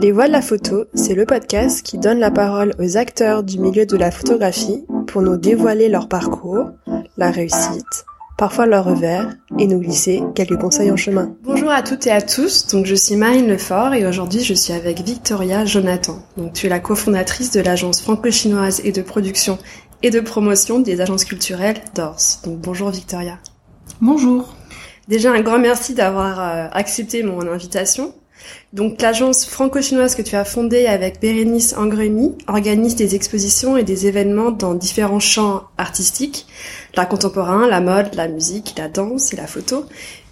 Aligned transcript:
Les 0.00 0.12
Voix 0.12 0.28
de 0.28 0.32
la 0.32 0.40
photo, 0.40 0.86
c'est 0.94 1.14
le 1.14 1.26
podcast 1.26 1.82
qui 1.82 1.98
donne 1.98 2.20
la 2.20 2.30
parole 2.30 2.74
aux 2.78 2.96
acteurs 2.96 3.42
du 3.42 3.58
milieu 3.58 3.84
de 3.84 3.98
la 3.98 4.10
photographie 4.10 4.86
pour 5.06 5.20
nous 5.20 5.36
dévoiler 5.36 5.90
leur 5.90 6.08
parcours, 6.08 6.70
la 7.18 7.30
réussite, 7.30 8.06
parfois 8.38 8.64
leur 8.64 8.86
revers, 8.86 9.36
et 9.58 9.66
nous 9.66 9.78
glisser 9.78 10.22
quelques 10.34 10.58
conseils 10.58 10.90
en 10.90 10.96
chemin. 10.96 11.34
Bonjour 11.42 11.70
à 11.70 11.82
toutes 11.82 12.06
et 12.06 12.10
à 12.10 12.22
tous, 12.22 12.66
donc 12.68 12.86
je 12.86 12.94
suis 12.94 13.14
Marine 13.14 13.46
Lefort 13.46 13.92
et 13.92 14.06
aujourd'hui 14.06 14.42
je 14.42 14.54
suis 14.54 14.72
avec 14.72 15.02
Victoria 15.02 15.66
Jonathan. 15.66 16.16
Donc 16.38 16.54
tu 16.54 16.64
es 16.64 16.70
la 16.70 16.80
cofondatrice 16.80 17.50
de 17.50 17.60
l'agence 17.60 18.00
franco-chinoise 18.00 18.80
et 18.84 18.92
de 18.92 19.02
production 19.02 19.58
et 20.02 20.08
de 20.08 20.20
promotion 20.20 20.80
des 20.80 21.02
agences 21.02 21.26
culturelles 21.26 21.82
DORS. 21.94 22.40
Donc 22.44 22.58
bonjour 22.58 22.88
Victoria. 22.88 23.38
Bonjour. 24.00 24.56
Déjà 25.08 25.30
un 25.30 25.42
grand 25.42 25.58
merci 25.58 25.92
d'avoir 25.92 26.40
euh, 26.40 26.68
accepté 26.72 27.22
mon 27.22 27.46
invitation. 27.46 28.14
Donc 28.72 29.02
l'agence 29.02 29.46
franco-chinoise 29.46 30.14
que 30.14 30.22
tu 30.22 30.36
as 30.36 30.44
fondée 30.44 30.86
avec 30.86 31.20
Bérénice 31.20 31.74
Angremi 31.76 32.36
organise 32.46 32.94
des 32.94 33.14
expositions 33.16 33.76
et 33.76 33.82
des 33.82 34.06
événements 34.06 34.52
dans 34.52 34.74
différents 34.74 35.20
champs 35.20 35.64
artistiques, 35.76 36.46
l'art 36.94 37.08
contemporain, 37.08 37.66
la 37.66 37.80
mode, 37.80 38.14
la 38.14 38.28
musique, 38.28 38.74
la 38.78 38.88
danse 38.88 39.32
et 39.32 39.36
la 39.36 39.46
photo. 39.46 39.86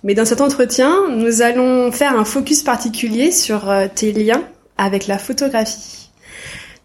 Mais 0.05 0.15
dans 0.15 0.25
cet 0.25 0.41
entretien, 0.41 1.09
nous 1.11 1.43
allons 1.43 1.91
faire 1.91 2.19
un 2.19 2.25
focus 2.25 2.62
particulier 2.62 3.33
sur 3.33 3.69
euh, 3.69 3.87
tes 3.93 4.12
liens 4.12 4.45
avec 4.77 5.09
la 5.09 5.19
photographie. 5.19 6.11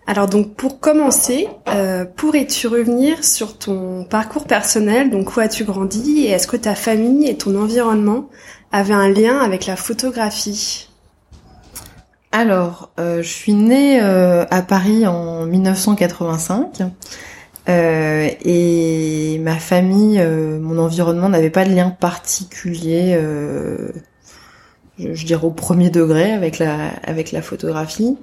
Alors 0.06 0.28
donc 0.28 0.56
pour 0.56 0.80
commencer, 0.80 1.48
euh, 1.70 2.04
pourrais-tu 2.04 2.68
revenir 2.68 3.24
sur 3.24 3.58
ton 3.58 4.04
parcours 4.04 4.46
personnel? 4.46 5.10
Donc 5.10 5.38
où 5.38 5.40
as-tu 5.40 5.64
grandi? 5.64 6.26
Et 6.26 6.32
est-ce 6.32 6.48
que 6.48 6.58
ta 6.58 6.76
famille 6.76 7.30
et 7.30 7.38
ton 7.38 7.56
environnement 7.56 8.28
avaient 8.72 8.94
un 8.94 9.10
lien 9.10 9.38
avec 9.40 9.66
la 9.66 9.76
photographie? 9.76 10.90
Alors, 12.34 12.90
euh, 13.00 13.24
je 13.24 13.30
suis 13.30 13.54
née 13.54 14.02
euh, 14.02 14.44
à 14.50 14.62
Paris 14.62 15.08
en 15.08 15.46
1985 15.46 16.82
et 17.68 19.40
ma 19.42 19.56
famille, 19.56 20.22
mon 20.60 20.78
environnement 20.80 21.30
n'avait 21.30 21.50
pas 21.50 21.64
de 21.64 21.70
lien 21.70 21.92
particulier. 21.92 23.18
Je, 25.00 25.26
dirais 25.26 25.46
au 25.46 25.52
premier 25.52 25.90
degré 25.90 26.34
avec 26.34 26.60
la 26.60 27.42
photographie. 27.42 28.18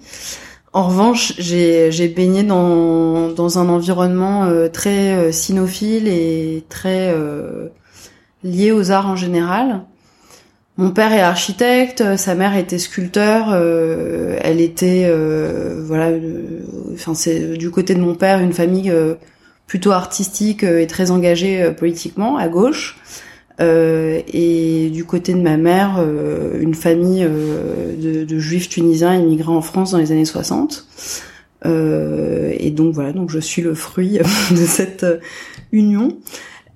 En 0.72 0.84
revanche, 0.86 1.32
j'ai 1.38 2.08
baigné 2.08 2.44
dans, 2.44 3.28
dans 3.28 3.58
un 3.58 3.68
environnement 3.68 4.44
euh, 4.44 4.68
très 4.68 5.16
euh, 5.16 5.32
cynophile 5.32 6.06
et 6.06 6.64
très 6.68 7.12
euh, 7.12 7.70
lié 8.44 8.70
aux 8.70 8.92
arts 8.92 9.08
en 9.08 9.16
général. 9.16 9.80
Mon 10.80 10.90
père 10.90 11.12
est 11.12 11.20
architecte, 11.20 12.16
sa 12.16 12.34
mère 12.34 12.56
était 12.56 12.78
sculpteur, 12.78 13.54
elle 14.42 14.60
était 14.60 15.12
voilà, 15.84 16.10
enfin 16.94 17.14
c'est 17.14 17.56
du 17.58 17.70
côté 17.70 17.94
de 17.94 18.00
mon 18.00 18.14
père 18.14 18.40
une 18.40 18.54
famille 18.54 18.92
plutôt 19.66 19.92
artistique 19.92 20.62
et 20.62 20.86
très 20.86 21.10
engagée 21.10 21.70
politiquement 21.78 22.38
à 22.38 22.48
gauche. 22.48 22.96
Euh, 23.60 24.22
et 24.32 24.88
du 24.90 25.04
côté 25.04 25.34
de 25.34 25.40
ma 25.40 25.56
mère, 25.56 25.96
euh, 25.98 26.58
une 26.60 26.74
famille 26.74 27.24
euh, 27.24 27.94
de, 27.96 28.24
de, 28.24 28.38
juifs 28.38 28.70
tunisiens 28.70 29.14
immigrés 29.14 29.52
en 29.52 29.60
France 29.60 29.90
dans 29.90 29.98
les 29.98 30.12
années 30.12 30.24
60. 30.24 30.86
et 31.64 32.70
donc 32.70 32.94
voilà, 32.94 33.12
donc 33.12 33.30
je 33.30 33.38
suis 33.38 33.60
le 33.60 33.74
fruit 33.74 34.18
de 34.50 34.56
cette 34.56 35.04
union. 35.72 36.16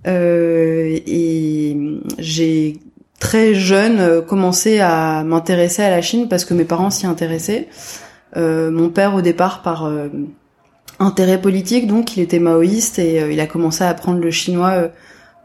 et 0.06 1.77
j'ai 2.18 2.77
très 3.19 3.55
jeune 3.55 4.23
commencé 4.23 4.81
à 4.81 5.25
m'intéresser 5.25 5.83
à 5.83 5.91
la 5.91 6.03
Chine 6.03 6.29
parce 6.29 6.45
que 6.45 6.55
mes 6.55 6.65
parents 6.65 6.91
s'y 6.91 7.07
intéressaient. 7.07 7.69
mon 8.37 8.91
père 8.91 9.15
au 9.15 9.23
départ 9.23 9.62
par 9.62 9.91
intérêt 10.98 11.41
politique, 11.41 11.87
donc 11.87 12.17
il 12.17 12.23
était 12.23 12.39
maoïste 12.39 12.98
et 12.98 13.33
il 13.33 13.41
a 13.41 13.47
commencé 13.47 13.85
à 13.85 13.89
apprendre 13.89 14.20
le 14.20 14.30
chinois 14.30 14.91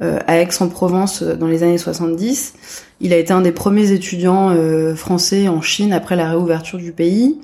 euh, 0.01 0.17
à 0.27 0.39
Aix-en-Provence 0.39 1.23
euh, 1.23 1.35
dans 1.35 1.47
les 1.47 1.61
années 1.61 1.77
70. 1.77 2.53
Il 3.01 3.11
a 3.11 3.17
été 3.17 3.33
un 3.33 3.41
des 3.41 3.51
premiers 3.51 3.91
étudiants 3.91 4.49
euh, 4.49 4.95
français 4.95 5.49
en 5.49 5.61
Chine 5.61 5.91
après 5.91 6.15
la 6.15 6.29
réouverture 6.29 6.79
du 6.79 6.93
pays. 6.93 7.41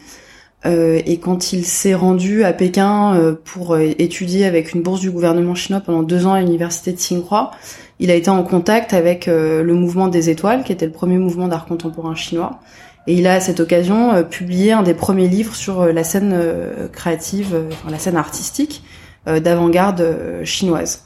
Et 0.66 1.20
quand 1.20 1.53
il 1.53 1.64
s'est 1.66 1.94
rendu 1.94 2.44
à 2.44 2.52
Pékin 2.52 3.36
pour 3.44 3.78
étudier 3.78 4.46
avec 4.46 4.74
une 4.74 4.81
bourse 4.81 5.00
du 5.00 5.12
gouvernement 5.12 5.56
chinois 5.56 5.81
pendant 5.81 6.02
deux 6.03 6.26
ans 6.26 6.34
à 6.34 6.42
l'université 6.42 6.92
de 6.92 6.98
Tsinghua, 6.98 7.52
il 8.00 8.09
a 8.09 8.16
été 8.16 8.30
en 8.30 8.44
contact 8.44 8.94
avec 8.94 9.28
le 9.28 9.74
mouvement 9.74 10.08
des 10.08 10.30
étoiles, 10.30 10.64
qui 10.64 10.72
était 10.72 10.86
le 10.86 10.92
premier 10.92 11.18
mouvement 11.18 11.48
d'art 11.48 11.66
contemporain 11.66 12.16
chinois. 12.16 12.59
Et 13.08 13.14
il 13.14 13.28
a 13.28 13.34
à 13.34 13.40
cette 13.40 13.59
occasion 13.59 14.24
publié 14.24 14.72
un 14.72 14.81
des 14.81 14.96
premiers 14.96 15.28
livres 15.28 15.56
sur 15.56 15.86
la 15.86 16.03
scène 16.03 16.36
créative, 16.92 17.56
enfin, 17.72 17.92
la 17.92 18.00
scène 18.00 18.18
artistique 18.18 18.84
d'avant-garde 19.28 20.42
chinoise. 20.44 21.03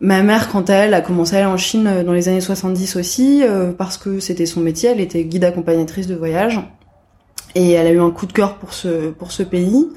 Ma 0.00 0.22
mère, 0.22 0.50
quant 0.50 0.62
à 0.62 0.74
elle, 0.74 0.94
a 0.94 1.00
commencé 1.00 1.36
à 1.36 1.38
aller 1.38 1.46
en 1.46 1.56
Chine 1.56 1.86
euh, 1.86 2.04
dans 2.04 2.12
les 2.12 2.28
années 2.28 2.40
70 2.40 2.96
aussi, 2.96 3.42
euh, 3.42 3.72
parce 3.72 3.96
que 3.96 4.20
c'était 4.20 4.44
son 4.44 4.60
métier, 4.60 4.90
elle 4.90 5.00
était 5.00 5.24
guide 5.24 5.44
accompagnatrice 5.44 6.06
de 6.06 6.14
voyage, 6.14 6.60
et 7.56 7.72
elle 7.72 7.86
a 7.86 7.90
eu 7.90 8.00
un 8.00 8.10
coup 8.10 8.26
de 8.26 8.32
cœur 8.32 8.56
pour 8.56 8.72
ce, 8.72 9.10
pour 9.10 9.32
ce 9.32 9.42
pays, 9.42 9.88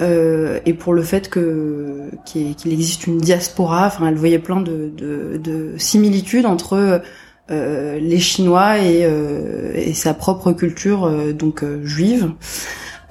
euh, 0.00 0.58
et 0.66 0.74
pour 0.74 0.92
le 0.92 1.02
fait 1.02 1.30
que 1.30 2.10
qu'il 2.24 2.72
existe 2.72 3.06
une 3.06 3.18
diaspora, 3.18 3.86
enfin 3.86 4.08
elle 4.08 4.16
voyait 4.16 4.38
plein 4.38 4.60
de, 4.60 4.90
de, 4.96 5.36
de 5.36 5.74
similitudes 5.78 6.46
entre 6.46 7.02
euh, 7.50 7.98
les 8.00 8.18
Chinois 8.18 8.78
et, 8.78 9.04
euh, 9.04 9.72
et, 9.74 9.94
sa 9.94 10.14
propre 10.14 10.52
culture, 10.52 11.08
donc 11.34 11.62
juive. 11.84 12.32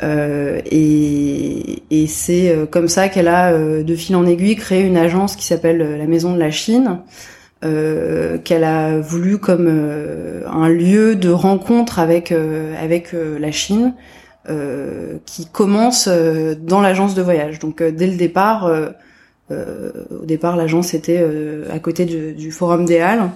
Euh, 0.03 0.61
et, 0.65 1.83
et 1.89 2.07
c'est 2.07 2.49
euh, 2.49 2.65
comme 2.65 2.87
ça 2.87 3.07
qu'elle 3.09 3.27
a, 3.27 3.53
euh, 3.53 3.83
de 3.83 3.95
fil 3.95 4.15
en 4.15 4.25
aiguille, 4.25 4.55
créé 4.55 4.81
une 4.81 4.97
agence 4.97 5.35
qui 5.35 5.45
s'appelle 5.45 5.97
la 5.97 6.05
Maison 6.05 6.33
de 6.33 6.39
la 6.39 6.51
Chine, 6.51 6.99
euh, 7.63 8.37
qu'elle 8.37 8.63
a 8.63 8.99
voulu 8.99 9.37
comme 9.37 9.67
un 9.67 10.69
lieu 10.69 11.15
de 11.15 11.29
rencontre 11.29 11.99
avec 11.99 12.31
avec 12.31 13.13
la 13.13 13.51
Chine, 13.51 13.93
qui 15.25 15.47
commence 15.47 16.07
dans 16.07 16.81
l'agence 16.81 17.15
de 17.15 17.21
voyage. 17.21 17.59
Donc 17.59 17.81
dès 17.81 18.07
le 18.07 18.15
départ, 18.15 18.69
au 19.49 20.25
départ 20.25 20.55
l'agence 20.55 20.93
était 20.93 21.25
à 21.71 21.79
côté 21.79 22.05
du, 22.05 22.33
du 22.33 22.51
Forum 22.51 22.85
des 22.85 22.99
Halles. 22.99 23.31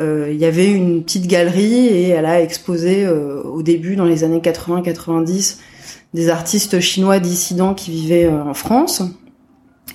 Il 0.00 0.36
y 0.36 0.44
avait 0.44 0.70
une 0.70 1.02
petite 1.02 1.26
galerie 1.26 1.86
et 1.86 2.08
elle 2.08 2.26
a 2.26 2.42
exposé 2.42 3.08
au 3.08 3.62
début, 3.62 3.96
dans 3.96 4.04
les 4.04 4.24
années 4.24 4.40
80-90, 4.40 5.58
des 6.14 6.30
artistes 6.30 6.80
chinois 6.80 7.18
dissidents 7.18 7.74
qui 7.74 7.90
vivaient 7.90 8.26
euh, 8.26 8.42
en 8.42 8.54
France. 8.54 9.02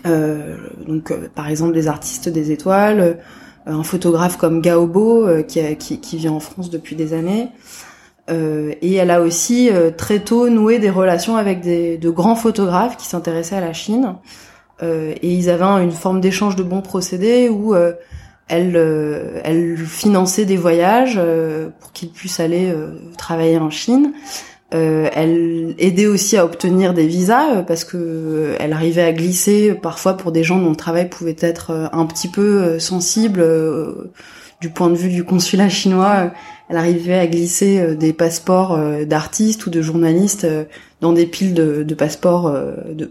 Euh, 0.06 0.58
donc, 0.86 1.12
euh, 1.12 1.30
par 1.34 1.50
exemple, 1.50 1.74
des 1.74 1.88
artistes 1.88 2.30
des 2.30 2.52
étoiles, 2.52 3.18
un 3.70 3.84
photographe 3.84 4.38
comme 4.38 4.62
Gaobo 4.62 5.28
qui, 5.48 5.62
qui, 5.78 6.00
qui, 6.00 6.18
vit 6.18 6.30
en 6.30 6.40
France 6.40 6.70
depuis 6.70 6.96
des 6.96 7.14
années. 7.14 7.50
et 8.30 8.94
elle 8.96 9.12
a 9.12 9.22
aussi 9.22 9.70
très 9.98 10.20
tôt 10.20 10.50
noué 10.50 10.80
des 10.80 10.90
relations 10.90 11.38
avec 11.38 11.62
des, 11.62 11.98
de 11.98 12.10
grands 12.10 12.36
photographes 12.36 12.98
qui 12.98 13.08
s'intéressaient 13.08 13.56
à 13.56 13.62
la 13.62 13.74
Chine. 13.74 14.16
et 14.82 15.34
ils 15.34 15.50
avaient 15.50 15.84
une 15.84 15.92
forme 15.92 16.22
d'échange 16.22 16.56
de 16.56 16.64
bons 16.64 16.82
procédés 16.82 17.50
où 17.50 17.76
elle, 18.48 18.76
elle 19.44 19.78
finançait 19.78 20.46
des 20.46 20.58
voyages 20.58 21.20
pour 21.80 21.92
qu'ils 21.92 22.10
puissent 22.10 22.40
aller 22.40 22.74
travailler 23.18 23.58
en 23.58 23.70
Chine. 23.70 24.14
Euh, 24.74 25.10
elle 25.14 25.74
aidait 25.80 26.06
aussi 26.06 26.38
à 26.38 26.46
obtenir 26.46 26.94
des 26.94 27.08
visas 27.08 27.56
euh, 27.56 27.62
parce 27.64 27.84
que 27.84 27.98
euh, 27.98 28.56
elle 28.60 28.72
arrivait 28.72 29.02
à 29.02 29.12
glisser 29.12 29.74
parfois 29.74 30.16
pour 30.16 30.32
des 30.32 30.44
gens 30.44 30.60
dont 30.60 30.70
le 30.70 30.76
travail 30.76 31.10
pouvait 31.10 31.36
être 31.40 31.90
un 31.92 32.06
petit 32.06 32.28
peu 32.28 32.78
sensible 32.78 33.44
du 34.62 34.70
point 34.70 34.90
de 34.90 34.96
vue 34.96 35.10
du 35.10 35.24
consulat 35.24 35.70
chinois. 35.70 36.32
Elle 36.70 36.78
arrivait 36.78 37.18
à 37.18 37.26
glisser 37.26 37.96
des 37.96 38.14
passeports 38.14 38.78
d'artistes 39.08 39.66
ou 39.66 39.72
de 39.72 39.82
journalistes 39.82 40.46
dans 41.02 41.14
des 41.14 41.26
piles 41.26 41.56
de, 41.56 41.94
passeports 41.96 42.56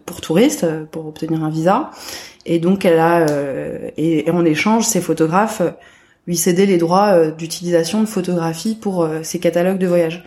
pour 0.07 0.21
touristes 0.21 0.67
pour 0.93 1.07
obtenir 1.07 1.43
un 1.43 1.51
visa. 1.51 1.91
Et 2.47 2.61
donc 2.61 2.85
elle 2.85 3.01
a 3.01 3.27
et, 3.97 4.31
en 4.31 4.45
échange 4.45 4.85
ces 4.85 5.01
photographes 5.01 5.63
lui 6.27 6.37
cédaient 6.37 6.67
les 6.67 6.79
droits 6.79 7.31
d'utilisation 7.31 8.01
de 8.01 8.07
photographie 8.07 8.77
pour 8.77 9.09
ses 9.23 9.41
catalogues 9.41 9.79
de 9.79 9.87
voyage. 9.87 10.25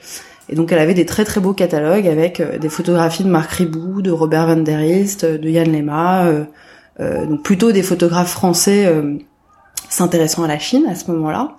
Et 0.52 0.56
donc 0.56 0.72
elle 0.72 0.80
avait 0.80 0.94
des 0.94 1.06
très 1.06 1.24
très 1.24 1.40
beaux 1.40 1.54
catalogues 1.54 2.08
avec 2.08 2.40
euh, 2.42 2.58
des 2.58 2.70
photographies 2.70 3.24
de 3.24 3.30
Marc 3.30 3.52
Ribou, 3.52 4.02
de 4.02 4.12
Robert 4.12 4.48
van 4.48 4.58
der 4.58 4.82
Hilst, 4.82 5.26
de 5.26 5.50
Yann 5.50 5.72
Lema, 5.72 6.26
euh, 6.26 6.44
euh, 7.00 7.26
donc 7.26 7.42
plutôt 7.42 7.72
des 7.72 7.84
photographes 7.84 8.32
français 8.32 8.94
s'intéressant 9.90 10.44
à 10.44 10.48
la 10.48 10.60
Chine 10.60 10.86
à 10.90 10.96
ce 10.96 11.10
moment-là. 11.12 11.58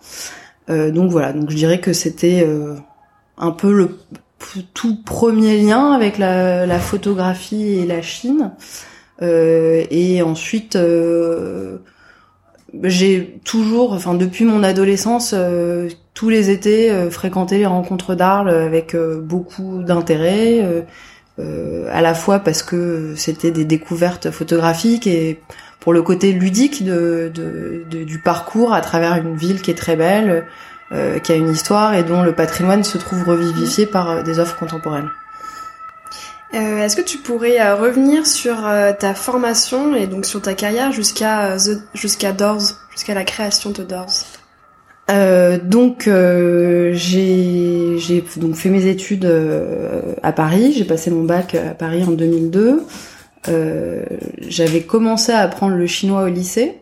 donc 0.69 1.11
voilà, 1.11 1.33
donc 1.33 1.51
je 1.51 1.57
dirais 1.57 1.81
que 1.81 1.93
c'était 1.93 2.47
un 3.39 3.51
peu 3.51 3.73
le 3.73 3.99
tout 4.75 5.03
premier 5.03 5.59
lien 5.59 5.93
avec 5.93 6.19
la, 6.19 6.67
la 6.67 6.79
photographie 6.79 7.79
et 7.79 7.87
la 7.87 8.03
Chine. 8.03 8.53
et 9.21 10.23
ensuite, 10.23 10.79
j'ai 12.85 13.41
toujours, 13.45 13.93
enfin 13.93 14.15
depuis 14.15 14.45
mon 14.45 14.63
adolescence, 14.63 15.35
tous 16.15 16.29
les 16.29 16.51
étés 16.51 16.93
fréquenter 17.11 17.59
les 17.59 17.67
rencontres 17.67 18.15
d'Arles 18.15 18.51
avec 18.51 18.97
beaucoup 18.97 19.83
d'intérêt, 19.83 20.85
à 21.39 22.03
la 22.03 22.15
fois 22.15 22.39
parce 22.41 22.63
que 22.63 23.15
c'était 23.17 23.51
des 23.51 23.65
découvertes 23.65 24.31
photographiques 24.31 25.07
et 25.07 25.41
pour 25.81 25.93
le 25.93 26.03
côté 26.03 26.33
ludique 26.33 26.85
du 26.85 28.23
parcours 28.25 28.73
à 28.73 28.81
travers 28.81 29.17
une 29.17 29.37
ville 29.37 29.61
qui 29.63 29.71
est 29.71 29.75
très 29.75 29.97
belle, 29.97 30.47
euh, 30.93 31.19
qui 31.19 31.33
a 31.33 31.37
une 31.37 31.51
histoire 31.51 31.95
et 31.95 32.03
dont 32.03 32.23
le 32.23 32.35
patrimoine 32.35 32.85
se 32.85 32.99
trouve 32.99 33.25
revivifié 33.25 33.87
par 33.87 34.11
euh, 34.11 34.23
des 34.23 34.39
offres 34.39 34.59
contemporaines. 34.59 35.09
Euh, 36.53 36.85
Est-ce 36.85 36.97
que 36.97 37.03
tu 37.03 37.17
pourrais 37.17 37.59
euh, 37.59 37.77
revenir 37.77 38.27
sur 38.27 38.57
ta 38.99 39.15
formation 39.15 39.95
et 39.95 40.07
donc 40.07 40.27
sur 40.27 40.43
ta 40.43 40.53
carrière 40.53 40.93
jusqu'à 40.93 41.57
jusqu'à 41.95 42.33
Doors, 42.33 42.61
jusqu'à 42.91 43.15
la 43.15 43.25
création 43.25 43.71
de 43.71 43.83
Doors? 43.83 44.13
Donc 45.65 46.09
j'ai 46.09 47.99
j'ai 47.99 48.25
donc 48.37 48.55
fait 48.55 48.71
mes 48.71 48.87
études 48.87 49.31
à 50.23 50.33
Paris. 50.33 50.73
J'ai 50.77 50.85
passé 50.85 51.11
mon 51.11 51.25
bac 51.25 51.55
à 51.55 51.75
Paris 51.75 52.05
en 52.05 52.13
2002. 52.13 52.83
Euh, 53.49 54.05
j'avais 54.47 54.83
commencé 54.83 55.33
à 55.33 55.41
apprendre 55.41 55.75
le 55.75 55.87
chinois 55.87 56.23
au 56.23 56.29
lycée 56.29 56.77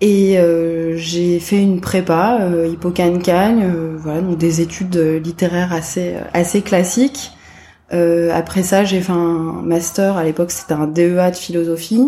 et 0.00 0.38
euh, 0.38 0.96
j'ai 0.96 1.38
fait 1.38 1.62
une 1.62 1.80
prépa 1.80 2.38
euh, 2.40 2.66
Hippocagne 2.66 3.22
euh, 3.62 3.96
voilà 3.96 4.20
donc 4.20 4.36
des 4.36 4.60
études 4.60 4.96
littéraires 4.96 5.72
assez 5.72 6.14
assez 6.32 6.62
classiques. 6.62 7.30
après 7.90 8.64
ça, 8.64 8.84
j'ai 8.84 9.00
fait 9.00 9.12
un 9.12 9.62
master. 9.62 10.16
À 10.16 10.24
l'époque, 10.24 10.50
c'était 10.50 10.74
un 10.74 10.88
DEA 10.88 11.30
de 11.30 11.36
philosophie. 11.36 12.02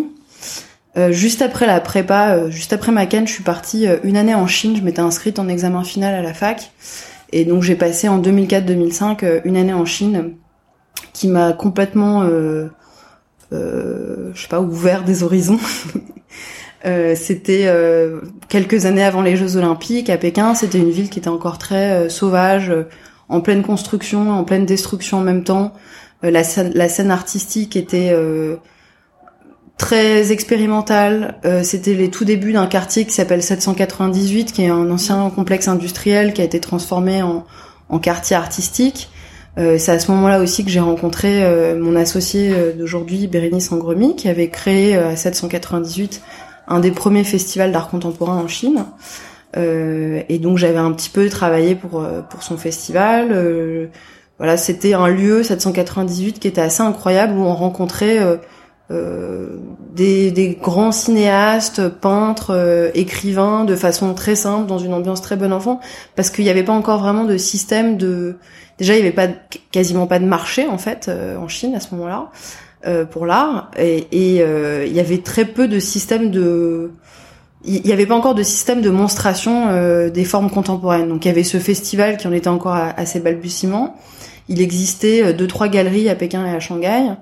Juste 1.11 1.43
après 1.43 1.67
la 1.67 1.81
prépa, 1.81 2.49
juste 2.49 2.73
après 2.73 2.93
ma 2.93 3.07
canne, 3.07 3.27
je 3.27 3.33
suis 3.33 3.43
partie 3.43 3.87
une 4.03 4.17
année 4.17 4.35
en 4.35 4.47
Chine. 4.47 4.77
Je 4.77 4.83
m'étais 4.83 5.01
inscrite 5.01 5.39
en 5.39 5.49
examen 5.49 5.85
final 5.85 6.15
à 6.15 6.23
la 6.23 6.33
fac. 6.33 6.73
Et 7.33 7.45
donc 7.45 7.63
j'ai 7.63 7.75
passé 7.75 8.09
en 8.09 8.21
2004-2005 8.21 9.43
une 9.45 9.57
année 9.57 9.75
en 9.75 9.85
Chine 9.85 10.33
qui 11.13 11.29
m'a 11.29 11.53
complètement 11.53 12.27
euh, 13.53 14.31
je 14.35 14.41
sais 14.41 14.49
pas, 14.49 14.61
ouvert 14.61 15.05
des 15.05 15.23
horizons. 15.23 15.59
euh, 16.87 17.15
c'était 17.17 17.65
euh, 17.67 18.21
quelques 18.49 18.87
années 18.87 19.05
avant 19.05 19.23
les 19.23 19.37
Jeux 19.37 19.57
Olympiques 19.57 20.11
à 20.11 20.19
Pékin. 20.19 20.55
C'était 20.55 20.79
une 20.79 20.91
ville 20.91 21.11
qui 21.11 21.19
était 21.19 21.29
encore 21.29 21.59
très 21.59 21.93
euh, 21.93 22.09
sauvage, 22.09 22.73
en 23.29 23.41
pleine 23.41 23.63
construction, 23.63 24.31
en 24.31 24.45
pleine 24.45 24.67
destruction 24.67 25.19
en 25.19 25.23
même 25.23 25.45
temps. 25.45 25.73
la 26.23 26.43
scène 26.45 27.11
artistique 27.11 27.77
était 27.77 28.15
très 29.79 30.33
expérimentale. 30.33 31.39
C'était 31.63 31.95
les 31.95 32.11
tout 32.11 32.25
débuts 32.25 32.53
d'un 32.53 32.67
quartier 32.67 33.05
qui 33.05 33.13
s'appelle 33.13 33.43
798, 33.43 34.53
qui 34.53 34.63
est 34.63 34.69
un 34.69 34.91
ancien 34.91 35.31
complexe 35.31 35.69
industriel 35.69 36.33
qui 36.33 36.41
a 36.41 36.45
été 36.45 36.61
transformé 36.61 37.23
en, 37.23 37.45
en 37.89 37.99
quartier 37.99 38.37
artistique. 38.37 39.11
Euh, 39.59 39.79
c'est 39.79 39.93
à 39.93 39.99
ce 39.99 40.11
moment-là 40.11 40.41
aussi 40.41 40.65
que 40.65 40.71
j'ai 40.71 40.81
rencontré 40.81 41.43
euh, 41.43 41.79
mon 41.81 41.97
associé 41.97 42.53
euh, 42.53 42.73
d'aujourd'hui, 42.73 43.27
Bérénice 43.27 43.73
Angremi, 43.73 44.15
qui 44.15 44.29
avait 44.29 44.49
créé 44.49 44.97
à 44.97 45.17
798 45.17 46.21
un 46.69 46.81
des 46.81 46.91
premiers 46.91 47.25
festivals 47.25 47.73
d'art 47.73 47.89
contemporain 47.89 48.37
en 48.37 48.49
Chine. 48.49 48.85
et 49.55 50.39
donc 50.41 50.59
j'avais 50.59 50.79
un 50.79 50.93
petit 50.93 51.09
peu 51.09 51.29
travaillé 51.31 51.77
pour 51.77 52.05
pour 52.29 52.43
son 52.43 52.59
festival. 52.59 53.89
voilà, 54.39 54.57
c'était 54.57 54.95
un 54.95 55.07
lieu 55.07 55.45
798 55.45 56.41
qui 56.41 56.49
était 56.49 56.61
assez 56.61 56.83
incroyable 56.83 57.39
où 57.39 57.43
on 57.43 57.55
rencontrait 57.55 58.19
des, 58.91 60.31
des, 60.31 60.59
grands 60.61 60.93
cinéastes, 60.93 61.89
peintres, 61.89 62.91
écrivains 62.95 63.65
de 63.65 63.75
façon 63.75 64.15
très 64.15 64.37
simple, 64.37 64.67
dans 64.67 64.79
une 64.79 64.95
ambiance 64.95 65.21
très 65.21 65.37
bonne 65.37 65.53
enfant, 65.53 65.81
parce 66.15 66.31
qu'il 66.31 66.45
n'y 66.45 66.51
avait 66.51 66.63
pas 66.63 66.73
encore 66.73 67.01
vraiment 67.01 67.25
de 67.25 67.37
système 67.37 67.97
de 67.97 68.37
déjà 68.79 68.95
il 68.95 68.99
y 68.99 69.03
avait 69.03 69.13
pas 69.13 69.29
quasiment 69.71 70.07
pas 70.07 70.19
de 70.19 70.27
marché 70.27 70.67
en 70.67 70.79
fait 70.79 71.07
euh, 71.09 71.37
en 71.37 71.49
Chine 71.49 71.75
à 71.75 71.81
ce 71.81 71.95
moment-là 71.95 72.31
euh, 72.87 73.05
pour 73.05 73.27
l'art 73.27 73.71
et, 73.79 74.07
et 74.13 74.43
euh, 74.43 74.85
il 74.87 74.93
y 74.93 75.01
avait 75.01 75.19
très 75.19 75.45
peu 75.45 75.69
de 75.69 75.79
systèmes 75.79 76.31
de 76.31 76.91
il 77.65 77.87
y 77.87 77.93
avait 77.93 78.07
pas 78.07 78.15
encore 78.15 78.37
de 78.37 78.45
système 78.45 78.81
de 78.81 78.91
monstration 78.91 80.09
des 80.09 80.25
formes 80.25 80.51
contemporaines. 80.51 81.09
Donc 81.09 81.25
il 81.25 81.29
y 81.29 81.31
avait 81.33 81.43
ce 81.43 81.59
festival 81.59 82.17
qui 82.17 82.29
en 82.29 82.33
était 82.33 82.47
encore 82.47 82.75
à, 82.77 83.07
ses 83.07 83.19
balbutiements. 83.19 83.97
Il 84.49 84.61
existait 84.61 85.33
deux 85.33 85.49
trois 85.49 85.67
galeries 85.67 86.09
à 86.09 86.15
Pékin 86.15 86.47
et 86.47 86.51
à 86.51 86.61
Shanghai. 86.61 87.15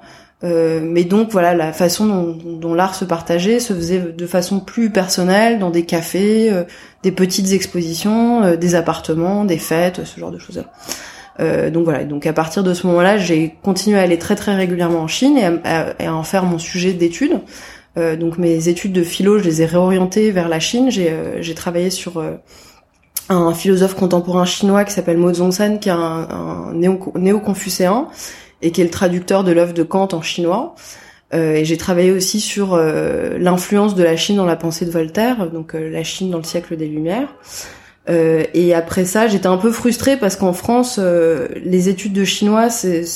Euh, 0.44 0.81
mais 0.82 1.05
donc 1.05 1.31
voilà, 1.31 1.55
la 1.55 1.73
façon 1.73 2.06
dont, 2.06 2.37
dont 2.61 2.75
l'art 2.75 2.94
se 2.94 3.05
partageait 3.05 3.61
se 3.61 3.73
faisait 3.73 3.99
de 3.99 4.26
façon 4.26 4.61
plus 4.61 4.91
personnelle, 4.91 5.58
dans 5.58 5.70
des 5.70 5.85
cafés, 5.85 6.52
des 7.02 7.12
petites 7.12 7.52
expositions, 7.52 8.56
des 8.56 8.75
appartements, 8.75 9.44
des 9.44 9.58
fêtes, 9.58 10.05
ce 10.05 10.20
genre 10.20 10.31
de 10.31 10.38
choses. 10.38 10.62
Euh, 11.41 11.70
donc 11.70 11.85
voilà, 11.85 12.05
donc 12.05 12.26
à 12.26 12.32
partir 12.32 12.62
de 12.62 12.75
ce 12.75 12.87
moment-là, 12.87 13.17
j'ai 13.19 13.55
continué 13.62 13.99
à 13.99 14.02
aller 14.02 14.19
très 14.19 14.37
très 14.37 14.55
régulièrement 14.55 15.00
en 15.00 15.08
Chine 15.08 15.37
et 15.37 16.06
à, 16.06 16.14
en 16.14 16.23
faire 16.23 16.44
mon 16.44 16.58
sujet 16.58 16.93
d'étude. 16.93 17.40
Euh, 17.97 18.17
donc 18.17 18.38
mes 18.38 18.69
études 18.69 18.93
de 18.93 19.02
philo, 19.02 19.38
je 19.38 19.44
les 19.44 19.62
ai 19.62 19.67
réorientées 19.67 20.31
vers 20.31 20.49
la 20.49 20.61
Chine. 20.61 20.90
J'ai 20.90 21.11
euh, 21.11 21.55
travaillé 21.55 21.90
sur 21.90 22.19
euh, 22.19 22.35
un 23.29 23.52
philosophe 23.55 23.94
contemporain 23.94 24.44
chinois 24.44 24.85
qui 24.85 24.93
s'appelle 24.93 25.19
Mo 25.19 25.32
Zongsan, 25.32 25.79
qui 25.79 25.88
est 25.88 25.93
un, 25.93 26.29
un 26.31 26.73
néo-confucéen 26.75 28.08
et 28.64 28.72
qui 28.72 28.81
est 28.81 28.84
le 28.84 28.90
traducteur 28.90 29.44
de 29.44 29.52
l'œuvre 29.52 29.72
de 29.72 29.84
Kant 29.84 30.08
en 30.12 30.22
chinois. 30.22 30.75
Euh, 31.32 31.55
et 31.55 31.64
j'ai 31.64 31.76
travaillé 31.76 32.11
aussi 32.11 32.40
sur 32.40 32.76
l'influence 32.76 33.94
de 33.94 34.02
la 34.02 34.16
Chine 34.16 34.37
dans 34.37 34.44
la 34.44 34.56
pensée 34.56 34.84
de 34.84 34.90
Voltaire, 34.90 35.50
donc 35.50 35.75
la 35.75 36.02
Chine 36.02 36.31
dans 36.31 36.38
le 36.38 36.44
siècle 36.44 36.76
des 36.76 36.88
Lumières. 36.88 37.28
Euh, 38.11 38.44
et 38.52 38.75
après 38.75 39.05
ça, 39.05 39.28
j'étais 39.28 39.46
un 39.46 39.56
peu 39.56 39.70
frustrée 39.70 40.16
parce 40.16 40.37
qu'en 40.37 40.52
France, 40.52 40.99
euh, 40.99 41.49
les 41.64 41.88
études 41.88 42.12
de 42.12 42.25
chinois, 42.25 42.69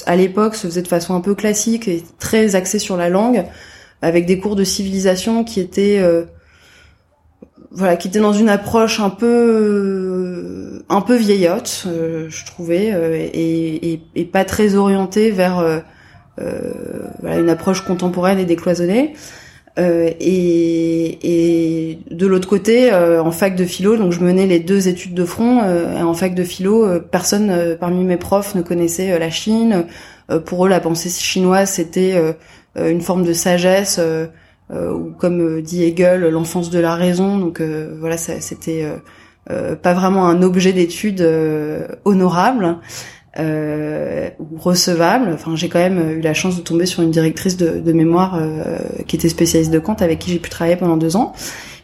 à 0.06 0.16
l'époque, 0.16 0.54
se 0.54 0.66
faisaient 0.66 0.82
de 0.82 0.88
façon 0.88 1.14
un 1.14 1.20
peu 1.20 1.34
classique 1.34 1.88
et 1.88 2.02
très 2.18 2.54
axée 2.54 2.78
sur 2.78 2.96
la 2.96 3.08
langue, 3.08 3.44
avec 4.00 4.26
des 4.26 4.38
cours 4.38 4.56
de 4.56 4.64
civilisation 4.64 5.44
qui 5.44 5.60
étaient, 5.60 5.98
euh, 5.98 6.24
voilà, 7.70 7.96
qui 7.96 8.08
étaient 8.08 8.20
dans 8.20 8.32
une 8.32 8.48
approche 8.48 9.00
un 9.00 9.10
peu, 9.10 10.82
un 10.88 11.00
peu 11.00 11.16
vieillotte, 11.16 11.86
je 11.86 12.46
trouvais, 12.46 12.86
et, 13.34 14.00
et, 14.14 14.24
pas 14.24 14.44
très 14.44 14.74
orientée 14.74 15.30
vers 15.30 15.82
voilà, 16.36 17.38
une 17.38 17.50
approche 17.50 17.82
contemporaine 17.82 18.38
et 18.38 18.44
décloisonnée. 18.44 19.14
Euh, 19.78 20.10
et, 20.18 21.18
et, 21.22 21.98
de 22.10 22.26
l'autre 22.26 22.48
côté, 22.48 22.92
euh, 22.92 23.22
en 23.22 23.30
fac 23.30 23.54
de 23.54 23.64
philo, 23.64 23.96
donc 23.96 24.12
je 24.12 24.20
menais 24.20 24.46
les 24.46 24.58
deux 24.58 24.88
études 24.88 25.14
de 25.14 25.24
front. 25.24 25.62
Euh, 25.62 26.02
en 26.02 26.14
fac 26.14 26.34
de 26.34 26.42
philo, 26.42 27.00
personne 27.10 27.76
parmi 27.78 28.04
mes 28.04 28.16
profs 28.16 28.54
ne 28.54 28.62
connaissait 28.62 29.18
la 29.18 29.30
Chine. 29.30 29.84
pour 30.46 30.66
eux, 30.66 30.68
la 30.68 30.80
pensée 30.80 31.10
chinoise 31.10 31.70
c'était 31.70 32.14
une 32.76 33.00
forme 33.00 33.24
de 33.24 33.32
sagesse, 33.32 34.00
ou 34.70 35.12
comme 35.18 35.62
dit 35.62 35.84
Hegel, 35.84 36.28
l'enfance 36.28 36.70
de 36.70 36.78
la 36.78 36.94
raison. 36.94 37.38
Donc 37.38 37.62
voilà, 38.00 38.16
c'était 38.16 38.86
pas 39.46 39.94
vraiment 39.94 40.26
un 40.28 40.42
objet 40.42 40.72
d'étude 40.72 41.26
honorable 42.04 42.78
euh, 43.38 44.30
ou 44.38 44.58
recevable. 44.58 45.30
Enfin, 45.32 45.54
j'ai 45.54 45.68
quand 45.68 45.78
même 45.78 46.18
eu 46.18 46.20
la 46.20 46.34
chance 46.34 46.56
de 46.56 46.62
tomber 46.62 46.86
sur 46.86 47.02
une 47.02 47.10
directrice 47.10 47.56
de, 47.56 47.92
mémoire 47.92 48.36
euh, 48.36 48.78
qui 49.06 49.16
était 49.16 49.28
spécialiste 49.28 49.70
de 49.70 49.78
Kant, 49.78 49.96
avec 50.00 50.18
qui 50.18 50.30
j'ai 50.32 50.38
pu 50.38 50.50
travailler 50.50 50.76
pendant 50.76 50.96
deux 50.96 51.16
ans. 51.16 51.32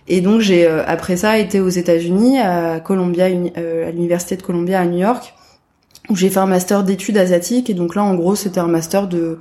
Et 0.07 0.21
donc 0.21 0.41
j'ai 0.41 0.67
euh, 0.67 0.85
après 0.87 1.17
ça 1.17 1.39
été 1.39 1.61
aux 1.61 1.69
États-Unis, 1.69 2.39
à 2.39 2.81
Columbia, 2.81 3.27
euh, 3.57 3.89
à 3.89 3.91
l'université 3.91 4.37
de 4.37 4.43
Columbia 4.43 4.81
à 4.81 4.85
New 4.85 4.99
York, 4.99 5.35
où 6.11 6.17
j'ai 6.17 6.29
fait 6.29 6.41
un 6.41 6.47
master 6.47 6.83
d'études 6.83 7.17
asiatiques. 7.17 7.71
Et 7.71 7.75
donc 7.75 7.95
là, 7.95 8.05
en 8.05 8.15
gros, 8.15 8.35
c'était 8.35 8.61
un 8.61 8.69
master 8.69 9.09
de 9.09 9.39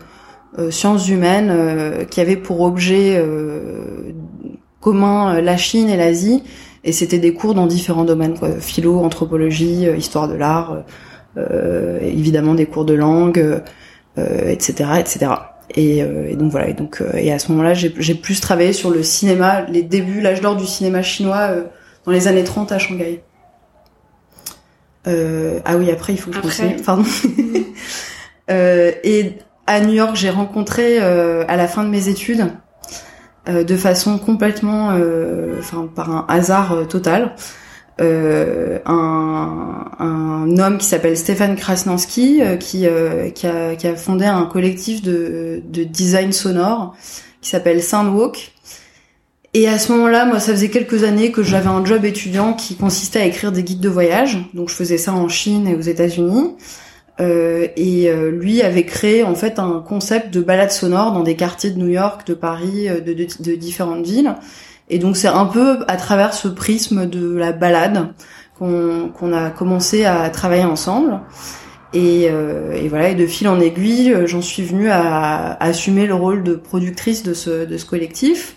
sciences 0.69 1.09
humaines 1.09 2.05
qui 2.09 2.21
avait 2.21 2.37
pour 2.37 2.61
objet 2.61 3.23
commun 4.79 5.41
la 5.41 5.57
Chine 5.57 5.89
et 5.89 5.97
l'Asie. 5.97 6.43
Et 6.83 6.91
c'était 6.91 7.19
des 7.19 7.33
cours 7.33 7.53
dans 7.53 7.65
différents 7.65 8.03
domaines, 8.03 8.37
quoi, 8.37 8.49
philo, 8.59 8.99
anthropologie, 8.99 9.87
histoire 9.97 10.27
de 10.27 10.35
l'art 10.35 10.83
euh, 11.35 11.99
évidemment 12.01 12.53
des 12.53 12.65
cours 12.65 12.85
de 12.85 12.93
langue, 12.93 13.61
etc., 14.17 14.89
euh, 14.91 14.95
etc. 14.95 15.31
Et, 15.75 16.03
euh, 16.03 16.29
et, 16.29 16.35
donc 16.35 16.51
voilà. 16.51 16.69
Et 16.69 16.73
donc 16.73 17.01
et 17.15 17.31
à 17.31 17.39
ce 17.39 17.51
moment-là, 17.51 17.73
j'ai 17.73 18.15
plus 18.15 18.39
travaillé 18.39 18.73
sur 18.73 18.91
le 18.91 19.03
cinéma, 19.03 19.61
les 19.69 19.81
débuts, 19.81 20.21
l'âge 20.21 20.41
d'or 20.41 20.55
du 20.55 20.65
cinéma 20.65 21.01
chinois 21.01 21.49
dans 22.05 22.11
les 22.11 22.27
années 22.27 22.43
30 22.43 22.71
à 22.71 22.79
Shanghai. 22.79 23.23
Euh, 25.05 25.59
ah 25.65 25.75
oui, 25.75 25.91
après 25.91 26.13
il 26.13 26.19
faut 26.19 26.31
que 26.31 26.37
je. 26.37 26.83
Pardon. 26.83 27.03
euh, 28.51 28.91
et 29.03 29.33
à 29.67 29.79
New 29.81 29.93
York, 29.93 30.15
j'ai 30.15 30.29
rencontré 30.29 30.97
euh, 30.99 31.45
à 31.47 31.55
la 31.55 31.67
fin 31.67 31.83
de 31.83 31.89
mes 31.89 32.07
études, 32.07 32.47
de 33.47 33.75
façon 33.75 34.19
complètement, 34.19 34.93
enfin 35.59 35.89
par 35.93 36.09
un 36.09 36.25
hasard 36.29 36.87
total, 36.87 37.35
euh, 38.01 38.79
un, 38.87 39.85
un, 39.99 40.57
homme 40.57 40.79
qui 40.79 40.85
s'appelle 40.87 41.15
Stéphane 41.15 41.55
Krasnanski 41.55 42.41
euh, 42.41 42.57
qui, 42.57 42.87
euh, 42.87 43.29
qui, 43.29 43.45
a, 43.45 43.75
qui, 43.75 43.85
a, 43.85 43.95
fondé 43.95 44.25
un 44.25 44.45
collectif 44.45 45.03
de, 45.03 45.61
de 45.63 45.83
design 45.83 46.33
sonore 46.33 46.95
qui 47.41 47.49
s'appelle 47.49 47.83
Soundwalk 47.83 48.51
Et 49.53 49.67
à 49.67 49.77
ce 49.77 49.91
moment-là, 49.91 50.25
moi, 50.25 50.39
ça 50.39 50.53
faisait 50.53 50.69
quelques 50.69 51.03
années 51.03 51.31
que 51.31 51.43
j'avais 51.43 51.67
un 51.67 51.85
job 51.85 52.03
étudiant 52.03 52.53
qui 52.53 52.75
consistait 52.75 53.19
à 53.19 53.25
écrire 53.25 53.51
des 53.51 53.61
guides 53.61 53.81
de 53.81 53.89
voyage. 53.89 54.39
Donc, 54.55 54.69
je 54.69 54.75
faisais 54.75 54.97
ça 54.97 55.13
en 55.13 55.29
Chine 55.29 55.67
et 55.67 55.75
aux 55.75 55.81
États-Unis. 55.81 56.55
Euh, 57.21 57.67
et 57.75 58.09
euh, 58.09 58.31
lui 58.31 58.63
avait 58.63 58.85
créé 58.85 59.23
en 59.23 59.35
fait 59.35 59.59
un 59.59 59.83
concept 59.87 60.33
de 60.33 60.41
balade 60.41 60.71
sonore 60.71 61.11
dans 61.11 61.21
des 61.21 61.35
quartiers 61.35 61.69
de 61.69 61.77
New 61.77 61.89
York, 61.89 62.25
de 62.25 62.33
Paris, 62.33 62.89
euh, 62.89 63.01
de, 63.01 63.13
de, 63.13 63.27
de 63.39 63.55
différentes 63.55 64.05
villes. 64.05 64.35
Et 64.89 64.99
donc, 64.99 65.15
c'est 65.15 65.27
un 65.27 65.45
peu 65.45 65.79
à 65.87 65.95
travers 65.97 66.33
ce 66.33 66.47
prisme 66.47 67.05
de 67.05 67.35
la 67.35 67.51
balade 67.51 68.13
qu'on 68.57 69.09
qu'on 69.09 69.33
a 69.33 69.49
commencé 69.49 70.05
à 70.05 70.29
travailler 70.29 70.65
ensemble. 70.65 71.19
Et, 71.93 72.27
euh, 72.29 72.73
et, 72.73 72.87
voilà, 72.87 73.09
et 73.09 73.15
de 73.15 73.27
fil 73.27 73.47
en 73.47 73.59
aiguille, 73.59 74.15
j'en 74.25 74.41
suis 74.41 74.63
venue 74.63 74.89
à, 74.89 75.51
à, 75.53 75.65
assumer 75.65 76.07
le 76.07 76.15
rôle 76.15 76.43
de 76.43 76.55
productrice 76.55 77.21
de 77.21 77.33
ce, 77.33 77.65
de 77.65 77.77
ce 77.77 77.85
collectif. 77.85 78.55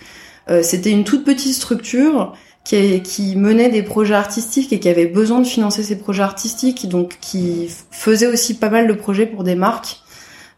Euh, 0.48 0.62
c'était 0.62 0.90
une 0.90 1.04
toute 1.04 1.24
petite 1.24 1.54
structure 1.54 2.32
qui, 2.66 3.00
qui, 3.02 3.36
menait 3.36 3.68
des 3.68 3.84
projets 3.84 4.14
artistiques 4.14 4.72
et 4.72 4.80
qui 4.80 4.88
avait 4.88 5.06
besoin 5.06 5.38
de 5.38 5.46
financer 5.46 5.84
ces 5.84 5.96
projets 5.96 6.24
artistiques, 6.24 6.88
donc 6.88 7.16
qui 7.20 7.70
faisait 7.92 8.26
aussi 8.26 8.58
pas 8.58 8.70
mal 8.70 8.88
de 8.88 8.92
projets 8.92 9.26
pour 9.26 9.44
des 9.44 9.54
marques. 9.54 10.00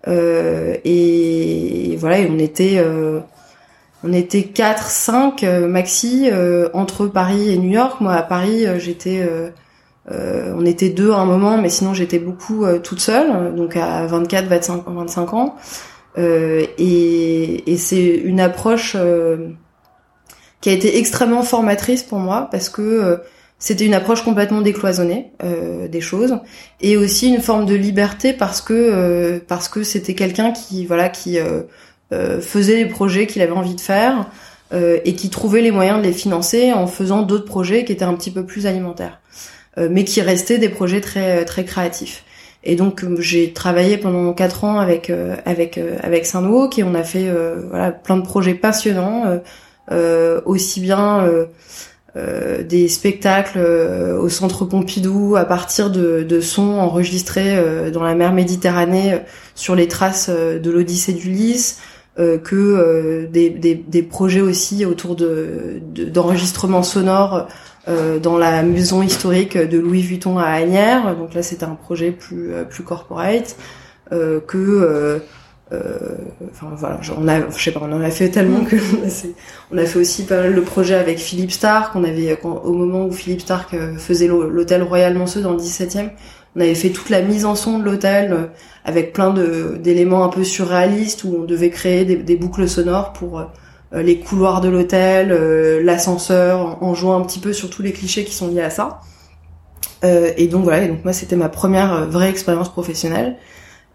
Euh, 0.06 0.76
et, 0.86 1.96
voilà, 1.98 2.20
et 2.20 2.30
on 2.30 2.38
était 2.38 2.76
euh, 2.78 3.20
on 4.04 4.12
était 4.14 4.44
4 4.44 4.86
5 4.86 5.42
euh, 5.42 5.68
maxi 5.68 6.30
euh, 6.32 6.70
entre 6.72 7.06
Paris 7.06 7.52
et 7.52 7.58
New 7.58 7.72
York. 7.72 8.00
Moi 8.00 8.14
à 8.14 8.22
Paris, 8.22 8.64
j'étais 8.78 9.28
on 10.10 10.64
était 10.64 10.88
deux 10.88 11.10
à 11.10 11.18
un 11.18 11.26
moment, 11.26 11.58
mais 11.58 11.68
sinon 11.68 11.92
j'étais 11.92 12.18
beaucoup 12.18 12.64
toute 12.82 13.00
seule, 13.00 13.54
donc 13.54 13.76
à 13.76 14.06
24 14.06 14.46
25 14.46 14.84
25 14.86 15.34
ans. 15.34 15.56
et, 16.16 17.70
et 17.70 17.76
c'est 17.76 18.14
une 18.14 18.40
approche 18.40 18.96
qui 20.60 20.70
a 20.70 20.72
été 20.72 20.98
extrêmement 20.98 21.42
formatrice 21.42 22.02
pour 22.02 22.18
moi 22.18 22.48
parce 22.50 22.68
que 22.68 22.82
euh, 22.82 23.16
c'était 23.58 23.86
une 23.86 23.94
approche 23.94 24.22
complètement 24.22 24.60
décloisonnée 24.60 25.32
euh, 25.42 25.88
des 25.88 26.00
choses. 26.00 26.38
Et 26.80 26.96
aussi 26.96 27.28
une 27.28 27.40
forme 27.40 27.66
de 27.66 27.74
liberté 27.74 28.32
parce 28.32 28.60
que 28.60 28.72
euh, 28.72 29.40
parce 29.46 29.68
que 29.68 29.82
c'était 29.82 30.14
quelqu'un 30.14 30.52
qui 30.52 30.86
voilà 30.86 31.08
qui 31.08 31.38
euh, 31.38 31.62
faisait 32.40 32.76
les 32.76 32.86
projets 32.86 33.26
qu'il 33.26 33.42
avait 33.42 33.52
envie 33.52 33.74
de 33.74 33.80
faire 33.80 34.30
et 34.72 35.14
qui 35.14 35.30
trouvait 35.30 35.62
les 35.62 35.70
moyens 35.70 35.98
de 35.98 36.04
les 36.04 36.12
financer 36.12 36.74
en 36.74 36.86
faisant 36.86 37.22
d'autres 37.22 37.46
projets 37.46 37.86
qui 37.86 37.92
étaient 37.92 38.04
un 38.04 38.12
petit 38.12 38.30
peu 38.30 38.44
plus 38.44 38.66
alimentaires 38.66 39.18
mais 39.78 40.04
qui 40.04 40.20
restaient 40.20 40.58
des 40.58 40.68
projets 40.68 41.00
très 41.00 41.46
très 41.46 41.64
créatifs. 41.64 42.24
Et 42.64 42.76
donc 42.76 43.02
j'ai 43.18 43.54
travaillé 43.54 43.96
pendant 43.96 44.32
quatre 44.34 44.64
ans 44.64 44.78
avec 44.78 45.10
avec 45.46 45.80
avec 46.02 46.26
Saint-Loup 46.26 46.68
et 46.76 46.82
on 46.82 46.94
a 46.94 47.02
fait 47.02 47.30
voilà 47.70 47.92
plein 47.92 48.18
de 48.18 48.22
projets 48.22 48.54
passionnants 48.54 49.24
euh, 49.26 49.38
aussi 50.44 50.80
bien 50.80 51.20
euh, 51.20 51.46
euh, 52.16 52.62
des 52.62 52.88
spectacles 52.88 53.58
au 53.58 54.28
centre 54.28 54.64
Pompidou 54.64 55.36
à 55.36 55.44
partir 55.44 55.90
de, 55.90 56.22
de 56.22 56.40
sons 56.40 56.78
enregistrés 56.78 57.90
dans 57.92 58.02
la 58.02 58.14
mer 58.14 58.32
Méditerranée 58.32 59.18
sur 59.54 59.74
les 59.74 59.88
traces 59.88 60.30
de 60.30 60.70
l'Odyssée 60.70 61.12
d'Ulysse, 61.12 61.80
que 62.16 63.26
des, 63.30 63.50
des, 63.50 63.76
des, 63.76 64.02
projets 64.02 64.40
aussi 64.40 64.84
autour 64.84 65.14
de 65.14 65.80
d'enregistrements 65.94 66.82
sonores 66.82 67.46
dans 67.86 68.36
la 68.36 68.64
maison 68.64 69.02
historique 69.02 69.56
de 69.56 69.78
Louis 69.78 70.02
Vuitton 70.02 70.38
à 70.38 70.46
Agnières. 70.46 71.14
Donc 71.16 71.34
là, 71.34 71.44
c'était 71.44 71.64
un 71.64 71.76
projet 71.76 72.10
plus 72.10 72.50
plus 72.68 72.82
corporate 72.82 73.54
que 74.10 74.56
euh, 74.56 75.18
enfin 75.70 76.68
voilà, 76.76 76.98
on 77.18 77.28
a, 77.28 77.50
je 77.50 77.62
sais 77.62 77.72
pas, 77.72 77.80
on 77.82 77.92
en 77.92 78.00
a 78.00 78.10
fait 78.10 78.30
tellement 78.30 78.64
que 78.64 78.76
on 79.70 79.76
a 79.76 79.84
fait 79.84 79.98
aussi 79.98 80.24
pas 80.24 80.38
mal 80.38 80.54
de 80.54 80.60
projets 80.60 80.94
avec 80.94 81.18
Philippe 81.18 81.50
Stark. 81.50 81.94
On 81.94 82.04
avait 82.04 82.38
au 82.42 82.72
moment 82.72 83.04
où 83.04 83.12
Philippe 83.12 83.42
Stark 83.42 83.74
euh, 83.74 83.96
faisait 83.96 84.28
l'hôtel 84.28 84.82
Royal 84.82 85.14
Monceau 85.14 85.40
dans 85.40 85.52
le 85.52 85.58
17e, 85.58 86.10
on 86.56 86.60
avait 86.60 86.74
fait 86.74 86.88
toute 86.88 87.10
la 87.10 87.20
mise 87.20 87.44
en 87.44 87.54
son 87.54 87.78
de 87.78 87.84
l'hôtel 87.84 88.32
euh, 88.32 88.46
avec 88.84 89.12
plein 89.12 89.34
d'éléments 89.34 90.24
un 90.24 90.30
peu 90.30 90.44
surréalistes 90.44 91.24
où 91.24 91.36
on 91.40 91.44
devait 91.44 91.70
créer 91.70 92.06
des, 92.06 92.16
des 92.16 92.36
boucles 92.36 92.68
sonores 92.68 93.12
pour 93.12 93.44
les 93.92 94.18
couloirs 94.18 94.62
de 94.62 94.68
l'hôtel, 94.68 95.28
l'ascenseur, 95.82 96.82
en, 96.82 96.94
jouant 96.94 97.18
un 97.18 97.22
petit 97.22 97.38
peu 97.38 97.52
sur 97.52 97.68
tous 97.68 97.82
les 97.82 97.92
clichés 97.92 98.24
qui 98.24 98.34
sont 98.34 98.48
liés 98.48 98.62
à 98.62 98.70
ça. 98.70 99.00
et 100.02 100.46
donc 100.46 100.64
voilà, 100.64 100.84
et 100.84 100.88
donc 100.88 101.04
moi 101.04 101.12
c'était 101.12 101.36
ma 101.36 101.50
première 101.50 102.06
vraie 102.06 102.30
expérience 102.30 102.70
professionnelle. 102.70 103.36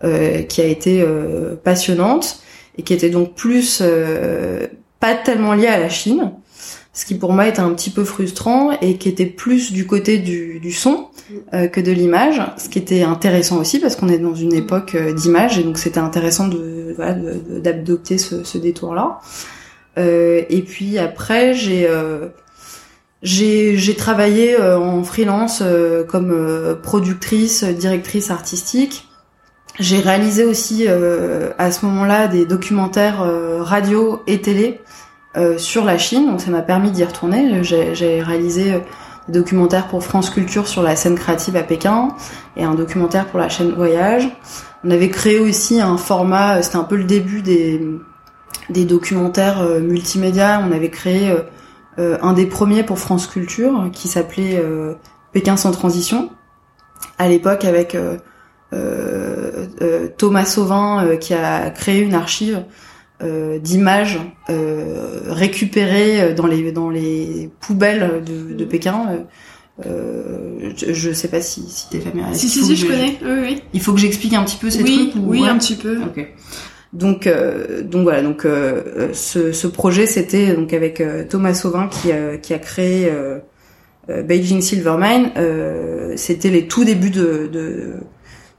Euh, 0.03 0.41
qui 0.41 0.59
a 0.59 0.65
été 0.65 1.01
euh, 1.01 1.55
passionnante 1.55 2.39
et 2.77 2.81
qui 2.81 2.93
était 2.93 3.09
donc 3.09 3.35
plus 3.35 3.79
euh, 3.81 4.67
pas 4.99 5.15
tellement 5.15 5.53
liée 5.53 5.67
à 5.67 5.79
la 5.79 5.87
Chine, 5.87 6.33
ce 6.91 7.05
qui 7.05 7.15
pour 7.15 7.31
moi 7.31 7.47
était 7.47 7.61
un 7.61 7.69
petit 7.69 7.89
peu 7.89 8.03
frustrant 8.03 8.71
et 8.81 8.97
qui 8.97 9.07
était 9.07 9.27
plus 9.27 9.71
du 9.71 9.87
côté 9.87 10.17
du, 10.17 10.59
du 10.59 10.73
son 10.73 11.07
que 11.51 11.79
de 11.79 11.91
l'image, 11.91 12.41
ce 12.57 12.67
qui 12.67 12.79
était 12.79 13.03
intéressant 13.03 13.59
aussi 13.59 13.79
parce 13.79 13.95
qu'on 13.95 14.09
est 14.09 14.17
dans 14.17 14.35
une 14.35 14.53
époque 14.53 14.97
d'image 15.15 15.57
et 15.57 15.63
donc 15.63 15.77
c'était 15.77 15.99
intéressant 15.99 16.49
de 16.49 16.93
voilà, 16.97 17.13
d'adopter 17.13 18.17
ce, 18.17 18.43
ce 18.43 18.57
détour-là. 18.57 19.19
et 19.97 20.63
puis 20.67 20.99
après 20.99 21.53
j'ai 21.53 21.87
j'ai 23.23 23.95
travaillé 23.95 24.57
en 24.61 25.03
freelance 25.03 25.63
comme 26.09 26.77
productrice, 26.83 27.63
directrice 27.63 28.29
artistique 28.29 29.07
j'ai 29.79 29.99
réalisé 29.99 30.45
aussi 30.45 30.85
euh, 30.87 31.51
à 31.57 31.71
ce 31.71 31.85
moment-là 31.85 32.27
des 32.27 32.45
documentaires 32.45 33.21
euh, 33.21 33.63
radio 33.63 34.21
et 34.27 34.41
télé 34.41 34.81
euh, 35.35 35.57
sur 35.57 35.83
la 35.83 35.97
Chine, 35.97 36.27
donc 36.27 36.41
ça 36.41 36.51
m'a 36.51 36.61
permis 36.61 36.91
d'y 36.91 37.03
retourner. 37.03 37.63
J'ai 37.63 38.21
réalisé 38.21 38.73
des 39.27 39.39
documentaires 39.39 39.87
pour 39.87 40.03
France 40.03 40.29
Culture 40.29 40.67
sur 40.67 40.83
la 40.83 40.95
scène 40.95 41.15
créative 41.15 41.55
à 41.55 41.63
Pékin 41.63 42.09
et 42.55 42.63
un 42.63 42.75
documentaire 42.75 43.25
pour 43.25 43.39
la 43.39 43.49
chaîne 43.49 43.71
Voyage. 43.71 44.29
On 44.83 44.91
avait 44.91 45.09
créé 45.09 45.39
aussi 45.39 45.81
un 45.81 45.97
format, 45.97 46.61
c'était 46.61 46.75
un 46.75 46.83
peu 46.83 46.97
le 46.97 47.05
début 47.05 47.41
des, 47.41 47.81
des 48.69 48.85
documentaires 48.85 49.63
multimédia. 49.81 50.61
On 50.63 50.71
avait 50.71 50.89
créé 50.89 51.33
un 51.97 52.33
des 52.33 52.45
premiers 52.45 52.83
pour 52.83 52.99
France 52.99 53.25
Culture 53.25 53.89
qui 53.91 54.07
s'appelait 54.07 54.61
Pékin 55.31 55.57
sans 55.57 55.71
transition 55.71 56.29
à 57.17 57.27
l'époque 57.27 57.65
avec 57.65 57.95
euh, 57.95 58.17
euh, 58.73 59.22
Thomas 60.17 60.45
Sauvin 60.45 61.05
euh, 61.05 61.15
qui 61.17 61.33
a 61.33 61.69
créé 61.69 62.01
une 62.01 62.15
archive 62.15 62.63
d'images 63.61 64.19
récupérées 65.29 66.33
dans 66.33 66.45
les 66.45 66.73
dans 66.73 66.89
les 66.89 67.49
poubelles 67.61 68.21
de, 68.25 68.53
de 68.53 68.65
Pékin. 68.65 69.25
Euh, 69.87 70.71
je, 70.75 71.11
sais 71.13 71.27
pas 71.29 71.41
si, 71.41 71.63
si 71.67 71.89
t'es 71.89 71.99
familière. 71.99 72.35
Si, 72.35 72.47
si, 72.47 72.63
si, 72.63 72.75
je 72.75 72.85
connais. 72.85 73.17
Oui, 73.23 73.39
oui. 73.41 73.61
Il 73.73 73.81
faut 73.81 73.93
que 73.93 73.99
j'explique 73.99 74.33
un 74.33 74.43
petit 74.43 74.57
peu 74.57 74.69
ces 74.69 74.83
oui, 74.83 75.09
trucs. 75.11 75.23
Oui, 75.25 75.47
un 75.47 75.57
petit 75.57 75.75
peu. 75.75 75.97
Ok. 75.97 76.27
Donc, 76.93 77.25
euh, 77.25 77.81
donc 77.81 78.03
voilà. 78.03 78.21
Donc, 78.21 78.45
euh, 78.45 79.09
ce, 79.13 79.51
ce 79.51 79.65
projet, 79.65 80.05
c'était 80.05 80.53
donc 80.53 80.73
avec 80.73 81.01
Thomas 81.29 81.55
Sauvin 81.55 81.87
qui, 81.87 82.09
qui 82.41 82.53
a 82.53 82.59
créé 82.59 83.11
Beijing 84.07 84.61
Silvermine. 84.61 85.31
c'était 86.17 86.49
les 86.49 86.67
tout 86.67 86.83
débuts 86.83 87.09
de, 87.09 87.49
de 87.51 87.93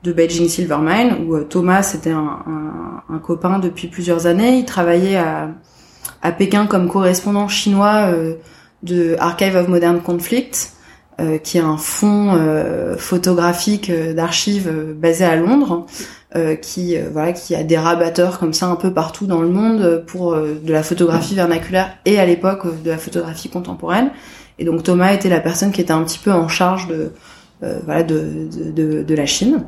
de 0.05 0.13
Beijing 0.13 0.49
Silvermine, 0.49 1.27
où 1.27 1.35
euh, 1.35 1.45
Thomas 1.45 1.83
c'était 1.83 2.13
un, 2.13 2.31
copain 3.23 3.59
depuis 3.59 3.89
plusieurs 3.89 4.27
années. 4.27 4.59
Il 4.59 4.65
travaillait 4.65 5.17
à, 5.17 6.33
Pékin 6.33 6.67
comme 6.67 6.89
correspondant 6.89 7.49
chinois 7.49 8.09
euh, 8.09 8.35
de 8.83 9.17
Archive 9.19 9.57
of 9.57 9.69
Modern 9.69 10.01
Conflict, 10.01 10.73
euh, 11.21 11.39
qui 11.39 11.59
est 11.59 11.63
un 11.63 11.79
fonds 11.79 12.39
photographique 12.99 13.91
d'archives 13.91 14.71
basé 14.97 15.25
à 15.25 15.37
Londres, 15.37 15.87
qui 16.61 16.97
voilà 17.13 17.33
qui 17.33 17.55
a 17.55 17.63
des 17.63 17.79
rabatteurs 17.79 18.41
comme 18.41 18.53
ça 18.53 18.67
un 18.67 18.75
peu 18.75 18.93
partout 18.93 19.27
dans 19.27 19.41
le 19.41 19.49
monde 19.49 20.05
pour 20.07 20.35
de 20.35 20.73
la 20.73 20.83
photographie 20.83 21.37
vernaculaire 21.37 21.97
et 22.05 22.19
à 22.19 22.27
l'époque 22.27 22.83
de 22.83 22.91
la 22.91 22.99
photographie 22.99 23.49
contemporaine. 23.49 24.11
Et 24.59 24.65
donc 24.65 24.83
Thomas 24.83 25.13
était 25.13 25.29
la 25.29 25.41
personne 25.41 25.71
qui 25.71 25.81
était 25.81 25.93
un 25.93 26.03
petit 26.03 26.19
peu 26.19 26.33
en 26.33 26.49
charge 26.49 26.89
de 26.89 27.13
voilà 27.87 28.03
de, 28.03 28.49
de 29.03 29.15
la 29.15 29.27
Chine. 29.27 29.65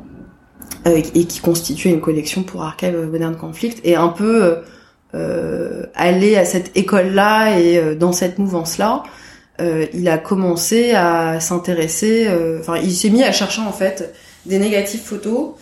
Et 0.85 1.25
qui 1.25 1.39
constituait 1.39 1.89
une 1.89 1.99
collection 1.99 2.43
pour 2.43 2.63
Archive 2.63 2.97
Modern 3.11 3.35
Conflict 3.35 3.79
et 3.83 3.95
un 3.95 4.07
peu 4.07 4.43
euh, 4.43 4.55
euh 5.15 5.83
aller 5.95 6.37
à 6.37 6.45
cette 6.45 6.75
école-là 6.77 7.59
et 7.59 7.77
euh, 7.77 7.95
dans 7.95 8.13
cette 8.13 8.39
mouvance-là, 8.39 9.03
il 9.59 10.07
a 10.07 10.19
commencé 10.19 10.91
à 10.91 11.39
s'intéresser, 11.39 12.29
enfin 12.59 12.77
il 12.77 12.91
s'est 12.91 13.09
mis 13.09 13.23
à 13.23 13.31
chercher 13.31 13.61
en 13.61 13.71
fait 13.71 14.13
des 14.45 14.59
négatifs 14.59 15.03
photos 15.03 15.55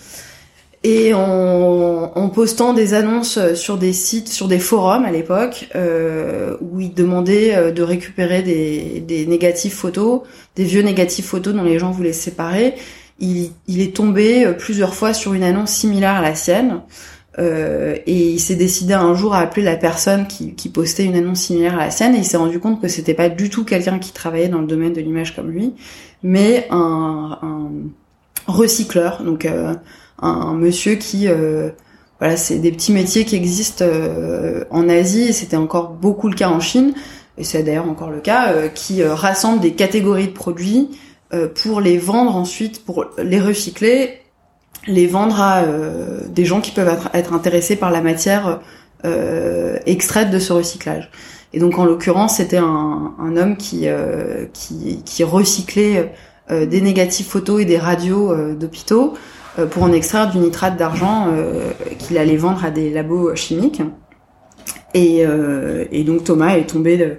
et 0.84 1.14
en, 1.14 2.12
en, 2.14 2.30
postant 2.30 2.74
des 2.74 2.94
annonces 2.94 3.40
sur 3.54 3.78
des 3.78 3.94
sites, 3.94 4.28
sur 4.28 4.50
des 4.50 4.60
forums 4.60 5.06
à 5.06 5.12
l'époque, 5.12 5.70
euh, 5.76 6.58
où 6.60 6.82
il 6.82 6.94
demandait 6.94 7.72
de 7.72 7.84
récupérer 7.84 8.42
des, 8.42 9.00
des 9.00 9.26
négatifs 9.26 9.76
photos, 9.76 10.22
des 10.58 10.66
vieux 10.66 10.82
négatifs 10.82 11.26
photos 11.26 11.56
dont 11.56 11.64
les 11.64 11.80
gens 11.80 11.92
voulaient 11.92 12.14
se 12.14 12.24
séparer, 12.24 12.76
il, 13.19 13.51
est 13.67 13.95
tombé 13.95 14.45
euh, 14.45 14.53
plusieurs 14.53 14.93
fois 14.93 15.13
sur 15.13 15.34
une 15.34 15.43
annonce 15.43 15.72
similaire 15.72 16.15
à 16.15 16.22
la 16.22 16.36
sienne, 16.36 16.81
Euh, 17.38 17.98
et 18.05 18.31
il 18.31 18.39
s'est 18.39 18.55
décidé 18.55 18.93
un 18.93 19.13
jour 19.13 19.34
à 19.36 19.39
appeler 19.39 19.63
la 19.63 19.75
personne 19.75 20.25
qui, 20.25 20.53
qui, 20.55 20.69
postait 20.69 21.03
une 21.03 21.15
annonce 21.15 21.41
similaire 21.41 21.74
à 21.75 21.86
la 21.86 21.91
sienne 21.91 22.15
et 22.15 22.19
il 22.19 22.24
s'est 22.24 22.38
rendu 22.38 22.60
compte 22.60 22.81
que 22.81 22.88
c'était 22.88 23.13
pas 23.13 23.27
du 23.27 23.50
tout 23.50 23.65
quelqu'un 23.65 24.00
qui 24.00 24.13
travaillait 24.13 24.48
dans 24.48 24.62
le 24.62 24.67
domaine 24.67 24.93
de 24.93 25.01
l'image 25.01 25.36
comme 25.36 25.50
lui, 25.50 25.74
mais 26.24 26.65
un, 26.72 27.38
un 27.41 27.72
recycleur, 28.48 29.22
donc 29.22 29.45
euh, 29.45 29.74
un, 30.22 30.53
monsieur 30.53 30.95
qui 30.95 31.27
euh, 31.27 31.72
voilà, 32.19 32.38
c'est 32.38 32.60
des 32.60 32.72
petits 32.72 32.93
métiers 32.93 33.25
qui 33.25 33.36
existent 33.36 33.84
euh, 33.86 34.63
en 34.69 34.88
Asie 34.88 35.24
et 35.24 35.34
c'était 35.34 35.57
encore 35.57 35.89
beaucoup 35.89 36.29
le 36.29 36.36
cas 36.36 36.50
en 36.50 36.62
Chine 36.62 36.93
et 37.38 37.43
c'est 37.43 37.63
d'ailleurs 37.63 37.89
encore 37.89 38.12
le 38.12 38.22
cas 38.22 38.69
qui 38.69 39.03
rassemble 39.03 39.60
des 39.60 39.74
catégories 39.74 40.27
de 40.27 40.34
produits 40.34 40.89
pour 41.56 41.82
les 41.82 41.98
vendre 41.98 42.36
ensuite, 42.36 42.86
pour 42.86 43.06
les 43.18 43.39
recycler 43.39 44.22
les 44.88 45.08
vendre 45.08 45.42
à 45.42 45.63
euh, 45.63 46.22
des 46.30 46.46
gens 46.46 46.62
qui 46.62 46.72
peuvent 46.72 47.10
être, 47.13 47.34
intéressés 47.34 47.75
par 47.75 47.92
la 47.92 48.01
matière 48.01 48.60
euh, 49.04 49.77
extraite 49.86 50.32
de 50.32 50.39
ce 50.39 50.54
recyclage. 50.54 51.10
Et 51.54 51.60
donc 51.60 51.77
en 51.77 51.86
l'occurrence, 51.86 52.38
c'était 52.38 52.58
un, 52.58 53.13
un, 53.20 53.38
homme 53.38 53.58
qui, 53.58 53.88
euh, 53.88 54.46
qui, 54.54 55.01
qui, 55.04 55.24
recyclait 55.24 56.12
euh, 56.51 56.65
des 56.65 56.82
négatifs 56.82 57.27
photos 57.27 57.62
et 57.62 57.65
des 57.65 57.77
radios 57.77 58.36
d'hôpitaux 58.54 59.13
pour 59.72 59.84
en 59.84 59.94
extraire 59.94 60.30
du 60.30 60.38
nitrate 60.38 60.75
d'argent 60.75 61.30
qu'il 61.98 62.18
allait 62.18 62.36
vendre 62.36 62.65
à 62.65 62.72
des 62.72 62.89
labos 62.89 63.34
chimiques. 63.36 63.82
Et, 64.94 65.24
et 65.92 66.04
donc 66.04 66.25
Thomas 66.25 66.58
est 66.58 66.70
tombé 66.70 67.18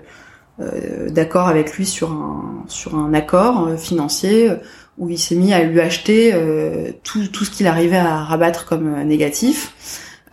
d'accord 1.08 1.48
avec 1.48 1.74
lui 1.74 1.84
sur 1.84 2.12
un, 2.12 2.64
sur 2.68 2.96
un 2.96 3.12
accord 3.12 3.78
financier 3.78 4.50
où 4.98 5.10
il 5.10 5.18
s'est 5.18 5.34
mis 5.34 5.52
à 5.52 5.62
lui 5.62 5.80
acheter 5.80 6.32
euh, 6.34 6.90
tout, 7.02 7.26
tout 7.28 7.44
ce 7.44 7.50
qu'il 7.50 7.66
arrivait 7.66 7.96
à 7.96 8.24
rabattre 8.24 8.66
comme 8.66 8.94
euh, 8.94 9.04
négatif. 9.04 9.72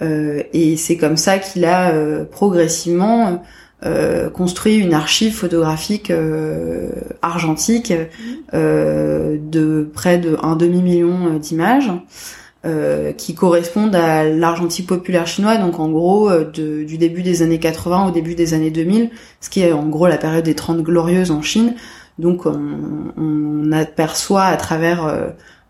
Euh, 0.02 0.44
et 0.54 0.78
c'est 0.78 0.98
comme 0.98 1.18
ça 1.18 1.38
qu'il 1.38 1.66
a 1.66 1.92
euh, 1.92 2.26
progressivement 2.26 3.44
euh, 3.86 4.30
construit 4.30 4.78
une 4.78 4.94
archive 4.94 5.34
photographique 5.34 6.12
argentique 7.22 7.94
de 8.54 9.90
près 9.94 10.18
de 10.18 10.38
un 10.42 10.56
demi-million 10.56 11.38
d'images. 11.38 11.92
Qui 13.18 13.36
correspondent 13.36 13.96
à 13.96 14.24
l'argentique 14.24 14.88
populaire 14.88 15.28
chinois, 15.28 15.58
donc 15.58 15.80
en 15.80 15.90
gros 15.90 16.30
de, 16.30 16.84
du 16.84 16.98
début 16.98 17.22
des 17.22 17.42
années 17.42 17.60
80 17.60 18.08
au 18.08 18.12
début 18.12 18.36
des 18.36 18.54
années 18.54 18.72
2000, 18.72 19.10
ce 19.42 19.50
qui 19.50 19.60
est 19.60 19.74
en 19.74 19.88
gros 19.88 20.08
la 20.08 20.18
période 20.18 20.46
des 20.46 20.56
30 20.56 20.82
glorieuses 20.82 21.32
en 21.32 21.42
Chine, 21.42 21.76
donc 22.20 22.46
on, 22.46 23.72
aperçoit 23.72 24.44
à 24.44 24.58
travers 24.58 25.06
euh, 25.06 25.30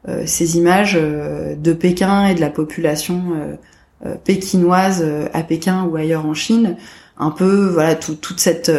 euh, 0.09 0.23
ces 0.25 0.57
images 0.57 0.97
euh, 0.99 1.55
de 1.55 1.71
Pékin 1.73 2.27
et 2.27 2.35
de 2.35 2.41
la 2.41 2.49
population 2.49 3.57
pékinoise 4.25 5.05
à 5.31 5.43
Pékin 5.43 5.85
ou 5.85 5.95
ailleurs 5.95 6.25
en 6.25 6.33
Chine, 6.33 6.75
un 7.17 7.31
peu 7.31 7.67
voilà 7.67 7.95
toute 7.95 8.37
cette 8.37 8.69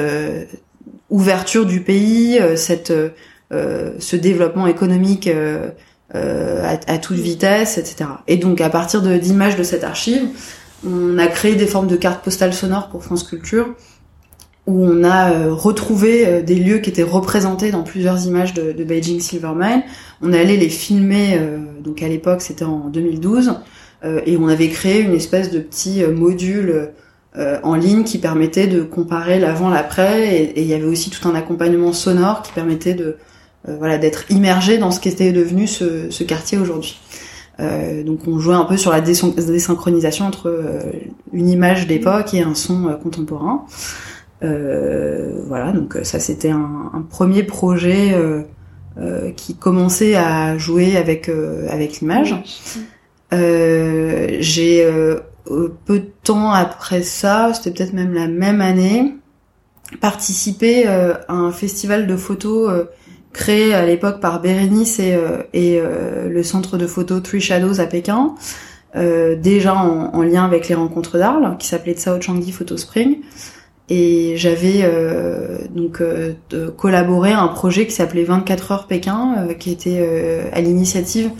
ouverture 1.09 1.64
du 1.64 1.80
pays, 1.80 2.38
cette 2.56 2.92
ce 3.50 4.16
développement 4.16 4.66
économique 4.66 5.30
à, 6.14 6.99
toute 6.99 7.16
vitesse, 7.16 7.76
etc. 7.76 8.11
Et 8.28 8.37
donc 8.37 8.61
à 8.61 8.71
partir 8.71 9.02
d'images 9.02 9.56
de 9.56 9.62
cette 9.62 9.83
archive, 9.83 10.28
on 10.87 11.18
a 11.18 11.26
créé 11.26 11.56
des 11.56 11.66
formes 11.66 11.88
de 11.88 11.97
cartes 11.97 12.23
postales 12.23 12.54
sonores 12.54 12.88
pour 12.88 13.02
France 13.02 13.25
Culture 13.25 13.75
où 14.66 14.85
on 14.85 15.04
a 15.04 15.33
euh, 15.33 15.52
retrouvé 15.52 16.26
euh, 16.26 16.42
des 16.42 16.56
lieux 16.56 16.78
qui 16.78 16.88
étaient 16.90 17.02
représentés 17.02 17.71
dans 17.71 17.83
plusieurs 17.83 18.26
images 18.26 18.54
de, 18.54 18.73
de 18.73 18.85
Beijing 18.85 19.21
Silvermine. 19.21 19.83
On 20.23 20.33
allé 20.33 20.56
les 20.56 20.71
filmer, 20.71 21.37
euh, 21.38 21.59
donc 21.83 22.02
à 22.02 22.09
l'époque 22.09 22.40
c'était 22.40 22.64
en 22.64 22.88
2012, 22.88 23.54
et 24.26 24.37
on 24.37 24.49
avait 24.49 24.68
créé 24.68 25.00
une 25.00 25.14
espèce 25.14 25.50
de 25.50 25.61
petit 25.61 26.04
module 26.04 26.90
en 27.35 27.75
ligne 27.75 28.04
qui 28.04 28.18
permettait 28.18 28.66
de 28.66 28.83
comparer 28.83 29.38
l'avant, 29.38 29.71
l'après, 29.71 30.37
et, 30.37 30.61
il 30.61 30.66
y 30.66 30.75
avait 30.75 30.85
aussi 30.85 31.09
tout 31.09 31.26
un 31.26 31.35
accompagnement 31.35 31.94
sonore 31.94 32.42
qui 32.42 32.52
permettait 32.52 32.92
de 32.92 33.16
voilà 33.66 33.99
d'être 33.99 34.30
immergé 34.30 34.78
dans 34.78 34.90
ce 34.90 35.00
qui 35.00 35.09
était 35.09 35.33
devenu 35.33 35.66
ce, 35.66 36.23
quartier 36.23 36.59
aujourd'hui. 36.59 37.00
donc 37.59 38.26
on 38.26 38.38
jouait 38.38 38.54
un 38.54 38.64
peu 38.64 38.76
sur 38.76 38.90
la 38.90 39.00
désynchronisation 39.00 40.26
entre 40.26 40.83
une 41.33 41.49
image 41.49 41.87
d'époque 41.87 42.35
et 42.35 42.42
un 42.42 42.55
son 42.55 42.98
contemporain. 43.03 43.64
Euh, 44.44 45.42
voilà, 45.46 45.72
donc 45.72 45.98
ça 46.03 46.18
c'était 46.18 46.50
un, 46.50 47.07
premier 47.09 47.44
projet 47.44 48.12
euh, 48.12 48.42
euh, 48.98 49.31
qui 49.33 49.55
commençait 49.57 50.16
à 50.16 50.59
jouer 50.59 50.96
avec 50.96 51.31
avec 51.68 52.00
l'image. 52.00 52.35
J'ai 53.31 54.87
peu 55.46 55.98
de 55.98 56.11
temps 56.22 56.53
après 56.53 57.03
ça, 57.03 57.53
c'était 57.55 57.70
peut-être 57.70 57.94
même 57.94 58.14
la 58.14 58.29
même 58.29 58.61
année, 58.61 59.14
participé 60.00 60.87
à 60.87 61.20
un 61.29 61.53
festival 61.53 62.07
de 62.07 62.16
photos 62.16 62.87
créé 63.35 63.75
à 63.75 63.85
l'époque 63.85 64.20
par 64.20 64.40
Bérénice 64.40 64.99
et, 64.99 65.18
et 65.53 65.79
le 65.81 66.42
centre 66.42 66.79
de 66.79 66.87
photos 66.87 67.23
Three 67.23 67.40
Shadows 67.40 67.81
à 67.81 67.87
Pékin, 67.87 68.35
euh, 68.97 69.35
déjà 69.37 69.75
en, 69.75 70.14
en, 70.14 70.23
lien 70.23 70.44
avec 70.44 70.68
les 70.68 70.75
rencontres 70.75 71.18
d'Arles, 71.18 71.57
qui 71.59 71.66
s'appelait 71.66 71.94
Tsao 71.94 72.20
Changdi 72.20 72.53
Photo 72.53 72.77
Spring 72.77 73.18
et 73.90 74.35
j'avais 74.37 74.81
euh, 74.83 75.59
donc 75.75 76.01
euh, 76.01 76.35
collaboré 76.77 77.33
à 77.33 77.40
un 77.40 77.49
projet 77.49 77.87
qui 77.87 77.92
s'appelait 77.92 78.25
24 78.25 78.73
heures 78.73 78.87
Pékin, 78.87 79.35
euh, 79.38 79.55
qui 79.55 79.70
était 79.70 79.99
euh, 79.99 80.49
à 80.53 80.61
l'initiative 80.61 81.31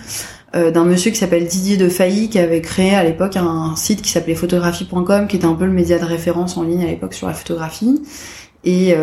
d'un 0.55 0.85
monsieur 0.85 1.11
qui 1.11 1.17
s'appelle 1.17 1.49
Didier 1.49 1.77
de 1.77 1.89
Failly, 1.89 2.29
qui 2.29 2.39
avait 2.39 2.61
créé 2.61 2.95
à 2.95 3.03
l'époque 3.03 3.37
un 3.37 3.75
site 3.75 4.03
qui 4.03 4.11
s'appelait 4.11 4.37
photographie.com, 4.37 5.27
qui 5.27 5.35
était 5.35 5.47
un 5.47 5.55
peu 5.55 5.65
le 5.65 5.73
média 5.73 5.99
de 5.99 6.05
référence 6.05 6.57
en 6.57 6.63
ligne 6.63 6.85
à 6.85 6.87
l'époque 6.87 7.13
sur 7.13 7.27
la 7.27 7.33
photographie. 7.35 8.01
Et 8.65 8.95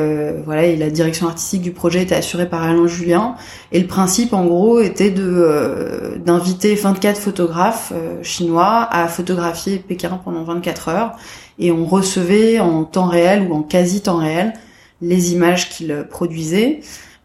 voilà, 0.44 0.66
et 0.66 0.76
la 0.76 0.90
direction 0.90 1.28
artistique 1.28 1.62
du 1.62 1.72
projet 1.72 2.02
était 2.02 2.16
assurée 2.16 2.50
par 2.50 2.64
Alain 2.64 2.88
Julien. 2.88 3.36
Et 3.72 3.80
le 3.80 3.86
principe, 3.86 4.34
en 4.34 4.46
gros, 4.46 4.80
était 4.80 5.12
de 5.12 6.18
d'inviter 6.26 6.74
24 6.74 7.20
photographes 7.20 7.94
chinois 8.24 8.88
à 8.90 9.08
photographier 9.08 9.78
Pékin 9.78 10.20
pendant 10.24 10.44
24 10.44 10.90
heures 10.90 11.12
et 11.60 11.72
on 11.72 11.86
recevait 11.86 12.60
en 12.60 12.84
temps 12.84 13.06
réel 13.06 13.48
ou 13.48 13.54
en 13.54 13.62
quasi 13.62 14.02
temps 14.02 14.18
réel 14.18 14.54
les 15.02 15.34
images 15.34 15.70
qu'il 15.70 16.06
produisait. 16.10 16.82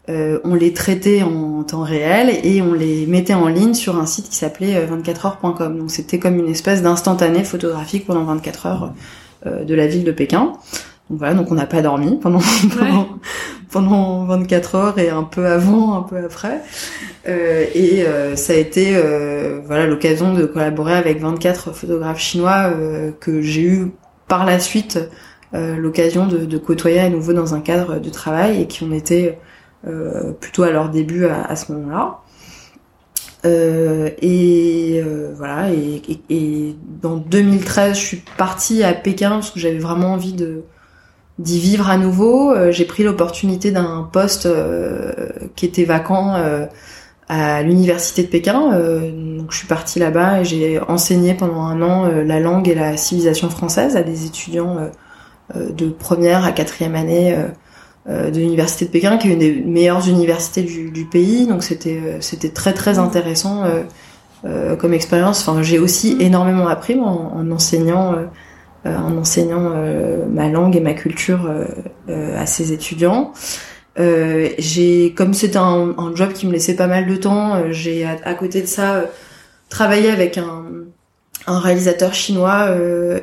Euh, 0.09 0.39
on 0.45 0.55
les 0.55 0.71
traitait 0.71 1.21
en 1.21 1.63
temps 1.63 1.83
réel 1.83 2.39
et 2.43 2.61
on 2.61 2.73
les 2.73 3.05
mettait 3.07 3.33
en 3.33 3.47
ligne 3.47 3.73
sur 3.73 3.97
un 3.99 4.05
site 4.05 4.29
qui 4.29 4.37
s'appelait 4.37 4.85
24heures.com. 4.85 5.53
Euh, 5.59 5.79
Donc 5.79 5.91
c'était 5.91 6.17
comme 6.17 6.39
une 6.39 6.47
espèce 6.47 6.81
d'instantané 6.81 7.43
photographique 7.43 8.05
pendant 8.05 8.23
24 8.23 8.65
heures 8.67 8.93
euh, 9.45 9.65
de 9.65 9.75
la 9.75 9.87
ville 9.87 10.05
de 10.05 10.11
Pékin. 10.11 10.53
Donc 11.09 11.19
voilà, 11.19 11.33
donc 11.33 11.51
on 11.51 11.55
n'a 11.55 11.65
pas 11.65 11.81
dormi 11.81 12.17
pendant, 12.19 12.39
pendant, 12.77 13.09
pendant 13.71 14.25
24 14.25 14.75
heures 14.75 14.99
et 14.99 15.09
un 15.09 15.23
peu 15.23 15.45
avant, 15.45 15.97
un 15.97 16.03
peu 16.03 16.17
après. 16.17 16.61
Euh, 17.27 17.65
et 17.73 18.03
euh, 18.03 18.35
ça 18.35 18.53
a 18.53 18.55
été 18.55 18.95
euh, 18.95 19.59
voilà 19.65 19.87
l'occasion 19.87 20.33
de 20.33 20.45
collaborer 20.45 20.93
avec 20.93 21.19
24 21.19 21.73
photographes 21.73 22.19
chinois 22.19 22.71
que 23.19 23.41
j'ai 23.41 23.63
eu 23.63 23.91
par 24.27 24.45
la 24.45 24.59
suite 24.59 24.99
euh, 25.53 25.77
l'occasion 25.77 26.27
de, 26.27 26.39
de, 26.39 26.57
côtoyer 26.57 26.99
à 26.99 27.09
nouveau 27.09 27.31
dans 27.31 27.55
un 27.55 27.61
cadre 27.61 27.99
de 27.99 28.09
travail 28.09 28.61
et 28.61 28.67
qui 28.67 28.83
ont 28.83 28.91
été 28.91 29.37
euh, 29.87 30.33
plutôt 30.33 30.63
à 30.63 30.71
leur 30.71 30.89
début 30.89 31.25
à, 31.25 31.55
ce 31.55 31.71
moment-là. 31.71 32.19
Euh, 33.45 34.09
et 34.21 35.01
voilà. 35.35 35.71
Et, 35.71 36.01
et, 36.29 36.75
dans 37.01 37.15
2013, 37.15 37.97
je 37.97 38.05
suis 38.05 38.23
partie 38.37 38.83
à 38.83 38.93
Pékin 38.93 39.29
parce 39.29 39.51
que 39.51 39.59
j'avais 39.59 39.77
vraiment 39.77 40.13
envie 40.13 40.33
de 40.33 40.63
d'y 41.39 41.59
vivre 41.59 41.89
à 41.89 41.97
nouveau. 41.97 42.53
J'ai 42.71 42.85
pris 42.85 43.03
l'opportunité 43.03 43.71
d'un 43.71 44.09
poste 44.11 44.47
qui 45.55 45.65
était 45.65 45.85
vacant 45.85 46.35
à 47.29 47.61
l'université 47.61 48.23
de 48.23 48.27
Pékin. 48.27 48.71
Euh, 48.73 49.37
donc 49.37 49.51
je 49.51 49.57
suis 49.57 49.67
partie 49.67 49.99
là-bas 49.99 50.41
et 50.41 50.45
j'ai 50.45 50.79
enseigné 50.79 51.33
pendant 51.33 51.61
un 51.61 51.81
an 51.81 52.05
euh, 52.05 52.23
la 52.23 52.39
langue 52.39 52.67
et 52.69 52.75
la 52.75 52.95
civilisation 52.97 53.49
française 53.49 53.95
à 53.95 54.03
des 54.03 54.25
étudiants 54.25 54.77
euh, 55.55 55.69
de 55.71 55.89
première 55.89 56.45
à 56.45 56.51
quatrième 56.51 56.95
année 56.95 57.35
de 58.07 58.39
l'université 58.39 58.85
de 58.85 58.89
Pékin, 58.89 59.17
qui 59.17 59.27
est 59.27 59.33
une 59.33 59.39
des 59.39 59.51
meilleures 59.51 60.07
universités 60.07 60.61
du, 60.61 60.91
du 60.91 61.03
pays. 61.03 61.45
Donc 61.45 61.61
c'était 61.61 62.17
c'était 62.21 62.49
très 62.49 62.73
très 62.73 62.99
intéressant 62.99 63.63
comme 64.79 64.93
expérience. 64.93 65.41
Enfin 65.41 65.61
j'ai 65.61 65.79
aussi 65.79 66.15
énormément 66.19 66.67
appris 66.67 66.97
en, 66.99 67.33
en 67.35 67.51
enseignant 67.51 68.15
en 68.87 69.17
enseignant 69.17 69.73
ma 70.29 70.47
langue 70.49 70.75
et 70.75 70.79
ma 70.79 70.93
culture 70.93 71.51
à 72.07 72.45
ces 72.45 72.71
étudiants. 72.73 73.33
Euh, 73.99 74.49
j'ai, 74.59 75.13
comme 75.15 75.33
c'était 75.33 75.57
un, 75.57 75.95
job 76.15 76.33
qui 76.33 76.45
me 76.45 76.51
laissait 76.51 76.75
pas 76.75 76.87
mal 76.87 77.07
de 77.07 77.15
temps, 77.15 77.55
euh, 77.55 77.71
j'ai 77.71 78.05
à, 78.05 78.33
côté 78.35 78.61
de 78.61 78.67
ça 78.67 78.95
euh, 78.95 79.05
travaillé 79.69 80.11
avec 80.11 80.37
un, 80.37 80.65
un 81.47 81.59
réalisateur 81.59 82.13
chinois 82.13 82.69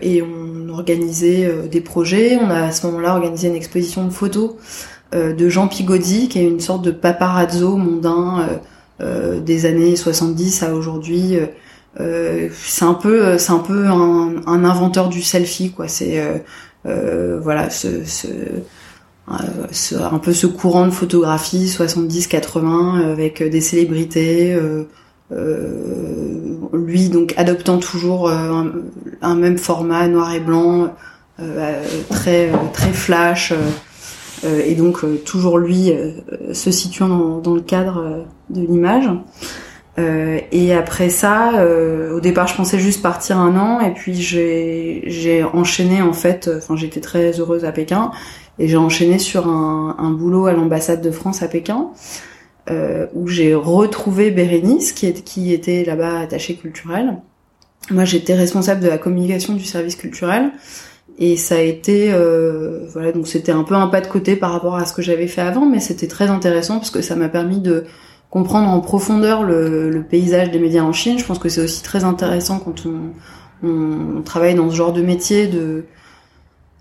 et 0.03 0.23
on 0.23 0.69
organisait 0.71 1.51
des 1.71 1.81
projets. 1.81 2.37
On 2.37 2.51
a 2.51 2.65
à 2.65 2.73
ce 2.73 2.87
moment-là 2.87 3.15
organisé 3.15 3.49
une 3.49 3.55
exposition 3.55 4.05
de 4.05 4.11
photos 4.11 4.53
de 5.13 5.49
Jean 5.49 5.69
Pigodi, 5.69 6.29
qui 6.29 6.41
est 6.41 6.49
une 6.49 6.61
sorte 6.61 6.83
de 6.83 6.91
paparazzo 6.91 7.77
mondain 7.77 8.49
des 9.01 9.67
années 9.67 9.95
70 9.95 10.63
à 10.63 10.75
aujourd'hui. 10.75 11.39
C'est 11.97 12.85
un 12.85 12.95
peu, 12.95 13.39
c'est 13.39 13.53
un 13.53 13.59
peu 13.59 13.87
un, 13.87 14.65
inventeur 14.65 15.09
du 15.09 15.23
selfie, 15.23 15.71
quoi. 15.73 15.89
C'est 15.89 16.23
voilà, 16.85 17.71
ce, 17.71 17.89
un 19.27 20.19
peu 20.19 20.33
ce 20.33 20.47
courant 20.47 20.87
de 20.87 20.91
photographie 20.91 21.67
70-80 21.67 23.13
avec 23.13 23.43
des 23.43 23.61
célébrités. 23.61 24.59
lui 26.73 27.09
donc 27.09 27.35
adoptant 27.37 27.79
toujours 27.79 28.31
un, 28.31 29.35
même 29.35 29.59
format 29.59 30.09
noir 30.09 30.35
et 30.35 30.41
blanc, 30.41 30.95
très 32.11 32.51
très 32.73 32.93
flash. 32.93 33.53
Euh, 34.45 34.63
et 34.65 34.75
donc 34.75 35.05
euh, 35.05 35.17
toujours 35.25 35.59
lui 35.59 35.91
euh, 35.91 36.13
se 36.53 36.71
situant 36.71 37.39
dans, 37.39 37.55
le 37.55 37.61
cadre 37.61 38.27
de 38.51 38.61
l'image. 38.61 39.09
Et 39.97 40.75
après 40.75 41.09
ça, 41.09 41.65
au 42.13 42.21
départ, 42.21 42.47
je 42.49 42.57
pensais 42.57 42.79
juste 42.79 43.03
partir 43.03 43.39
un 43.39 43.57
an, 43.57 43.81
et 43.81 43.93
puis 43.93 44.15
j'ai 44.15 45.45
enchaîné 45.53 46.03
en 46.03 46.13
fait. 46.13 46.51
Enfin, 46.57 46.77
j'étais 46.77 47.01
très 47.01 47.39
heureuse 47.39 47.65
à 47.65 47.73
Pékin, 47.73 48.11
et 48.59 48.69
j'ai 48.69 48.77
enchaîné 48.77 49.19
sur 49.19 49.49
un, 49.49 49.97
un 49.99 50.11
boulot 50.11 50.47
à 50.47 50.53
l'ambassade 50.53 51.01
de 51.01 51.11
France 51.11 51.43
à 51.43 51.49
Pékin, 51.49 51.91
euh, 52.71 53.07
où 53.15 53.29
j'ai 53.29 53.55
retrouvé 53.55 54.31
Bérénice, 54.31 54.93
qui, 54.93 55.07
est, 55.07 55.23
qui 55.25 55.53
était 55.53 55.85
là-bas 55.85 56.21
attachée 56.21 56.55
culturelle. 56.55 57.19
Moi, 57.91 58.05
j'étais 58.05 58.35
responsable 58.35 58.81
de 58.81 58.89
la 58.89 58.97
communication 58.97 59.55
du 59.55 59.65
service 59.65 59.97
culturel, 59.97 60.51
et 61.19 61.37
ça 61.37 61.57
a 61.57 61.61
été, 61.61 62.13
euh, 62.13 62.87
voilà, 62.93 63.13
donc 63.13 63.29
c'était 63.29 63.53
un 63.53 63.63
peu 63.63 63.75
un 63.75 63.87
pas 63.89 64.01
de 64.01 64.07
côté 64.07 64.35
par 64.35 64.51
rapport 64.51 64.77
à 64.77 64.87
ce 64.87 64.93
que 64.93 65.03
j'avais 65.03 65.29
fait 65.29 65.43
avant, 65.43 65.67
mais 65.67 65.79
c'était 65.79 66.09
très 66.09 66.29
intéressant 66.29 66.79
parce 66.79 66.91
que 66.91 67.03
ça 67.03 67.15
m'a 67.15 67.29
permis 67.29 67.61
de 67.61 67.85
comprendre 68.35 68.69
en 68.69 68.81
profondeur 68.81 69.45
le, 69.45 69.91
le, 69.91 70.03
paysage 70.03 70.51
des 70.51 70.59
médias 70.59 70.83
en 70.83 70.93
Chine. 70.93 71.19
Je 71.19 71.25
pense 71.25 71.39
que 71.39 71.49
c'est 71.49 71.63
aussi 71.63 71.83
très 71.83 72.03
intéressant 72.03 72.59
quand 72.59 72.85
on, 72.85 73.13
on, 73.67 74.23
travaille 74.23 74.57
dans 74.57 74.69
ce 74.69 74.75
genre 74.75 74.93
de 74.93 75.03
métier 75.03 75.47
de 75.47 75.85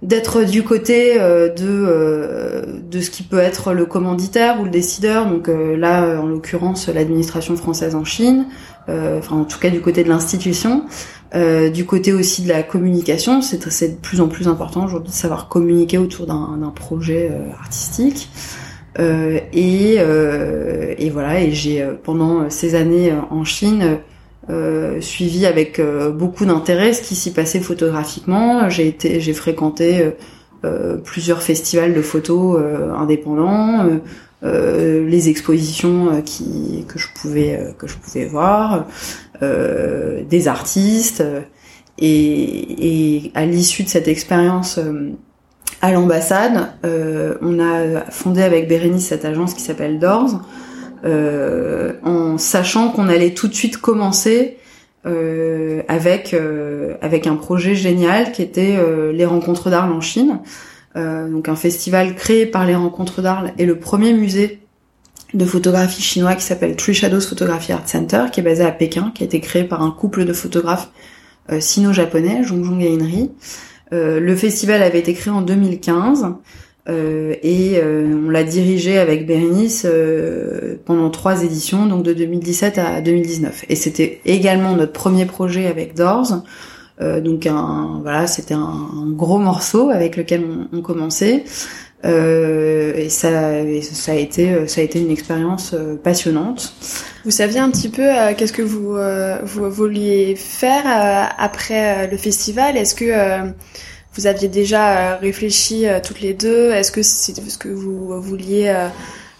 d'être 0.02 0.44
du 0.44 0.63
côté 0.63 1.22
euh, 1.22 1.48
de 1.48 1.63
euh, 1.63 2.63
de 2.89 3.00
ce 3.00 3.10
qui 3.10 3.24
peut 3.24 3.38
être 3.38 3.72
le 3.72 3.86
commanditaire 3.86 4.60
ou 4.60 4.66
le 4.66 4.72
décideur. 4.72 5.28
Donc 5.28 5.48
euh, 5.48 5.78
là, 5.78 6.20
en 6.20 6.26
l'occurrence, 6.26 6.89
l'administration 6.89 7.56
française 7.56 7.96
en 7.96 8.04
Chine, 8.04 8.48
enfin 8.88 9.38
en 9.38 9.46
tout 9.46 9.60
cas 9.60 9.70
du 9.70 9.80
côté 9.80 10.04
de 10.04 10.10
l'institution. 10.10 10.84
Euh, 11.36 11.72
du 11.72 11.86
côté 11.86 12.13
aussi 12.13 12.44
de 12.44 12.50
la 12.50 12.62
communication, 12.62 13.42
c'est 13.42 13.58
de 13.88 13.96
plus 13.96 14.22
en 14.22 14.28
plus 14.28 14.48
important 14.48 14.86
aujourd'hui 14.86 15.10
de 15.10 15.16
savoir 15.16 15.48
communiquer 15.48 15.98
autour 15.98 16.28
d'un 16.28 16.72
projet 16.76 17.32
euh, 17.32 17.52
artistique. 17.60 18.30
Euh, 18.99 19.39
et, 19.53 19.95
euh, 19.99 20.93
et, 20.97 21.10
voilà, 21.10 21.41
et 21.41 21.51
j'ai 21.51 21.86
pendant 22.03 22.49
ces 22.49 22.75
années 22.75 23.13
en 23.29 23.43
Chine 23.43 23.99
suivi 24.99 25.45
avec 25.45 25.82
beaucoup 26.13 26.45
d'intérêt 26.45 26.91
ce 26.91 27.01
qui 27.01 27.15
s'y 27.15 27.32
passait 27.32 27.62
photographiquement. 27.62 28.69
J'ai 28.69 28.88
été, 28.88 29.21
j'ai 29.21 29.34
fréquenté 29.34 30.12
plusieurs 31.06 31.41
festivals 31.41 31.93
de 31.93 32.01
photos 32.01 32.62
indépendants. 32.97 33.88
Euh, 34.43 35.08
les 35.08 35.29
expositions 35.29 36.21
qui 36.21 36.84
que 36.89 36.99
je 36.99 37.08
pouvais 37.15 37.73
que 37.77 37.88
je 37.88 37.95
pouvais 37.95 38.25
voir 38.25 38.88
euh, 39.41 40.23
des 40.25 40.47
artistes. 40.49 41.23
Et, 41.99 43.21
et 43.25 43.32
à 43.36 43.45
l'issue 43.45 43.84
de 43.84 43.88
cette 43.88 44.08
expérience 44.08 44.79
euh, 44.79 45.12
à 45.81 45.91
l'ambassade, 45.91 46.69
euh, 46.86 47.36
on 47.41 47.59
a 47.59 48.01
fondé 48.09 48.41
avec 48.41 48.67
Bérénice 48.67 49.07
cette 49.07 49.25
agence 49.25 49.53
qui 49.53 49.62
s'appelle 49.62 49.99
Doors, 49.99 50.41
en 51.05 52.38
sachant 52.38 52.89
qu'on 52.89 53.09
allait 53.09 53.33
tout 53.33 53.49
de 53.49 53.53
suite 53.53 53.75
commencer 53.77 54.57
avec 55.05 56.33
avec 57.01 57.27
un 57.27 57.36
projet 57.36 57.75
génial 57.75 58.31
qui 58.31 58.41
était 58.41 58.79
les 59.12 59.25
rencontres 59.25 59.69
d'Arles 59.69 59.91
en 59.91 59.99
Chine, 59.99 60.39
donc 60.95 61.49
un 61.49 61.57
festival 61.57 62.15
créé 62.15 62.45
par 62.45 62.65
les 62.65 62.75
rencontres 62.75 63.21
d'Arles 63.21 63.51
et 63.57 63.65
le 63.65 63.77
premier 63.79 64.13
musée 64.13 64.63
de 65.33 65.45
photographie 65.45 66.01
chinois 66.01 66.36
qui 66.36 66.43
s'appelle 66.43 66.75
Three 66.75 66.93
Shadows 66.93 67.21
Photography 67.21 67.71
Art 67.71 67.88
Center, 67.88 68.25
qui 68.31 68.39
est 68.39 68.43
basé 68.43 68.63
à 68.63 68.71
Pékin, 68.71 69.12
qui 69.15 69.23
a 69.23 69.25
été 69.25 69.39
créé 69.39 69.63
par 69.63 69.81
un 69.81 69.91
couple 69.91 70.25
de 70.25 70.33
photographes 70.33 70.89
euh, 71.51 71.59
sino-japonais, 71.59 72.43
Zhongjong 72.43 72.81
et 72.81 72.93
Henry. 72.93 73.31
Euh, 73.91 74.19
le 74.19 74.36
festival 74.36 74.82
avait 74.82 75.00
été 75.00 75.13
créé 75.13 75.34
en 75.34 75.41
2015 75.41 76.36
euh, 76.89 77.36
et 77.43 77.78
euh, 77.78 78.13
on 78.26 78.30
l'a 78.30 78.43
dirigé 78.43 78.98
avec 78.98 79.26
Bérénice 79.26 79.88
euh, 79.89 80.76
pendant 80.86 81.10
trois 81.10 81.43
éditions, 81.43 81.86
donc 81.86 82.04
de 82.04 82.13
2017 82.13 82.78
à 82.78 83.02
2019. 83.02 83.65
Et 83.69 83.76
c'était 83.76 84.19
également 84.26 84.76
notre 84.76 84.91
premier 84.91 85.26
projet 85.26 85.67
avec 85.67 85.96
Doors. 85.96 86.43
donc 87.00 87.48
un, 87.48 88.00
voilà, 88.02 88.28
c'était 88.28 88.54
un, 88.54 88.89
gros 89.12 89.39
morceau 89.39 89.89
avec 89.89 90.17
lequel 90.17 90.43
on 90.72 90.82
commençait. 90.82 91.46
Euh, 92.06 92.94
et 92.96 93.10
ça, 93.10 93.30
ça 93.82 94.12
a 94.12 94.16
été, 94.16 94.68
ça 94.68 94.82
a 94.82 94.84
été 94.84 95.00
une 95.00 95.12
expérience 95.12 95.72
euh, 95.74 95.96
passionnante. 95.96 96.74
Vous 97.24 97.32
saviez 97.32 97.60
un 97.60 97.70
petit 97.70 97.89
peu 97.89 98.04
euh, 98.04 98.34
qu'est-ce 98.36 98.52
que 98.52 98.62
vous, 98.62 98.98
vous 99.44 99.70
vouliez 99.70 100.36
faire 100.36 100.84
après 101.38 102.08
le 102.08 102.18
festival? 102.18 102.76
Est-ce 102.76 102.96
que 102.96 103.52
vous 104.13 104.28
aviez 104.28 104.48
déjà 104.50 105.16
réfléchi 105.18 105.86
toutes 106.06 106.20
les 106.20 106.34
deux? 106.34 106.72
Est-ce 106.72 106.92
que 106.92 107.02
c'est 107.02 107.34
ce 107.36 107.58
que 107.58 107.70
vous 107.70 108.22
vouliez 108.22 108.74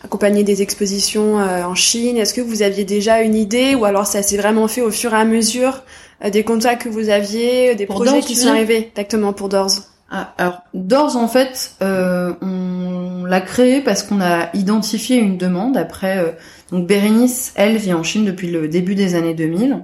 accompagner 0.04 0.44
des 0.44 0.62
expositions 0.62 1.36
en 1.36 1.76
Chine? 1.76 2.18
Est-ce 2.18 2.34
que 2.34 2.42
vous 2.42 2.62
aviez 2.62 2.86
déjà 2.86 3.22
une 3.22 3.36
idée? 3.36 3.76
Ou 3.76 3.84
alors 3.84 4.08
ça 4.08 4.24
s'est 4.24 4.38
vraiment 4.38 4.70
fait 4.70 4.82
au 4.82 4.92
fur 4.92 5.14
et 5.14 5.18
à 5.18 5.26
mesure 5.26 5.84
des 6.32 6.44
contacts 6.44 6.84
que 6.84 6.90
vous 6.90 7.10
aviez, 7.10 7.76
des 7.76 7.86
projets 7.86 8.22
qui 8.22 8.36
sont 8.36 8.48
arrivés? 8.48 8.92
Exactement 8.96 9.34
pour 9.34 9.50
Doors 9.50 9.93
ah, 10.10 10.34
alors, 10.38 10.62
Doors, 10.74 11.16
en 11.16 11.28
fait, 11.28 11.76
euh, 11.82 12.34
on 12.42 13.26
l'a 13.26 13.42
créé 13.42 13.82
parce 13.82 14.04
qu'on 14.04 14.22
a 14.22 14.50
identifié 14.56 15.18
une 15.18 15.38
demande. 15.38 15.76
Après, 15.76 16.20
euh, 16.20 16.32
donc 16.72 16.88
Bérénice, 16.88 17.52
elle, 17.56 17.78
vit 17.78 17.94
en 17.94 18.04
Chine 18.04 18.26
depuis 18.26 18.52
le 18.52 18.68
début 18.68 18.96
des 18.96 19.16
années 19.16 19.34
2000. 19.34 19.84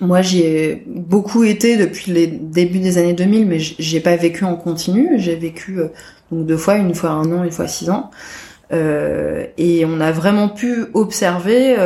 Moi, 0.00 0.22
j'y 0.22 0.42
ai 0.42 0.84
beaucoup 0.86 1.42
été 1.42 1.76
depuis 1.76 2.12
les 2.12 2.26
débuts 2.26 2.78
des 2.78 2.98
années 2.98 3.14
2000, 3.14 3.46
mais 3.46 3.58
j'ai 3.58 4.00
pas 4.00 4.14
vécu 4.16 4.44
en 4.44 4.54
continu. 4.56 5.18
J'ai 5.18 5.34
vécu 5.34 5.80
euh, 5.80 5.88
donc 6.30 6.46
deux 6.46 6.58
fois, 6.58 6.76
une 6.76 6.94
fois 6.94 7.10
un 7.10 7.32
an, 7.32 7.44
une 7.44 7.52
fois 7.52 7.66
six 7.66 7.90
ans. 7.90 8.10
Et 8.70 9.84
on 9.86 10.00
a 10.00 10.10
vraiment 10.10 10.48
pu 10.48 10.86
observer 10.92 11.76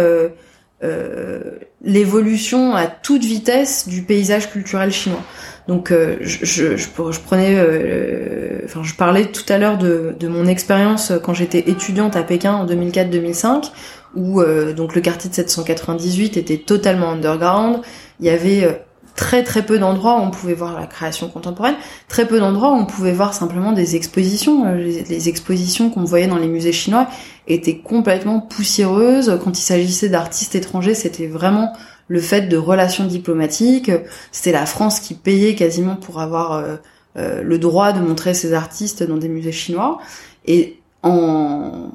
euh, 0.82 1.58
l'évolution 1.82 2.74
à 2.74 2.86
toute 2.86 3.24
vitesse 3.24 3.88
du 3.88 4.02
paysage 4.02 4.50
culturel 4.50 4.92
chinois. 4.92 5.22
Donc 5.68 5.92
euh, 5.92 6.16
je, 6.20 6.44
je, 6.44 6.76
je, 6.76 7.20
prenais, 7.20 7.54
euh, 7.56 8.62
enfin 8.64 8.82
je 8.82 8.94
parlais 8.94 9.26
tout 9.26 9.44
à 9.48 9.58
l'heure 9.58 9.78
de, 9.78 10.14
de, 10.18 10.26
mon 10.26 10.46
expérience 10.46 11.12
quand 11.22 11.34
j'étais 11.34 11.70
étudiante 11.70 12.16
à 12.16 12.22
Pékin 12.22 12.54
en 12.54 12.66
2004-2005, 12.66 13.70
où 14.16 14.40
euh, 14.40 14.72
donc 14.72 14.94
le 14.94 15.00
quartier 15.00 15.30
de 15.30 15.34
798 15.34 16.36
était 16.36 16.58
totalement 16.58 17.10
underground. 17.10 17.82
Il 18.18 18.26
y 18.26 18.30
avait 18.30 18.82
très 19.14 19.42
très 19.44 19.64
peu 19.64 19.78
d'endroits 19.78 20.18
où 20.18 20.22
on 20.22 20.30
pouvait 20.30 20.54
voir 20.54 20.78
la 20.78 20.86
création 20.86 21.28
contemporaine, 21.28 21.76
très 22.08 22.26
peu 22.26 22.38
d'endroits 22.38 22.72
où 22.72 22.76
on 22.76 22.86
pouvait 22.86 23.12
voir 23.12 23.34
simplement 23.34 23.72
des 23.72 23.96
expositions. 23.96 24.72
Les, 24.74 25.02
les 25.04 25.28
expositions 25.28 25.90
qu'on 25.90 26.04
voyait 26.04 26.26
dans 26.26 26.38
les 26.38 26.48
musées 26.48 26.72
chinois 26.72 27.08
étaient 27.48 27.78
complètement 27.78 28.40
poussiéreuses. 28.40 29.38
Quand 29.42 29.58
il 29.58 29.62
s'agissait 29.62 30.08
d'artistes 30.08 30.54
étrangers, 30.54 30.94
c'était 30.94 31.26
vraiment 31.26 31.72
le 32.10 32.20
fait 32.20 32.42
de 32.42 32.56
relations 32.56 33.06
diplomatiques. 33.06 33.90
C'était 34.32 34.52
la 34.52 34.66
France 34.66 35.00
qui 35.00 35.14
payait 35.14 35.54
quasiment 35.54 35.94
pour 35.94 36.20
avoir 36.20 36.52
euh, 36.52 36.76
euh, 37.16 37.42
le 37.42 37.58
droit 37.58 37.92
de 37.92 38.00
montrer 38.00 38.34
ses 38.34 38.52
artistes 38.52 39.04
dans 39.04 39.16
des 39.16 39.28
musées 39.28 39.52
chinois. 39.52 39.98
Et 40.46 40.80
en 41.02 41.90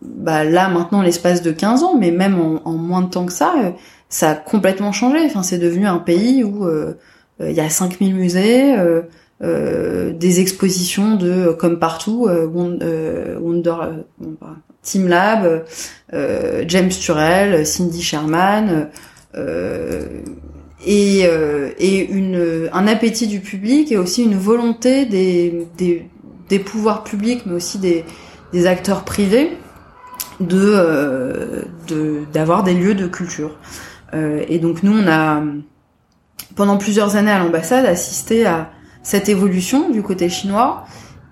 bah 0.00 0.42
là 0.42 0.68
maintenant 0.68 1.02
l'espace 1.02 1.42
de 1.42 1.52
15 1.52 1.84
ans, 1.84 1.96
mais 1.96 2.10
même 2.10 2.60
en, 2.64 2.72
moins 2.72 3.02
de 3.02 3.08
temps 3.08 3.26
que 3.26 3.32
ça, 3.32 3.54
euh, 3.62 3.70
ça 4.08 4.30
a 4.30 4.34
complètement 4.34 4.92
changé. 4.92 5.18
Enfin, 5.26 5.42
c'est 5.42 5.58
devenu 5.58 5.86
un 5.86 5.98
pays 5.98 6.44
où 6.44 6.68
il 7.40 7.52
y 7.52 7.60
a 7.60 7.68
5000 7.68 8.14
musées, 8.14 8.76
des 9.40 10.40
expositions 10.40 11.16
de 11.16 11.52
comme 11.52 11.78
partout, 11.78 12.28
Wonder, 12.28 13.78
Team 14.82 15.08
Lab, 15.08 15.64
James 16.12 16.88
Turrell, 16.90 17.66
Cindy 17.66 18.02
Sherman. 18.02 18.90
Euh, 19.36 20.22
et, 20.84 21.22
euh, 21.24 21.70
et 21.78 22.06
une, 22.06 22.68
un 22.72 22.86
appétit 22.86 23.26
du 23.26 23.40
public 23.40 23.90
et 23.90 23.96
aussi 23.96 24.22
une 24.24 24.36
volonté 24.36 25.04
des, 25.04 25.66
des, 25.76 26.08
des 26.48 26.58
pouvoirs 26.58 27.02
publics, 27.02 27.42
mais 27.46 27.54
aussi 27.54 27.78
des, 27.78 28.04
des 28.52 28.66
acteurs 28.66 29.04
privés, 29.04 29.56
de 30.38 30.72
euh, 30.74 31.62
d'avoir 32.32 32.62
des 32.62 32.74
lieux 32.74 32.94
de 32.94 33.06
culture. 33.06 33.56
Euh, 34.14 34.44
et 34.48 34.58
donc 34.58 34.82
nous, 34.82 34.96
on 34.96 35.08
a 35.08 35.42
pendant 36.54 36.76
plusieurs 36.76 37.16
années 37.16 37.30
à 37.30 37.38
l'ambassade 37.38 37.86
assisté 37.86 38.46
à 38.46 38.70
cette 39.02 39.28
évolution 39.28 39.90
du 39.90 40.02
côté 40.02 40.28
chinois 40.28 40.84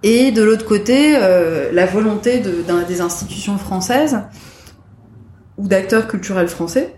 et 0.03 0.33
de 0.33 0.43
l'autre 0.43 0.67
côté 0.67 1.17
euh, 1.17 1.73
la 1.73 1.87
volonté 1.87 2.41
de, 2.41 2.65
des 2.87 3.01
institutions 3.01 3.59
françaises 3.59 4.21
ou 5.57 5.67
d'acteurs 5.67 6.09
culturels 6.09 6.49
français 6.49 6.95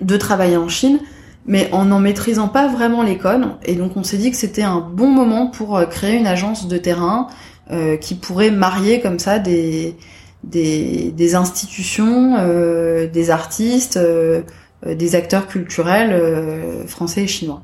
de 0.00 0.16
travailler 0.16 0.56
en 0.56 0.68
Chine, 0.68 0.98
mais 1.46 1.68
en 1.72 1.86
n'en 1.86 2.00
maîtrisant 2.00 2.48
pas 2.48 2.68
vraiment 2.68 3.02
les 3.02 3.18
codes. 3.18 3.46
Et 3.64 3.74
donc 3.74 3.96
on 3.96 4.02
s'est 4.02 4.18
dit 4.18 4.30
que 4.30 4.36
c'était 4.36 4.62
un 4.62 4.80
bon 4.80 5.08
moment 5.08 5.48
pour 5.48 5.80
créer 5.88 6.16
une 6.16 6.26
agence 6.26 6.68
de 6.68 6.76
terrain 6.76 7.28
qui 8.00 8.14
pourrait 8.16 8.50
marier 8.50 9.00
comme 9.00 9.18
ça 9.18 9.38
des 9.38 9.96
des, 10.44 11.12
des 11.12 11.34
institutions, 11.36 12.36
des 13.06 13.30
artistes, 13.30 13.98
des 14.86 15.14
acteurs 15.14 15.46
culturels 15.46 16.86
français 16.86 17.24
et 17.24 17.26
chinois. 17.26 17.62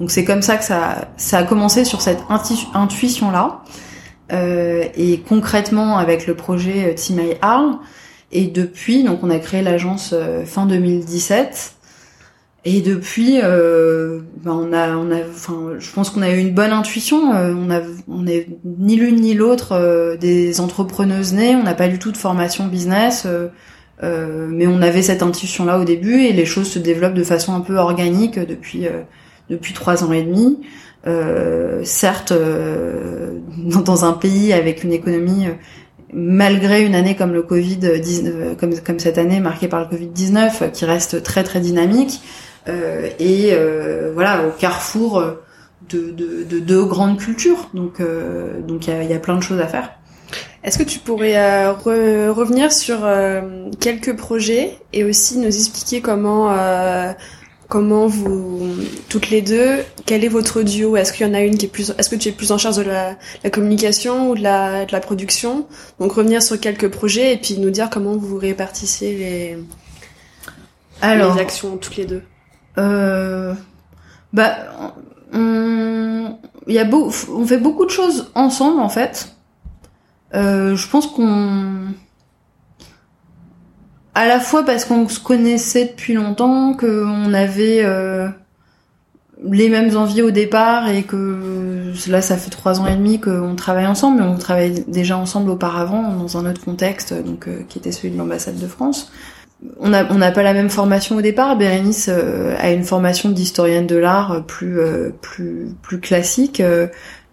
Donc 0.00 0.10
c'est 0.10 0.24
comme 0.24 0.42
ça 0.42 0.56
que 0.56 0.64
ça, 0.64 1.08
ça 1.16 1.38
a 1.38 1.42
commencé 1.42 1.84
sur 1.84 2.00
cette 2.00 2.22
intuition 2.74 3.30
là. 3.30 3.62
Euh, 4.30 4.84
et 4.94 5.20
concrètement 5.20 5.96
avec 5.96 6.26
le 6.26 6.34
projet 6.34 6.94
Timay 6.94 7.38
Arles. 7.40 7.78
Et 8.30 8.46
depuis, 8.46 9.04
donc 9.04 9.20
on 9.22 9.30
a 9.30 9.38
créé 9.38 9.62
l'agence 9.62 10.10
euh, 10.12 10.44
fin 10.44 10.66
2017. 10.66 11.74
Et 12.64 12.82
depuis, 12.82 13.40
euh, 13.42 14.20
ben 14.44 14.52
on 14.52 14.72
a, 14.74 14.90
on 14.96 15.10
a, 15.10 15.20
enfin, 15.20 15.76
je 15.78 15.90
pense 15.92 16.10
qu'on 16.10 16.20
a 16.20 16.30
eu 16.30 16.38
une 16.38 16.52
bonne 16.52 16.72
intuition. 16.72 17.34
Euh, 17.34 17.54
on 17.56 17.70
a, 17.70 17.80
on 18.08 18.26
est 18.26 18.48
ni 18.64 18.96
l'une 18.96 19.16
ni 19.16 19.32
l'autre 19.32 19.72
euh, 19.72 20.16
des 20.16 20.60
entrepreneuses 20.60 21.32
nées. 21.32 21.56
On 21.56 21.62
n'a 21.62 21.74
pas 21.74 21.88
du 21.88 21.98
tout 21.98 22.12
de 22.12 22.18
formation 22.18 22.66
business, 22.66 23.26
mais 24.02 24.66
on 24.66 24.80
avait 24.80 25.02
cette 25.02 25.22
intuition-là 25.22 25.78
au 25.78 25.84
début 25.84 26.22
et 26.22 26.32
les 26.32 26.44
choses 26.44 26.70
se 26.70 26.78
développent 26.78 27.14
de 27.14 27.24
façon 27.24 27.54
un 27.54 27.60
peu 27.60 27.76
organique 27.76 28.38
depuis 28.38 28.86
depuis 29.50 29.72
trois 29.72 30.04
ans 30.04 30.12
et 30.12 30.22
demi. 30.22 30.58
Euh, 31.06 31.80
certes, 31.84 32.32
euh, 32.32 33.38
dans 33.84 34.04
un 34.04 34.12
pays 34.12 34.52
avec 34.52 34.82
une 34.82 34.92
économie, 34.92 35.46
euh, 35.46 35.52
malgré 36.12 36.84
une 36.84 36.94
année 36.94 37.14
comme 37.14 37.32
le 37.32 37.42
Covid, 37.42 37.78
comme, 38.58 38.74
comme 38.80 38.98
cette 38.98 39.18
année 39.18 39.40
marquée 39.40 39.68
par 39.68 39.80
le 39.80 39.86
Covid 39.86 40.08
19, 40.08 40.72
qui 40.72 40.84
reste 40.84 41.22
très 41.22 41.44
très 41.44 41.60
dynamique, 41.60 42.20
et 43.18 43.52
voilà 44.14 44.46
au 44.46 44.50
carrefour 44.50 45.22
de 45.88 46.10
deux 46.10 46.60
de, 46.60 46.82
grandes 46.82 47.18
cultures. 47.18 47.68
Donc 47.74 48.02
donc 48.66 48.86
il 48.86 49.10
y 49.10 49.12
a, 49.12 49.18
plein 49.18 49.36
de 49.36 49.42
choses 49.42 49.60
à 49.60 49.66
faire. 49.66 49.90
Est-ce 50.64 50.78
que 50.78 50.82
tu 50.82 50.98
pourrais 50.98 51.68
revenir 51.70 52.72
sur 52.72 53.06
quelques 53.80 54.16
projets 54.16 54.78
et 54.92 55.04
aussi 55.04 55.38
nous 55.38 55.46
expliquer 55.46 56.00
comment 56.00 56.52
Comment 57.68 58.06
vous, 58.06 58.66
toutes 59.10 59.28
les 59.28 59.42
deux, 59.42 59.84
quel 60.06 60.24
est 60.24 60.28
votre 60.28 60.62
duo? 60.62 60.96
Est-ce 60.96 61.12
qu'il 61.12 61.26
y 61.26 61.30
en 61.30 61.34
a 61.34 61.42
une 61.42 61.58
qui 61.58 61.66
est 61.66 61.68
plus, 61.68 61.92
est-ce 61.98 62.08
que 62.08 62.16
tu 62.16 62.30
es 62.30 62.32
plus 62.32 62.50
en 62.50 62.56
charge 62.56 62.78
de 62.78 62.82
la, 62.82 63.14
la 63.44 63.50
communication 63.50 64.30
ou 64.30 64.34
de 64.34 64.42
la, 64.42 64.86
de 64.86 64.92
la 64.92 65.00
production? 65.00 65.66
Donc 66.00 66.12
revenir 66.12 66.42
sur 66.42 66.58
quelques 66.58 66.88
projets 66.88 67.34
et 67.34 67.36
puis 67.36 67.58
nous 67.58 67.68
dire 67.68 67.90
comment 67.90 68.16
vous 68.16 68.38
répartissez 68.38 69.14
les, 69.14 69.58
Alors, 71.02 71.34
les 71.34 71.42
actions 71.42 71.76
toutes 71.76 71.96
les 71.96 72.06
deux. 72.06 72.22
Euh, 72.78 73.52
bah, 74.32 74.56
on, 75.34 76.38
il 76.66 76.74
y 76.74 76.78
a 76.78 76.84
beau, 76.84 77.12
on 77.30 77.44
fait 77.44 77.58
beaucoup 77.58 77.84
de 77.84 77.90
choses 77.90 78.30
ensemble 78.34 78.80
en 78.80 78.88
fait. 78.88 79.36
Euh, 80.34 80.76
je 80.76 80.88
pense 80.88 81.06
qu'on 81.06 81.92
à 84.14 84.26
la 84.26 84.40
fois 84.40 84.64
parce 84.64 84.84
qu'on 84.84 85.08
se 85.08 85.20
connaissait 85.20 85.86
depuis 85.86 86.12
longtemps, 86.12 86.74
qu'on 86.74 87.32
avait 87.32 87.84
euh, 87.84 88.28
les 89.48 89.68
mêmes 89.68 89.96
envies 89.96 90.22
au 90.22 90.32
départ 90.32 90.88
et 90.88 91.04
que 91.04 91.92
là 92.08 92.20
ça 92.20 92.36
fait 92.36 92.50
trois 92.50 92.80
ans 92.80 92.86
et 92.86 92.96
demi 92.96 93.20
qu'on 93.20 93.54
travaille 93.54 93.86
ensemble, 93.86 94.20
mais 94.20 94.26
on 94.26 94.36
travaillait 94.36 94.84
déjà 94.88 95.16
ensemble 95.16 95.50
auparavant 95.50 96.12
dans 96.12 96.36
un 96.36 96.50
autre 96.50 96.64
contexte, 96.64 97.14
donc 97.14 97.46
euh, 97.46 97.60
qui 97.68 97.78
était 97.78 97.92
celui 97.92 98.10
de 98.10 98.18
l'ambassade 98.18 98.58
de 98.58 98.66
France. 98.66 99.12
On 99.80 99.88
n'a 99.88 100.30
pas 100.30 100.44
la 100.44 100.52
même 100.52 100.70
formation 100.70 101.16
au 101.16 101.20
départ. 101.20 101.56
Bérénice 101.56 102.08
a 102.08 102.70
une 102.70 102.84
formation 102.84 103.28
d'historienne 103.28 103.88
de 103.88 103.96
l'art 103.96 104.44
plus 104.46 104.78
plus 105.20 105.74
plus 105.82 105.98
classique. 105.98 106.62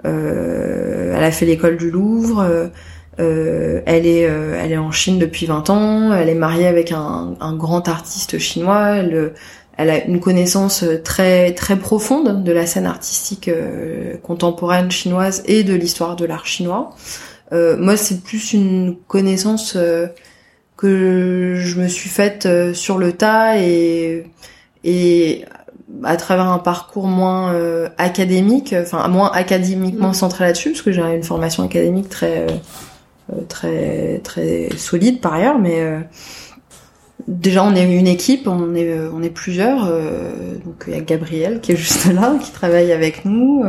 Elle 0.04 1.24
a 1.24 1.32
fait 1.32 1.46
l'école 1.46 1.78
du 1.78 1.90
Louvre. 1.90 2.72
Euh, 3.20 3.82
elle 3.86 4.06
est, 4.06 4.28
euh, 4.28 4.60
elle 4.62 4.74
est 4.74 4.78
en 4.78 4.92
Chine 4.92 5.20
depuis 5.20 5.46
20 5.46 5.70
ans. 5.70 6.14
Elle 6.14 6.30
est 6.30 6.36
mariée 6.36 6.68
avec 6.68 6.92
un, 6.92 7.36
un 7.40 7.56
grand 7.56 7.88
artiste 7.88 8.38
chinois. 8.40 8.98
Elle, 8.98 9.34
elle, 9.78 9.90
a 9.90 10.04
une 10.06 10.20
connaissance 10.20 10.84
très 11.04 11.54
très 11.54 11.78
profonde 11.78 12.44
de 12.44 12.52
la 12.52 12.66
scène 12.66 12.86
artistique 12.86 13.48
euh, 13.48 14.18
contemporaine 14.18 14.92
chinoise 14.92 15.44
et 15.46 15.64
de 15.64 15.74
l'histoire 15.74 16.16
de 16.16 16.26
l'art 16.26 16.46
chinois. 16.46 16.96
Euh, 17.54 17.78
moi, 17.78 17.96
c'est 17.96 18.22
plus 18.22 18.54
une 18.54 18.98
connaissance 19.08 19.78
que 20.78 21.56
je 21.58 21.80
me 21.80 21.88
suis 21.88 22.10
faite 22.10 22.48
sur 22.74 22.98
le 22.98 23.14
tas 23.14 23.58
et 23.60 24.26
et 24.84 25.46
à 26.04 26.18
travers 26.18 26.48
un 26.48 26.60
parcours 26.60 27.08
moins 27.08 27.54
académique, 27.98 28.76
enfin 28.78 29.08
moins 29.08 29.32
académiquement 29.32 30.10
mmh. 30.10 30.14
centré 30.14 30.46
là-dessus, 30.46 30.72
parce 30.72 30.82
que 30.82 30.92
j'ai 30.92 31.02
une 31.02 31.24
formation 31.24 31.64
académique 31.64 32.10
très 32.10 32.48
euh, 33.34 33.42
très 33.48 34.20
très 34.24 34.70
solide 34.78 35.20
par 35.20 35.34
ailleurs, 35.34 35.58
mais 35.58 35.82
euh, 35.82 36.00
déjà 37.28 37.64
on 37.64 37.74
est 37.74 37.92
une 37.92 38.08
équipe, 38.08 38.48
on 38.48 38.76
est 38.76 39.00
on 39.12 39.24
est 39.24 39.32
plusieurs. 39.32 39.86
Euh, 39.86 40.56
donc 40.64 40.84
il 40.88 40.94
y 40.94 40.98
a 40.98 41.02
Gabriel 41.02 41.60
qui 41.60 41.72
est 41.72 41.76
juste 41.76 42.06
là, 42.14 42.36
qui 42.40 42.52
travaille 42.52 42.92
avec 42.92 43.26
nous. 43.26 43.64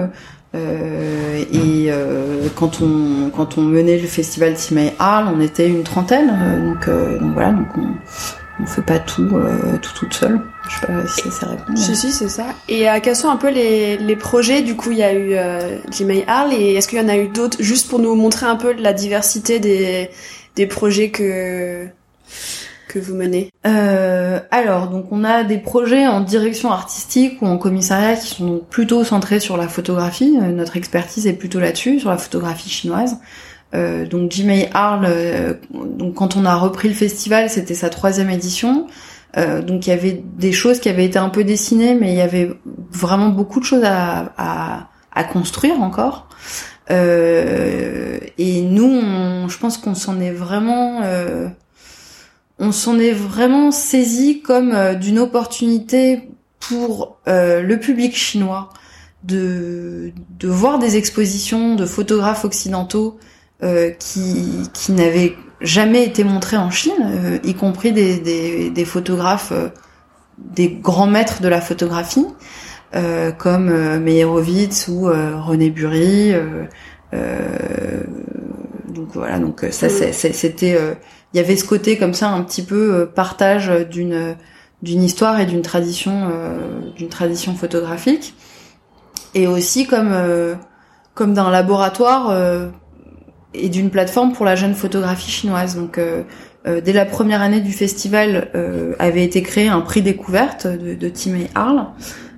Euh, 0.55 1.45
et 1.53 1.87
euh, 1.91 2.49
quand 2.55 2.83
on 2.83 3.31
quand 3.31 3.57
on 3.57 3.63
menait 3.63 3.99
le 3.99 4.07
festival 4.07 4.55
Timay 4.55 4.93
Arles, 4.99 5.33
on 5.35 5.41
était 5.41 5.69
une 5.69 5.85
trentaine. 5.85 6.29
donc, 6.67 6.89
donc 7.21 7.33
voilà, 7.33 7.53
donc 7.53 7.69
on, 7.79 8.63
on 8.63 8.67
fait 8.67 8.83
pas 8.83 8.99
tout 8.99 9.31
tout 9.81 9.95
toute 9.95 10.13
seule. 10.13 10.41
Je 10.69 10.81
sais 10.81 10.87
pas 10.87 11.07
si 11.07 11.31
ça 11.31 11.47
répond. 11.49 11.77
Si, 11.77 11.97
si, 11.97 12.11
c'est 12.11 12.29
ça. 12.29 12.47
Et 12.69 12.89
euh, 12.89 12.99
quels 13.03 13.17
sont 13.17 13.29
un 13.29 13.37
peu 13.37 13.51
les, 13.51 13.97
les 13.97 14.17
projets? 14.17 14.63
Du 14.63 14.77
coup, 14.77 14.91
il 14.91 14.99
y 14.99 15.03
a 15.03 15.13
eu 15.13 15.35
euh, 15.35 15.79
Gmail 15.91 16.25
Arl, 16.27 16.53
et 16.53 16.75
est-ce 16.75 16.89
qu'il 16.89 16.99
y 16.99 17.01
en 17.01 17.09
a 17.09 17.17
eu 17.17 17.29
d'autres, 17.29 17.63
juste 17.63 17.89
pour 17.89 17.99
nous 17.99 18.15
montrer 18.15 18.47
un 18.47 18.57
peu 18.57 18.73
la 18.73 18.93
diversité 18.93 19.59
des, 19.59 20.11
des 20.57 20.67
projets 20.67 21.11
que, 21.11 21.87
que 22.89 22.99
vous 22.99 23.15
menez 23.15 23.51
euh, 23.67 24.41
Alors, 24.51 24.89
donc 24.89 25.07
on 25.13 25.23
a 25.25 25.45
des 25.45 25.59
projets 25.59 26.07
en 26.07 26.21
direction 26.21 26.73
artistique 26.73 27.41
ou 27.43 27.47
en 27.47 27.59
commissariat 27.59 28.17
qui 28.17 28.29
sont 28.29 28.61
plutôt 28.69 29.05
centrés 29.05 29.41
sur 29.41 29.57
la 29.57 29.69
photographie. 29.69 30.39
Euh, 30.41 30.53
notre 30.53 30.77
expertise 30.77 31.27
est 31.27 31.35
plutôt 31.35 31.61
là-dessus, 31.61 32.01
sur 32.01 32.11
la 32.11 32.19
photographie 32.19 32.71
chinoise. 32.71 33.19
Euh, 33.75 34.07
donc 34.07 34.31
Gmail 34.31 34.69
Arl, 34.75 35.05
euh, 35.09 35.55
donc 35.73 36.15
quand 36.15 36.37
on 36.37 36.45
a 36.45 36.55
repris 36.57 36.89
le 36.89 36.95
festival, 36.95 37.51
c'était 37.51 37.75
sa 37.75 37.91
troisième 37.91 38.31
édition. 38.31 38.87
Euh, 39.37 39.61
donc 39.63 39.87
il 39.87 39.91
y 39.91 39.93
avait 39.93 40.23
des 40.25 40.53
choses 40.53 40.81
qui 40.81 40.89
avaient 40.89 41.05
été 41.05 41.19
un 41.19 41.29
peu 41.29 41.45
dessinées, 41.45 41.95
mais 41.95 42.13
il 42.13 42.17
y 42.17 42.23
avait 42.23 42.51
vraiment 42.91 43.29
beaucoup 43.29 43.61
de 43.61 43.65
choses 43.65 43.85
à, 43.85 44.89
construire 45.33 45.81
encore. 45.81 46.29
Euh, 46.91 48.19
et 48.39 48.63
nous, 48.63 49.49
je 49.49 49.59
pense 49.59 49.79
qu'on 49.79 49.95
s'en 49.95 50.21
est 50.21 50.31
vraiment, 50.31 51.01
euh, 51.03 51.49
on 52.59 52.73
s'en 52.73 52.99
est 52.99 53.13
vraiment 53.13 53.71
saisi 53.71 54.41
comme 54.41 54.73
euh, 54.73 54.95
d'une 54.95 55.19
opportunité 55.19 56.29
pour 56.61 57.19
le 57.27 57.77
public 57.77 58.17
chinois 58.17 58.71
de, 59.23 60.13
voir 60.43 60.79
des 60.79 60.97
expositions 60.97 61.77
de 61.77 61.87
photographes 61.87 62.45
occidentaux 62.45 63.19
qui 63.61 64.93
n'avaient 64.93 65.37
jamais 65.61 66.05
été 66.05 66.25
montré 66.25 66.57
en 66.57 66.71
Chine, 66.71 66.93
euh, 67.03 67.39
y 67.45 67.55
compris 67.55 67.93
des, 67.93 68.19
des, 68.19 68.71
des 68.71 68.85
photographes, 68.85 69.53
euh, 69.53 69.69
des 70.39 70.69
grands 70.69 71.07
maîtres 71.07 71.41
de 71.41 71.49
la 71.49 71.61
photographie, 71.61 72.27
euh, 72.95 73.33
comme 73.33 73.71
Meyerowitz 73.99 74.89
ou 74.89 75.07
René 75.07 75.71
Bury. 75.71 76.35
donc 77.13 79.09
voilà, 79.15 79.39
donc 79.39 79.65
ça 79.71 79.89
c'était, 79.89 80.79
il 81.33 81.37
y 81.37 81.41
avait 81.41 81.57
ce 81.57 81.65
côté 81.65 81.97
comme 81.97 82.15
ça 82.15 82.29
un 82.29 82.43
petit 82.43 82.63
peu 82.63 83.09
partage 83.15 83.71
d'une 83.91 84.37
d'une 84.83 85.03
histoire 85.03 85.41
et 85.41 85.47
d'une 85.47 85.63
tradition 85.63 86.31
d'une 86.97 87.09
tradition 87.09 87.55
photographique 87.55 88.35
et 89.35 89.47
aussi 89.47 89.87
comme 89.87 90.15
comme 91.15 91.33
d'un 91.33 91.51
laboratoire 91.51 92.31
et 93.59 93.69
d'une 93.69 93.91
plateforme 93.91 94.33
pour 94.33 94.45
la 94.45 94.57
jeune 94.57 94.75
photographie 94.75 95.31
chinoise. 95.31 95.77
Donc 95.77 95.99
euh, 95.99 96.23
euh, 96.67 96.81
dès 96.81 96.93
la 96.93 97.05
première 97.05 97.43
année 97.43 97.61
du 97.61 97.73
festival 97.73 98.49
euh, 98.55 98.95
avait 98.99 99.25
été 99.25 99.43
créé 99.43 99.69
un 99.69 99.81
prix 99.81 100.03
découverte 100.03 100.67
de, 100.67 100.95
de 100.95 101.09
Timmy 101.09 101.47
Arles. 101.55 101.87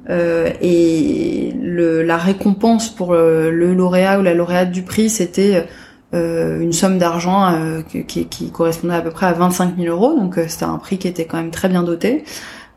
et 0.08 1.54
le, 1.60 2.02
la 2.02 2.16
récompense 2.16 2.88
pour 2.88 3.12
le, 3.12 3.74
lauréat 3.74 4.18
ou 4.18 4.22
la 4.22 4.34
lauréate 4.34 4.70
du 4.70 4.82
prix, 4.82 5.10
c'était 5.10 5.66
une 6.14 6.72
somme 6.72 6.96
d'argent 6.96 7.82
qui, 7.86 8.24
qui, 8.24 8.50
correspondait 8.50 8.94
à 8.94 9.02
peu 9.02 9.10
près 9.10 9.26
à 9.26 9.34
25 9.34 9.76
000 9.76 9.94
euros. 9.94 10.18
Donc 10.18 10.40
c'était 10.48 10.64
un 10.64 10.78
prix 10.78 10.96
qui 10.96 11.08
était 11.08 11.26
quand 11.26 11.36
même 11.36 11.50
très 11.50 11.68
bien 11.68 11.82
doté. 11.82 12.24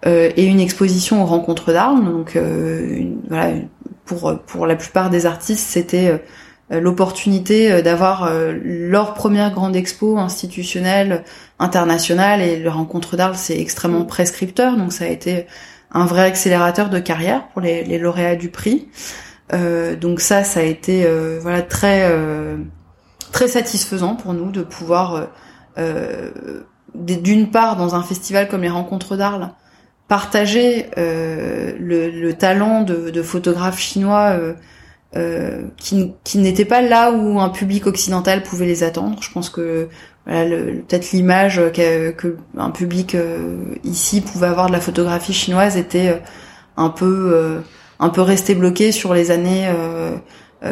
et 0.06 0.46
une 0.46 0.60
exposition 0.60 1.24
aux 1.24 1.26
rencontres 1.26 1.72
d'armes. 1.72 2.04
Donc 2.04 2.36
une, 2.36 3.22
voilà, 3.30 3.54
pour 4.04 4.38
pour 4.46 4.68
la 4.68 4.76
plupart 4.76 5.10
des 5.10 5.26
artistes, 5.26 5.66
c'était 5.66 6.22
l'opportunité 6.72 7.82
d'avoir 7.82 8.32
leur 8.64 9.14
première 9.14 9.52
grande 9.52 9.76
expo 9.76 10.18
institutionnelle 10.18 11.24
internationale 11.60 12.42
et 12.42 12.58
le 12.58 12.70
rencontre 12.70 13.18
d'Arles 13.18 13.36
c'est 13.36 13.60
extrêmement 13.60 14.06
prescripteur 14.06 14.78
donc 14.78 14.94
ça 14.94 15.04
a 15.04 15.08
été 15.08 15.48
un 15.94 16.06
vrai 16.06 16.24
accélérateur 16.24 16.90
de 16.90 17.00
carrière 17.00 17.48
pour 17.50 17.62
les, 17.62 17.84
les 17.84 17.98
lauréats 17.98 18.36
du 18.36 18.50
prix. 18.50 18.88
Euh, 19.54 19.96
donc 19.96 20.22
ça, 20.22 20.44
ça 20.44 20.62
a 20.62 20.64
été 20.64 21.04
euh, 21.06 21.40
voilà 21.42 21.62
très 21.62 22.10
euh, 22.10 22.58
très 23.32 23.48
satisfaisant 23.48 24.16
pour 24.16 24.34
nous 24.34 24.52
de 24.52 24.62
pouvoir 24.62 25.30
d'une 26.94 27.50
part 27.50 27.78
dans 27.78 27.96
un 27.96 28.04
festival 28.04 28.50
comme 28.50 28.62
les 28.62 28.70
Rencontres 28.70 29.16
d'Arles 29.16 29.52
partager 30.10 30.88
le, 30.98 32.10
le, 32.10 32.34
talent 32.34 32.82
de, 32.82 33.10
de 33.10 33.24
photographes 33.24 33.80
chinois 33.80 34.38
euh, 35.16 35.64
qui, 35.78 36.14
qui 36.24 36.38
n'étaient 36.38 36.66
pas 36.66 36.82
là 36.82 37.12
où 37.12 37.40
un 37.40 37.50
public 37.50 37.88
occidental 37.88 38.44
pouvait 38.44 38.66
les 38.66 38.84
attendre. 38.84 39.18
Je 39.22 39.30
pense 39.32 39.50
que 39.50 39.90
voilà, 40.26 40.56
peut-être 40.88 41.12
l'image 41.12 41.60
que, 41.74 42.12
que, 42.12 42.38
un 42.58 42.70
public 42.70 43.16
euh, 43.16 43.58
ici 43.84 44.22
pouvait 44.22 44.48
avoir 44.48 44.68
de 44.68 44.72
la 44.72 44.80
photographie 44.80 45.34
chinoise 45.34 45.78
était 45.78 46.10
euh, 46.10 46.18
un 46.78 46.90
peu 46.90 47.32
euh, 47.34 47.60
un 48.00 48.10
peu 48.10 48.22
resté 48.22 48.56
bloqué 48.56 48.92
sur 48.92 49.14
les 49.14 49.30
années 49.30 49.70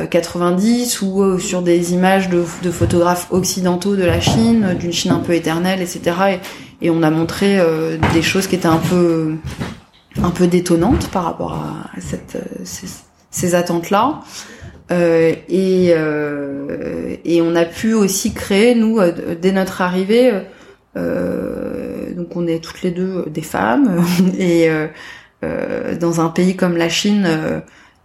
90 0.09 1.01
ou 1.01 1.37
sur 1.37 1.61
des 1.61 1.93
images 1.93 2.29
de, 2.29 2.43
de, 2.63 2.71
photographes 2.71 3.27
occidentaux 3.31 3.95
de 3.95 4.03
la 4.03 4.19
Chine, 4.19 4.75
d'une 4.79 4.93
Chine 4.93 5.11
un 5.11 5.19
peu 5.19 5.33
éternelle, 5.33 5.81
etc. 5.81 6.39
Et, 6.81 6.87
et 6.87 6.89
on 6.89 7.03
a 7.03 7.11
montré 7.11 7.59
des 8.13 8.23
choses 8.23 8.47
qui 8.47 8.55
étaient 8.55 8.65
un 8.65 8.77
peu 8.77 9.35
un 10.23 10.31
peu 10.31 10.47
détonnantes 10.47 11.09
par 11.09 11.23
rapport 11.23 11.53
à 11.53 12.01
cette, 12.01 12.37
ces, 12.63 12.87
ces 13.31 13.55
attentes-là. 13.55 14.21
Euh, 14.91 15.35
et, 15.47 15.91
euh, 15.95 17.15
et 17.23 17.41
on 17.41 17.55
a 17.55 17.65
pu 17.65 17.93
aussi 17.93 18.33
créer, 18.33 18.73
nous, 18.73 18.99
euh, 18.99 19.35
dès 19.39 19.51
notre 19.51 19.81
arrivée, 19.81 20.31
euh, 20.97 22.13
donc 22.15 22.35
on 22.35 22.47
est 22.47 22.63
toutes 22.63 22.81
les 22.81 22.91
deux 22.91 23.25
des 23.27 23.43
femmes, 23.43 24.03
et 24.39 24.69
dans 25.99 26.21
un 26.21 26.29
pays 26.29 26.55
comme 26.55 26.75
la 26.75 26.89
Chine, 26.89 27.27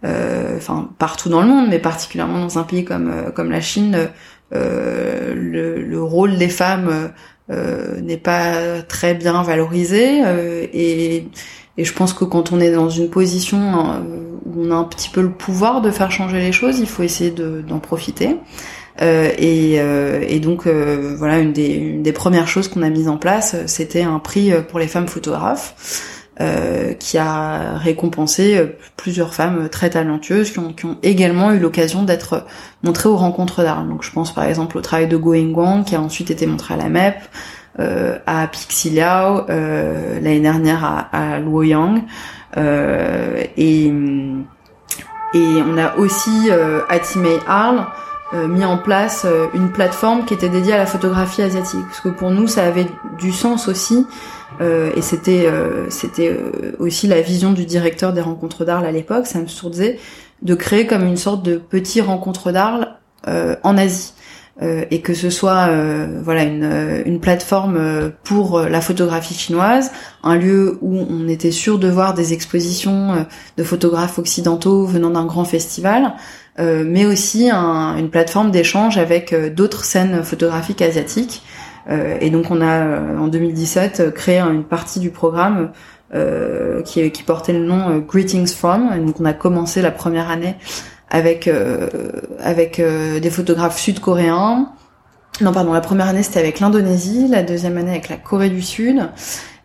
enfin 0.03 0.89
partout 0.99 1.29
dans 1.29 1.41
le 1.41 1.47
monde, 1.47 1.67
mais 1.69 1.79
particulièrement 1.79 2.39
dans 2.39 2.59
un 2.59 2.63
pays 2.63 2.85
comme 2.85 3.11
comme 3.33 3.51
la 3.51 3.61
Chine, 3.61 4.09
le, 4.51 5.81
le, 5.81 6.03
rôle 6.03 6.37
des 6.37 6.49
femmes 6.49 7.11
n'est 7.49 8.17
pas 8.17 8.81
très 8.83 9.15
bien 9.15 9.41
valorisé, 9.43 10.21
et 10.73 11.27
et 11.77 11.83
je 11.83 11.93
pense 11.93 12.13
que 12.13 12.25
quand 12.25 12.51
on 12.51 12.59
est 12.59 12.71
dans 12.71 12.89
une 12.89 13.09
position 13.09 13.59
euh, 13.59 13.99
où 14.45 14.65
on 14.65 14.71
a 14.71 14.75
un 14.75 14.83
petit 14.85 15.09
peu 15.09 15.21
le 15.21 15.31
pouvoir 15.31 15.81
de 15.81 15.91
faire 15.91 16.11
changer 16.11 16.39
les 16.39 16.51
choses, 16.51 16.79
il 16.79 16.87
faut 16.87 17.03
essayer 17.03 17.31
d'en 17.31 17.79
profiter. 17.79 18.37
Euh, 19.01 19.31
et, 19.37 19.75
euh, 19.79 20.23
et, 20.27 20.39
donc 20.39 20.67
euh, 20.67 21.15
voilà, 21.17 21.39
une 21.39 21.51
des, 21.51 22.13
premières 22.13 22.47
choses 22.47 22.67
qu'on 22.67 22.81
a 22.81 22.89
mises 22.89 23.09
en 23.09 23.17
place, 23.17 23.55
c'était 23.65 24.03
un 24.03 24.19
prix 24.19 24.51
pour 24.69 24.79
les 24.79 24.87
femmes 24.87 25.07
photographes. 25.07 25.75
qui 26.99 27.17
a 27.17 27.77
récompensé 27.77 28.59
plusieurs 28.97 29.33
femmes 29.33 29.69
très 29.69 29.89
talentueuses 29.91 30.51
qui 30.51 30.59
ont, 30.59 30.97
également 31.01 31.53
eu 31.53 31.59
l'occasion 31.59 32.03
d'être 32.03 32.45
montrées 32.83 33.09
aux 33.09 33.15
rencontres 33.15 33.63
d'art. 33.63 33.85
Donc 33.85 34.03
je 34.03 34.11
pense 34.11 34.33
par 34.33 34.43
exemple 34.43 34.77
au 34.77 34.81
travail 34.81 35.07
de 35.07 35.17
Go 35.17 35.33
Wang 35.33 35.85
qui 35.85 35.95
a 35.95 36.01
ensuite 36.01 36.31
été 36.31 36.45
montré 36.45 36.73
à 36.73 36.77
la 36.77 36.89
MEP, 36.89 37.15
euh, 37.15 37.19
à 37.77 38.47
Pixiliao, 38.47 39.49
euh, 39.49 40.15
l'année 40.21 40.39
dernière 40.39 41.07
à, 41.11 41.39
Luoyang. 41.39 42.03
Euh, 42.57 43.43
et, 43.57 43.87
et 43.87 45.63
on 45.67 45.77
a 45.77 45.95
aussi 45.97 46.49
à 46.89 46.99
Timei 46.99 47.37
Arles 47.47 47.85
mis 48.33 48.65
en 48.65 48.77
place 48.77 49.25
une 49.53 49.71
plateforme 49.71 50.25
qui 50.25 50.33
était 50.33 50.49
dédiée 50.49 50.73
à 50.73 50.77
la 50.77 50.85
photographie 50.85 51.41
asiatique. 51.41 51.85
Parce 51.87 52.01
que 52.01 52.09
pour 52.09 52.31
nous, 52.31 52.47
ça 52.47 52.63
avait 52.63 52.87
du 53.19 53.31
sens 53.31 53.67
aussi. 53.67 54.05
et 54.61 55.01
c'était 55.01 55.49
c'était 55.89 56.37
aussi 56.79 57.07
la 57.07 57.21
vision 57.21 57.51
du 57.51 57.65
directeur 57.65 58.13
des 58.13 58.21
rencontres 58.21 58.65
d'Arles 58.65 58.85
à 58.85 58.91
l'époque, 58.91 59.27
Sam 59.27 59.47
Sturze, 59.47 59.95
de 60.41 60.55
créer 60.55 60.87
comme 60.87 61.03
une 61.03 61.17
sorte 61.17 61.43
de 61.43 61.57
petit 61.57 62.01
rencontre 62.01 62.51
d'Arles 62.51 62.95
en 63.27 63.77
Asie. 63.77 64.14
Euh, 64.61 64.85
et 64.89 65.01
que 65.01 65.13
ce 65.13 65.29
soit 65.29 65.67
euh, 65.67 66.21
voilà 66.23 66.43
une, 66.43 66.63
euh, 66.63 67.03
une 67.05 67.19
plateforme 67.19 67.77
pour 68.23 68.61
la 68.61 68.79
photographie 68.79 69.33
chinoise, 69.33 69.91
un 70.23 70.37
lieu 70.37 70.77
où 70.81 70.97
on 70.97 71.27
était 71.27 71.51
sûr 71.51 71.77
de 71.77 71.89
voir 71.89 72.13
des 72.13 72.31
expositions 72.31 73.25
de 73.57 73.63
photographes 73.63 74.17
occidentaux 74.17 74.85
venant 74.85 75.09
d'un 75.09 75.25
grand 75.25 75.43
festival, 75.43 76.13
mais 76.57 77.05
aussi 77.05 77.49
un, 77.49 77.97
une 77.97 78.09
plateforme 78.09 78.51
d'échange 78.51 78.97
avec 78.97 79.35
d'autres 79.53 79.83
scènes 79.83 80.23
photographiques 80.23 80.81
asiatiques. 80.81 81.43
et 81.89 82.29
donc 82.29 82.49
on 82.49 82.61
a 82.61 83.17
en 83.19 83.27
2017 83.27 84.13
créé 84.13 84.39
une 84.39 84.63
partie 84.63 84.99
du 84.99 85.11
programme 85.11 85.71
qui, 86.85 87.11
qui 87.11 87.23
portait 87.23 87.53
le 87.53 87.65
nom 87.65 87.99
Greetings 87.99 88.47
from. 88.47 88.89
Et 88.95 88.99
donc 88.99 89.19
on 89.19 89.25
a 89.25 89.33
commencé 89.33 89.81
la 89.81 89.91
première 89.91 90.29
année 90.29 90.55
avec 91.15 91.47
euh, 91.47 91.87
avec 92.41 92.77
euh, 92.79 93.21
des 93.21 93.29
photographes 93.29 93.79
sud-coréens. 93.79 94.69
Non, 95.39 95.53
pardon, 95.53 95.71
la 95.71 95.79
première 95.79 96.09
année 96.09 96.23
c'était 96.23 96.39
avec 96.39 96.59
l'Indonésie, 96.59 97.27
la 97.29 97.41
deuxième 97.41 97.77
année 97.77 97.91
avec 97.91 98.09
la 98.09 98.17
Corée 98.17 98.49
du 98.49 98.61
Sud, 98.61 99.09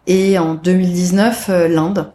et 0.06 0.38
en 0.38 0.54
2019 0.54 1.46
euh, 1.48 1.68
l'Inde. 1.68 2.12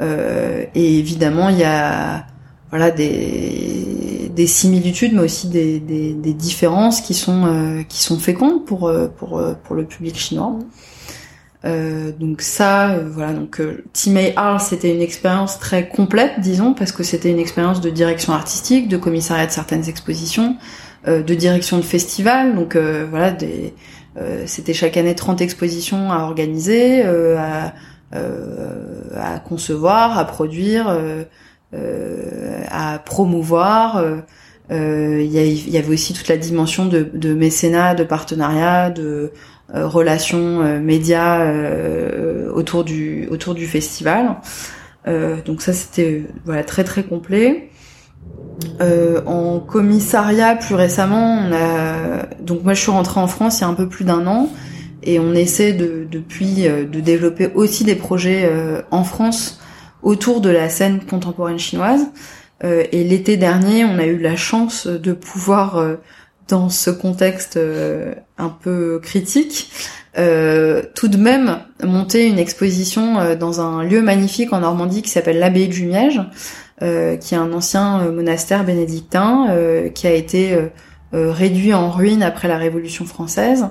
et 0.00 0.98
évidemment, 0.98 1.48
il 1.48 1.58
y 1.58 1.64
a 1.64 2.26
voilà 2.70 2.92
des, 2.92 4.30
des 4.32 4.46
similitudes, 4.46 5.14
mais 5.14 5.22
aussi 5.22 5.48
des, 5.48 5.80
des, 5.80 6.14
des 6.14 6.32
différences 6.32 7.00
qui 7.00 7.14
sont 7.14 7.84
qui 7.88 8.00
sont 8.00 8.18
fécondes 8.20 8.64
pour 8.66 8.92
pour 9.16 9.42
pour 9.64 9.74
le 9.74 9.84
public 9.84 10.16
chinois. 10.16 10.56
Euh, 11.66 12.12
donc 12.12 12.42
ça, 12.42 12.90
euh, 12.90 13.08
voilà. 13.10 13.32
Donc 13.32 13.60
euh, 13.60 13.84
Timei 13.92 14.32
Arles, 14.36 14.60
c'était 14.60 14.94
une 14.94 15.02
expérience 15.02 15.58
très 15.58 15.88
complète, 15.88 16.38
disons, 16.38 16.74
parce 16.74 16.92
que 16.92 17.02
c'était 17.02 17.30
une 17.30 17.38
expérience 17.38 17.80
de 17.80 17.90
direction 17.90 18.32
artistique, 18.32 18.88
de 18.88 18.96
commissariat 18.96 19.46
de 19.46 19.50
certaines 19.50 19.88
expositions, 19.88 20.56
euh, 21.08 21.22
de 21.22 21.34
direction 21.34 21.78
de 21.78 21.82
festival. 21.82 22.54
Donc 22.54 22.76
voilà, 22.76 23.32
des, 23.32 23.74
c'était 24.46 24.72
chaque 24.72 24.96
année 24.96 25.14
30 25.14 25.40
expositions 25.42 26.10
à 26.10 26.20
organiser, 26.20 27.02
à, 27.02 27.74
à, 28.12 29.38
concevoir, 29.40 30.18
à 30.18 30.24
produire, 30.24 30.88
à 32.70 32.98
promouvoir. 33.00 34.02
Il 34.70 35.26
y, 35.26 35.78
avait 35.78 35.92
aussi 35.92 36.12
toute 36.12 36.28
la 36.28 36.36
dimension 36.36 36.86
de, 36.86 37.08
de 37.14 37.34
mécénat, 37.34 37.94
de 37.94 38.02
partenariat, 38.04 38.90
de 38.90 39.32
euh, 39.74 39.88
relations 39.88 40.60
euh, 40.62 40.78
médias 40.78 41.40
euh, 41.40 42.52
autour 42.52 42.84
du 42.84 43.26
autour 43.32 43.52
du 43.54 43.66
festival. 43.66 44.36
donc 45.44 45.60
ça 45.60 45.72
c'était 45.72 46.24
voilà 46.44 46.62
très 46.62 46.84
très 46.84 47.02
complet. 47.02 47.70
en 49.26 49.58
commissariat 49.60 50.54
plus 50.54 50.76
récemment, 50.76 51.38
on 51.42 51.52
a 51.52 52.26
donc 52.40 52.62
moi 52.62 52.74
je 52.74 52.80
suis 52.80 52.92
rentrée 52.92 53.20
en 53.20 53.26
France 53.26 53.58
il 53.58 53.62
y 53.62 53.64
a 53.64 53.68
un 53.68 53.74
peu 53.74 53.88
plus 53.88 54.04
d'un 54.04 54.26
an 54.28 54.48
et 55.02 55.18
on 55.18 55.32
essaie 55.34 55.72
de, 55.72 56.06
depuis 56.10 56.64
de 56.64 57.00
développer 57.00 57.50
aussi 57.54 57.84
des 57.84 57.96
projets 57.96 58.50
en 58.90 59.04
France 59.04 59.60
autour 60.02 60.40
de 60.40 60.50
la 60.50 60.68
scène 60.68 61.00
contemporaine 61.04 61.58
chinoise. 61.58 62.06
Et 62.62 63.04
l'été 63.04 63.36
dernier, 63.36 63.84
on 63.84 63.98
a 63.98 64.06
eu 64.06 64.18
la 64.18 64.36
chance 64.36 64.86
de 64.86 65.12
pouvoir 65.12 65.98
dans 66.48 66.68
ce 66.68 66.90
contexte 66.90 67.56
euh, 67.56 68.14
un 68.38 68.48
peu 68.48 69.00
critique, 69.02 69.70
euh, 70.18 70.82
tout 70.94 71.08
de 71.08 71.16
même 71.16 71.58
monter 71.82 72.26
une 72.26 72.38
exposition 72.38 73.18
euh, 73.18 73.34
dans 73.34 73.60
un 73.60 73.82
lieu 73.82 74.00
magnifique 74.00 74.52
en 74.52 74.60
Normandie 74.60 75.02
qui 75.02 75.10
s'appelle 75.10 75.38
l'abbaye 75.38 75.68
de 75.68 75.72
Jumièges, 75.72 76.22
euh, 76.82 77.16
qui 77.16 77.34
est 77.34 77.38
un 77.38 77.52
ancien 77.52 78.10
monastère 78.10 78.64
bénédictin 78.64 79.48
qui 79.94 80.06
a 80.06 80.12
été 80.12 80.56
réduit 81.12 81.74
en 81.74 81.90
ruine 81.90 82.22
après 82.22 82.48
la 82.48 82.58
Révolution 82.58 83.04
française 83.04 83.66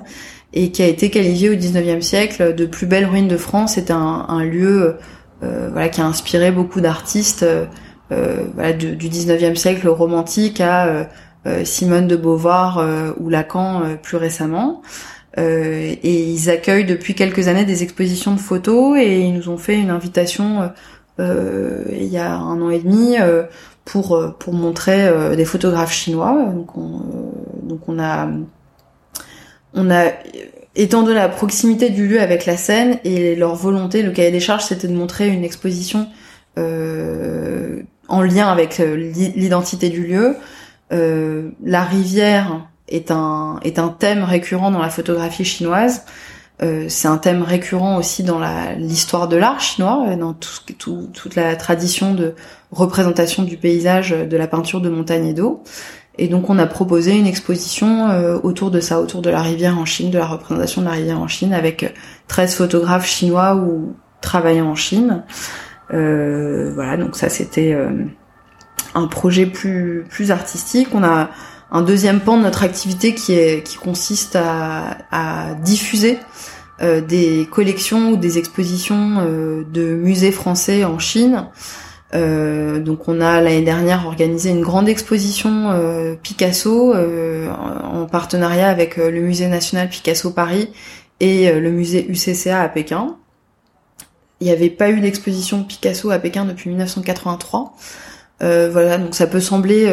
et 0.52 0.70
qui 0.70 0.82
a 0.82 0.86
été 0.86 1.10
qualifié 1.10 1.50
au 1.50 1.54
XIXe 1.54 2.04
siècle 2.04 2.54
de 2.54 2.66
plus 2.66 2.86
belle 2.86 3.06
ruine 3.06 3.28
de 3.28 3.36
France. 3.36 3.74
C'est 3.74 3.90
un, 3.90 4.26
un, 4.28 4.44
lieu 4.44 4.96
voilà 5.40 5.88
qui 5.88 6.00
a 6.00 6.06
inspiré 6.06 6.50
beaucoup 6.50 6.80
d'artistes 6.80 7.44
voilà, 8.10 8.72
du, 8.72 8.96
du 8.96 9.08
XIXe 9.08 9.58
siècle 9.58 9.88
romantique 9.88 10.60
à 10.60 11.08
euh, 11.46 11.64
Simone 11.64 12.08
de 12.08 12.16
Beauvoir 12.16 12.78
euh, 12.78 13.12
ou 13.20 13.28
Lacan 13.28 13.82
euh, 13.82 13.94
plus 13.94 14.16
récemment. 14.16 14.82
et 15.36 16.32
ils 16.32 16.48
accueillent 16.48 16.86
depuis 16.86 17.14
quelques 17.14 17.48
années 17.48 17.66
des 17.66 17.82
expositions 17.82 18.34
de 18.34 18.40
photos 18.40 18.98
et 18.98 19.20
ils 19.20 19.34
nous 19.34 19.50
ont 19.50 19.58
fait 19.58 19.78
une 19.78 19.90
invitation 19.90 20.72
il 21.18 22.08
y 22.10 22.16
a 22.16 22.36
un 22.36 22.60
an 22.62 22.70
et 22.70 22.78
demi 22.78 23.16
pour 23.84 24.18
pour 24.38 24.54
montrer 24.54 25.36
des 25.36 25.44
photographes 25.44 25.92
chinois. 25.92 26.34
Donc 26.54 26.74
on, 26.78 27.02
donc 27.62 27.86
on 27.86 27.98
a 27.98 28.30
on 29.74 29.90
a 29.90 30.04
étant 30.74 31.02
donné 31.02 31.16
la 31.16 31.28
proximité 31.28 31.90
du 31.90 32.08
lieu 32.08 32.20
avec 32.22 32.46
la 32.46 32.56
scène 32.56 32.98
et 33.04 33.36
leur 33.36 33.56
volonté, 33.56 34.02
le 34.02 34.12
cahier 34.12 34.30
des 34.30 34.40
charges, 34.40 34.64
c'était 34.64 34.88
de 34.88 34.94
montrer 34.94 35.28
une 35.28 35.44
exposition 35.44 36.08
euh, 36.58 37.82
en 38.08 38.22
lien 38.22 38.48
avec 38.48 38.78
l'identité 38.78 39.88
du 39.88 40.06
lieu, 40.06 40.36
la 40.90 41.84
rivière 41.84 42.68
est 42.88 43.10
un 43.10 43.58
est 43.62 43.78
un 43.78 43.88
thème 43.88 44.22
récurrent 44.24 44.70
dans 44.70 44.82
la 44.82 44.90
photographie 44.90 45.44
chinoise. 45.44 46.04
Euh, 46.62 46.86
c'est 46.88 47.08
un 47.08 47.18
thème 47.18 47.42
récurrent 47.42 47.98
aussi 47.98 48.22
dans 48.22 48.40
l'histoire 48.78 49.28
de 49.28 49.36
l'art 49.36 49.60
chinois, 49.60 50.16
dans 50.16 50.32
tout, 50.32 51.10
toute 51.12 51.34
la 51.34 51.54
tradition 51.54 52.14
de 52.14 52.34
représentation 52.72 53.42
du 53.42 53.58
paysage 53.58 54.10
de 54.10 54.36
la 54.36 54.46
peinture 54.46 54.80
de 54.80 54.88
montagne 54.88 55.26
et 55.26 55.34
d'eau. 55.34 55.62
Et 56.18 56.28
donc 56.28 56.48
on 56.48 56.58
a 56.58 56.66
proposé 56.66 57.14
une 57.14 57.26
exposition 57.26 58.08
euh, 58.08 58.38
autour 58.42 58.70
de 58.70 58.80
ça, 58.80 59.00
autour 59.00 59.20
de 59.20 59.28
la 59.28 59.42
rivière 59.42 59.78
en 59.78 59.84
Chine, 59.84 60.10
de 60.10 60.16
la 60.16 60.26
représentation 60.26 60.80
de 60.80 60.86
la 60.86 60.92
rivière 60.92 61.20
en 61.20 61.28
Chine, 61.28 61.52
avec 61.52 61.94
13 62.28 62.54
photographes 62.54 63.06
chinois 63.06 63.56
ou 63.56 63.94
travaillant 64.22 64.68
en 64.68 64.74
Chine. 64.74 65.24
Euh, 65.92 66.72
voilà, 66.74 66.96
donc 66.96 67.16
ça 67.16 67.28
c'était 67.28 67.72
euh, 67.72 67.90
un 68.94 69.06
projet 69.06 69.46
plus 69.46 70.04
plus 70.08 70.30
artistique. 70.30 70.88
On 70.92 71.04
a 71.04 71.30
un 71.70 71.82
deuxième 71.82 72.20
pan 72.20 72.36
de 72.36 72.42
notre 72.42 72.62
activité 72.62 73.14
qui 73.14 73.76
consiste 73.76 74.36
à, 74.36 75.54
diffuser 75.62 76.18
euh, 76.80 77.00
des 77.00 77.48
collections 77.50 78.10
ou 78.10 78.16
des 78.16 78.38
expositions 78.38 79.24
de 79.68 79.94
musées 79.96 80.32
français 80.32 80.84
en 80.84 80.98
Chine. 80.98 81.46
Donc 82.12 83.08
on 83.08 83.20
a 83.20 83.42
l'année 83.42 83.62
dernière 83.62 84.06
organisé 84.06 84.50
une 84.50 84.62
grande 84.62 84.88
exposition 84.88 86.16
Picasso 86.22 86.94
en 86.94 88.06
partenariat 88.06 88.68
avec 88.68 88.96
le 88.96 89.20
musée 89.20 89.48
national 89.48 89.90
Picasso 89.90 90.30
Paris 90.30 90.70
et 91.20 91.52
le 91.52 91.70
musée 91.70 92.06
UCCA 92.08 92.62
à 92.62 92.68
Pékin. 92.68 93.16
Il 94.40 94.46
n'y 94.46 94.52
avait 94.52 94.70
pas 94.70 94.90
eu 94.90 95.00
d'exposition 95.00 95.64
Picasso 95.64 96.10
à 96.10 96.18
Pékin 96.18 96.44
depuis 96.44 96.68
1983. 96.70 97.74
voilà, 98.40 98.98
donc 98.98 99.14
ça 99.14 99.26
peut 99.26 99.40
sembler 99.40 99.90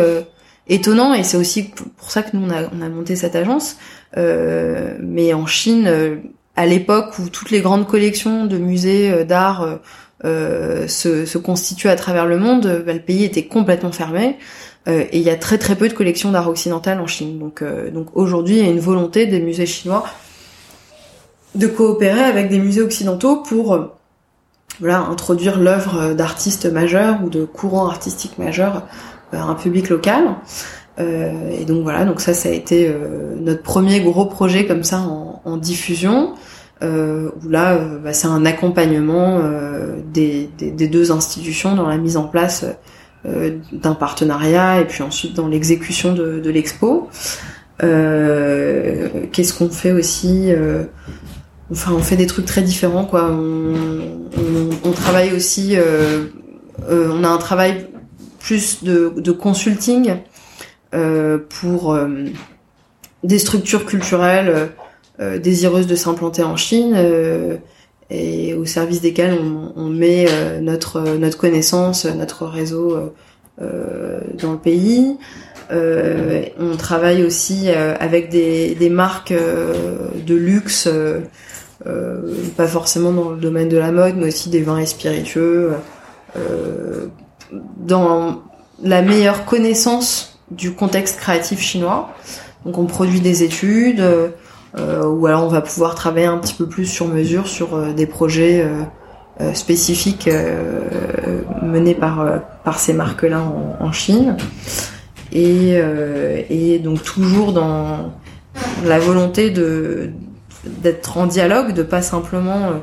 étonnant 0.68 1.14
et 1.14 1.24
c'est 1.24 1.38
aussi 1.38 1.72
pour 1.98 2.12
ça 2.12 2.24
que 2.24 2.36
nous 2.36 2.46
on 2.46 2.50
a, 2.50 2.64
on 2.74 2.82
a 2.82 2.90
monté 2.90 3.16
cette 3.16 3.36
agence. 3.36 3.78
Euh, 4.18 4.96
mais 5.02 5.34
en 5.34 5.46
Chine, 5.46 5.88
euh, 5.88 6.18
à 6.56 6.66
l'époque 6.66 7.18
où 7.20 7.30
toutes 7.30 7.52
les 7.52 7.62
grandes 7.62 7.88
collections 7.88 8.46
de 8.46 8.58
musées 8.58 9.12
euh, 9.12 9.24
d'art 9.24 9.80
euh, 10.24 10.88
se, 10.88 11.26
se, 11.26 11.38
constituent 11.38 11.90
à 11.90 11.96
travers 11.96 12.26
le 12.26 12.38
monde, 12.38 12.84
bah, 12.86 12.94
le 12.94 13.02
pays 13.02 13.24
était 13.24 13.46
complètement 13.46 13.92
fermé. 13.92 14.38
et 14.88 15.18
il 15.18 15.22
y 15.22 15.30
a 15.30 15.36
très 15.36 15.58
très 15.58 15.76
peu 15.76 15.88
de 15.90 15.94
collections 15.94 16.32
d'art 16.32 16.50
occidental 16.50 17.00
en 17.00 17.08
Chine. 17.08 17.40
Donc, 17.40 17.64
donc 17.92 18.08
aujourd'hui, 18.14 18.58
il 18.58 18.64
y 18.64 18.68
a 18.68 18.72
une 18.72 18.80
volonté 18.80 19.26
des 19.26 19.40
musées 19.40 19.66
chinois 19.66 20.06
de 21.56 21.68
coopérer 21.68 22.22
avec 22.22 22.50
des 22.50 22.60
musées 22.60 22.82
occidentaux 22.82 23.38
pour 23.38 23.96
voilà 24.80 25.00
introduire 25.00 25.60
l'œuvre 25.60 26.14
d'artistes 26.14 26.66
majeurs 26.66 27.20
ou 27.24 27.30
de 27.30 27.46
courants 27.46 27.88
artistiques 27.88 28.38
majeurs 28.38 28.84
un 29.32 29.56
public 29.56 29.90
local. 29.90 30.24
Euh, 31.00 31.50
et 31.60 31.66
donc 31.66 31.84
voilà, 31.84 32.06
donc 32.06 32.22
ça, 32.22 32.34
ça 32.34 32.50
a 32.50 32.52
été 32.52 32.88
euh, 32.88 33.36
notre 33.40 33.64
premier 33.64 34.00
gros 34.02 34.26
projet 34.26 34.66
comme 34.66 34.84
ça 34.84 35.00
en, 35.00 35.42
en 35.44 35.58
diffusion. 35.58 36.36
Euh, 36.82 37.30
où 37.44 37.50
là, 37.50 37.76
euh, 37.76 38.00
bah, 38.00 38.14
c'est 38.14 38.28
un 38.28 38.46
accompagnement 38.46 39.40
euh, 39.42 40.02
des, 40.12 40.50
des, 40.58 40.70
des, 40.70 40.88
deux 40.88 41.12
institutions 41.14 41.76
dans 41.76 41.88
la 41.88 41.98
mise 41.98 42.18
en 42.18 42.24
place 42.24 42.66
d'un 43.72 43.94
partenariat 43.94 44.82
et 44.82 44.86
puis 44.86 45.02
ensuite 45.02 45.34
dans 45.34 45.48
l'exécution 45.48 46.12
de, 46.12 46.40
de 46.40 46.50
l'expo. 46.50 47.08
Qu'est-ce 47.80 49.54
qu'on 49.58 49.70
fait 49.70 49.94
aussi 49.94 50.52
Enfin, 51.72 51.94
on 51.94 52.00
fait 52.00 52.18
des 52.18 52.28
trucs 52.28 52.46
très 52.46 52.62
différents, 52.62 53.06
quoi. 53.06 53.32
On, 53.32 54.92
travaille 54.92 55.34
aussi. 55.34 55.76
on 56.90 57.24
a 57.24 57.28
un 57.28 57.38
travail 57.38 57.88
plus 58.44 58.84
de, 58.84 59.32
consulting 59.32 60.18
euh, 60.94 61.40
pour 61.62 61.94
euh, 61.94 62.26
des 63.24 63.40
structures 63.40 63.86
culturelles 63.86 64.72
euh, 65.20 65.40
désireuses 65.40 65.88
de 65.88 65.96
s'implanter 65.96 66.44
en 66.44 66.58
Chine 66.58 66.96
et 68.10 68.54
au 68.54 68.66
service 68.66 69.02
desquelles 69.02 69.40
on, 69.40 69.74
on 69.76 69.88
met 69.88 70.28
notre 70.62 71.16
notre 71.18 71.38
connaissance, 71.38 72.06
notre 72.06 72.46
réseau 72.46 73.14
dans 73.60 74.52
le 74.52 74.58
pays. 74.58 75.18
On 75.72 76.78
travaille 76.78 77.24
aussi 77.24 77.70
avec 77.70 78.30
des, 78.30 78.90
marques 78.90 79.34
de 79.34 80.36
luxe, 80.36 80.90
pas 82.58 82.68
forcément 82.68 83.12
dans 83.12 83.30
le 83.32 83.38
domaine 83.38 83.70
de 83.70 83.78
la 83.78 83.92
mode, 83.92 84.16
mais 84.18 84.28
aussi 84.28 84.50
des 84.50 84.62
vins 84.62 84.80
et 84.80 84.86
spiritueux, 84.86 85.72
dans 87.78 88.42
la 88.82 89.02
meilleure 89.02 89.46
connaissance 89.46 90.40
du 90.52 90.74
contexte 90.74 91.20
créatif 91.20 91.60
chinois. 91.60 92.10
Donc 92.66 92.78
on 92.78 92.86
produit 92.86 93.20
des 93.20 93.44
études, 93.44 94.04
euh, 94.78 95.06
ou 95.06 95.26
alors 95.28 95.44
on 95.44 95.50
va 95.50 95.62
pouvoir 95.62 95.96
travailler 95.96 96.26
un 96.26 96.38
petit 96.38 96.54
peu 96.54 96.68
plus 96.68 96.86
sur 96.86 97.08
mesure 97.08 97.48
sur 97.48 97.76
euh, 97.76 97.94
des 97.94 98.08
projets 98.08 98.66
euh, 99.40 99.54
spécifiques 99.54 100.30
menés 101.64 101.96
par 101.96 102.24
par 102.64 102.80
ces 102.80 102.94
marques-là 102.94 103.42
en, 103.80 103.92
Chine. 103.92 104.38
Et, 105.36 105.80
et 106.52 106.78
donc 106.78 107.02
toujours 107.02 107.54
dans 107.54 108.14
la 108.86 109.00
volonté 109.00 109.50
de 109.50 110.12
d'être 110.64 111.18
en 111.18 111.26
dialogue, 111.26 111.74
de 111.74 111.82
pas 111.82 112.04
simplement 112.04 112.74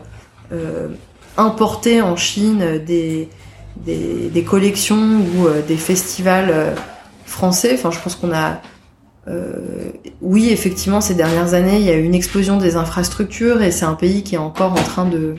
importer 1.37 2.03
en 2.03 2.17
Chine 2.17 2.83
des 2.85 3.29
des, 3.77 4.45
collections 4.45 4.97
ou 4.97 5.47
euh, 5.47 5.63
des 5.67 5.77
festivals 5.77 6.51
euh, 6.51 6.75
français. 7.25 7.73
Enfin, 7.75 7.91
je 7.91 7.99
pense 7.99 8.15
qu'on 8.15 8.33
a 8.33 8.61
euh, 9.29 9.91
oui, 10.23 10.49
effectivement, 10.51 11.01
ces 11.01 11.15
dernières 11.15 11.55
années, 11.55 11.79
il 11.79 11.85
y 11.85 11.91
a 11.91 11.95
eu 11.95 12.03
une 12.03 12.15
explosion 12.15 12.57
des 12.57 12.77
infrastructures 12.77 13.63
et 13.63 13.71
c'est 13.71 13.85
un 13.85 13.95
pays 13.95 14.23
qui 14.23 14.35
est 14.35 14.39
encore 14.39 14.73
en 14.73 14.83
train 14.83 15.05
de 15.05 15.37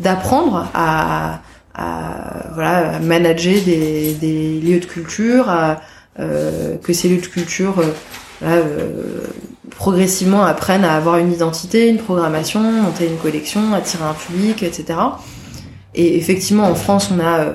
d'apprendre 0.00 0.68
à, 0.74 1.40
à, 1.74 2.52
voilà 2.52 2.98
manager 2.98 3.54
des, 3.64 4.12
des, 4.14 4.60
lieux 4.60 4.80
de 4.80 4.84
culture, 4.84 5.48
à, 5.48 5.80
que 6.16 6.92
ces 6.92 7.08
lieux 7.08 7.20
de 7.20 7.26
culture 7.26 7.82
progressivement 9.70 10.44
apprennent 10.44 10.84
à 10.84 10.96
avoir 10.96 11.18
une 11.18 11.32
identité, 11.32 11.88
une 11.88 11.98
programmation, 11.98 12.60
monter 12.60 13.06
une 13.06 13.16
collection, 13.16 13.72
attirer 13.74 14.04
un 14.04 14.14
public, 14.14 14.62
etc. 14.62 14.98
Et 15.94 16.16
effectivement, 16.16 16.64
en 16.64 16.74
France, 16.74 17.10
on 17.14 17.20
a 17.20 17.38
euh, 17.40 17.52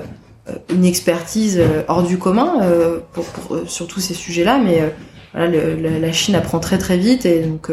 une 0.72 0.84
expertise 0.84 1.58
euh, 1.58 1.82
hors 1.88 2.02
du 2.02 2.18
commun 2.18 2.62
euh, 2.62 2.98
pour, 3.12 3.24
pour, 3.24 3.58
sur 3.66 3.86
tous 3.86 4.00
ces 4.00 4.14
sujets-là, 4.14 4.58
mais 4.58 4.92
voilà, 5.32 5.48
le, 5.48 5.98
la 5.98 6.12
Chine 6.12 6.34
apprend 6.34 6.58
très 6.58 6.78
très 6.78 6.96
vite 6.96 7.24
et 7.24 7.42
donc 7.42 7.70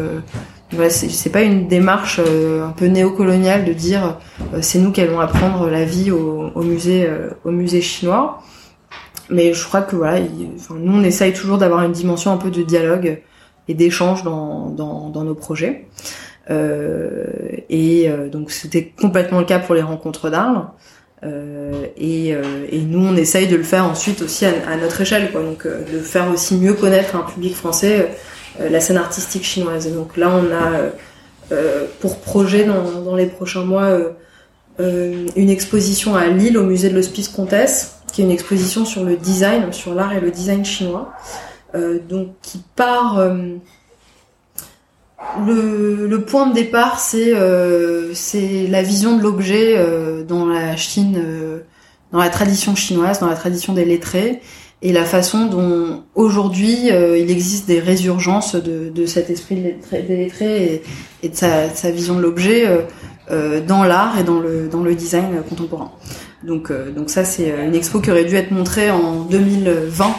voilà, 0.71 0.89
c'est 0.91 1.31
pas 1.31 1.41
une 1.41 1.67
démarche 1.67 2.19
un 2.19 2.69
peu 2.69 2.85
néocoloniale 2.85 3.65
de 3.65 3.73
dire 3.73 4.17
c'est 4.61 4.77
nous 4.77 4.91
qui 4.91 5.01
allons 5.01 5.19
apprendre 5.19 5.67
la 5.67 5.83
vie 5.83 6.11
au, 6.11 6.51
au 6.53 6.61
musée 6.61 7.09
au 7.45 7.49
musée 7.49 7.81
chinois. 7.81 8.43
Mais 9.29 9.53
je 9.53 9.63
crois 9.65 9.81
que 9.81 9.95
voilà, 9.95 10.21
enfin, 10.55 10.75
nous 10.79 10.93
on 10.93 11.03
essaye 11.03 11.33
toujours 11.33 11.57
d'avoir 11.57 11.83
une 11.83 11.91
dimension 11.91 12.31
un 12.31 12.37
peu 12.37 12.49
de 12.49 12.63
dialogue 12.63 13.21
et 13.67 13.73
d'échange 13.73 14.23
dans, 14.23 14.69
dans, 14.69 15.09
dans 15.09 15.23
nos 15.23 15.35
projets. 15.35 15.87
Euh, 16.49 17.25
et 17.69 18.09
euh, 18.09 18.29
donc 18.29 18.51
c'était 18.51 18.93
complètement 18.99 19.39
le 19.39 19.45
cas 19.45 19.59
pour 19.59 19.75
les 19.75 19.81
rencontres 19.81 20.29
d'Arles. 20.29 20.65
Euh, 21.23 21.87
et, 21.97 22.29
et, 22.29 22.81
nous, 22.81 23.03
on 23.07 23.15
essaye 23.15 23.47
de 23.47 23.55
le 23.55 23.63
faire 23.63 23.85
ensuite 23.85 24.21
aussi 24.21 24.45
à, 24.45 24.77
notre 24.79 25.01
échelle, 25.01 25.31
quoi. 25.31 25.41
Donc, 25.41 25.65
de 25.65 25.99
faire 25.99 26.29
aussi 26.31 26.55
mieux 26.55 26.73
connaître 26.73 27.15
un 27.15 27.23
public 27.23 27.55
français 27.55 28.11
la 28.59 28.79
scène 28.79 28.97
artistique 28.97 29.43
chinoise. 29.43 29.91
Donc 29.91 30.15
là, 30.15 30.29
on 30.29 30.51
a 30.53 31.55
pour 32.01 32.19
projet 32.19 32.65
dans, 32.65 33.01
dans, 33.01 33.15
les 33.15 33.25
prochains 33.25 33.63
mois 33.63 33.97
une 34.79 35.49
exposition 35.49 36.15
à 36.15 36.27
Lille 36.27 36.55
au 36.55 36.63
musée 36.63 36.89
de 36.89 36.95
l'Hospice 36.95 37.29
Comtesse, 37.29 37.96
qui 38.11 38.21
est 38.21 38.25
une 38.25 38.31
exposition 38.31 38.85
sur 38.85 39.03
le 39.03 39.17
design, 39.17 39.71
sur 39.73 39.93
l'art 39.93 40.13
et 40.13 40.19
le 40.19 40.31
design 40.31 40.63
chinois, 40.63 41.13
donc 42.09 42.29
qui 42.41 42.63
part 42.75 43.19
le, 45.45 46.07
le, 46.07 46.21
point 46.21 46.47
de 46.47 46.53
départ, 46.53 46.99
c'est 46.99 47.33
euh, 47.33 48.13
la 48.69 48.81
vision 48.81 49.17
de 49.17 49.23
l'objet 49.23 49.73
euh, 49.75 50.23
dans 50.23 50.45
la 50.45 50.75
Chine, 50.75 51.17
euh, 51.17 51.59
dans 52.11 52.19
la 52.19 52.29
tradition 52.29 52.75
chinoise, 52.75 53.19
dans 53.19 53.27
la 53.27 53.35
tradition 53.35 53.73
des 53.73 53.85
lettrés, 53.85 54.41
et 54.83 54.93
la 54.93 55.05
façon 55.05 55.45
dont 55.45 56.03
aujourd'hui 56.13 56.91
euh, 56.91 57.17
il 57.17 57.31
existe 57.31 57.67
des 57.67 57.79
résurgences 57.79 58.55
de, 58.55 58.89
de 58.89 59.05
cet 59.07 59.31
esprit 59.31 59.55
des 59.55 60.15
lettrés 60.15 60.83
et, 61.23 61.29
de, 61.29 61.35
sa, 61.35 61.69
sa, 61.69 61.89
vision 61.89 62.15
de 62.15 62.21
l'objet 62.21 62.65
dans 63.67 63.83
l'art 63.83 64.19
et 64.19 64.23
dans 64.23 64.39
le 64.39 64.67
dans 64.67 64.83
le 64.83 64.93
design 64.93 65.41
contemporain. 65.49 65.91
Donc 66.43 66.71
donc 66.95 67.09
ça 67.09 67.25
c'est 67.25 67.49
une 67.65 67.75
expo 67.75 67.99
qui 67.99 68.11
aurait 68.11 68.25
dû 68.25 68.35
être 68.35 68.51
montrée 68.51 68.91
en 68.91 69.21
2020 69.21 70.15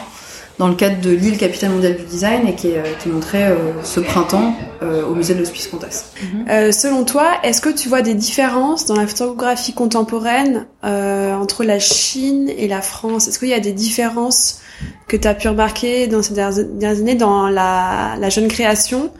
dans 0.57 0.67
le 0.67 0.75
cadre 0.75 0.99
de 0.99 1.11
l'île 1.11 1.37
capitale 1.37 1.69
mondiale 1.69 1.95
du 1.95 2.03
design 2.03 2.45
et 2.45 2.53
qui 2.53 2.67
est, 2.67 2.83
qui 3.01 3.07
montrée 3.07 3.45
ce 3.83 4.01
printemps 4.01 4.53
au 4.81 5.15
musée 5.15 5.33
de 5.33 5.39
l'Hospice 5.39 5.67
Comtesse. 5.67 6.11
Mhm. 6.21 6.73
selon 6.73 7.05
toi, 7.05 7.31
est-ce 7.43 7.61
que 7.61 7.69
tu 7.69 7.87
vois 7.87 8.01
des 8.01 8.13
différences 8.13 8.85
dans 8.85 8.97
la 8.97 9.07
photographie 9.07 9.71
contemporaine 9.71 10.67
entre 10.83 11.63
la 11.63 11.79
Chine 11.79 12.49
et 12.49 12.67
la 12.67 12.81
France? 12.81 13.29
Est-ce 13.29 13.39
qu'il 13.39 13.47
y 13.47 13.53
a 13.53 13.61
des 13.61 13.71
différences 13.71 14.59
que 15.07 15.17
tu 15.17 15.27
as 15.27 15.33
pu 15.33 15.47
remarquer 15.47 16.07
dans 16.07 16.21
ces 16.21 16.33
dernières 16.33 16.99
années 16.99 17.15
dans 17.15 17.47
la, 17.47 18.15
la 18.19 18.29
jeune 18.29 18.47
création 18.47 19.11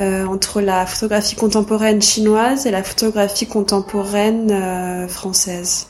euh, 0.00 0.24
entre 0.26 0.60
la 0.60 0.86
photographie 0.86 1.34
contemporaine 1.34 2.00
chinoise 2.00 2.66
et 2.66 2.70
la 2.70 2.82
photographie 2.82 3.46
contemporaine 3.46 4.50
euh, 4.50 5.08
française? 5.08 5.88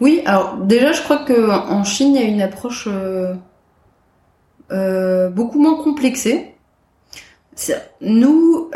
Oui, 0.00 0.22
alors 0.26 0.56
déjà 0.58 0.92
je 0.92 1.02
crois 1.02 1.18
que 1.18 1.50
en 1.50 1.84
Chine 1.84 2.14
il 2.14 2.20
y 2.20 2.24
a 2.24 2.28
une 2.28 2.42
approche 2.42 2.88
euh, 2.90 3.34
euh 4.70 5.28
beaucoup 5.30 5.60
moins 5.60 5.82
complexée. 5.82 6.54
Nous, 8.00 8.70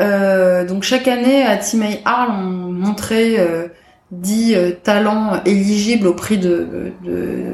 donc 0.67 0.83
chaque 0.83 1.07
année 1.07 1.45
à 1.45 1.57
Timei 1.57 2.01
Arles, 2.05 2.33
on 2.33 2.73
montrait 2.73 3.71
dix 4.11 4.57
talents 4.83 5.41
éligibles 5.45 6.09
au 6.09 6.15
prix 6.15 6.37
de, 6.37 6.93
de, 7.05 7.45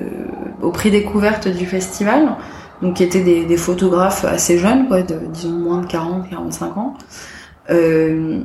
au 0.62 0.70
prix 0.70 0.90
découverte 0.90 1.46
du 1.46 1.66
festival 1.66 2.34
donc 2.82 2.94
qui 2.94 3.04
étaient 3.04 3.44
des, 3.44 3.56
photographes 3.56 4.24
assez 4.24 4.58
jeunes, 4.58 4.86
quoi, 4.88 5.02
de, 5.02 5.18
disons 5.26 5.50
moins 5.50 5.80
de 5.80 5.86
40, 5.86 6.30
45 6.30 6.76
ans. 6.76 6.94
Euh, 7.70 8.40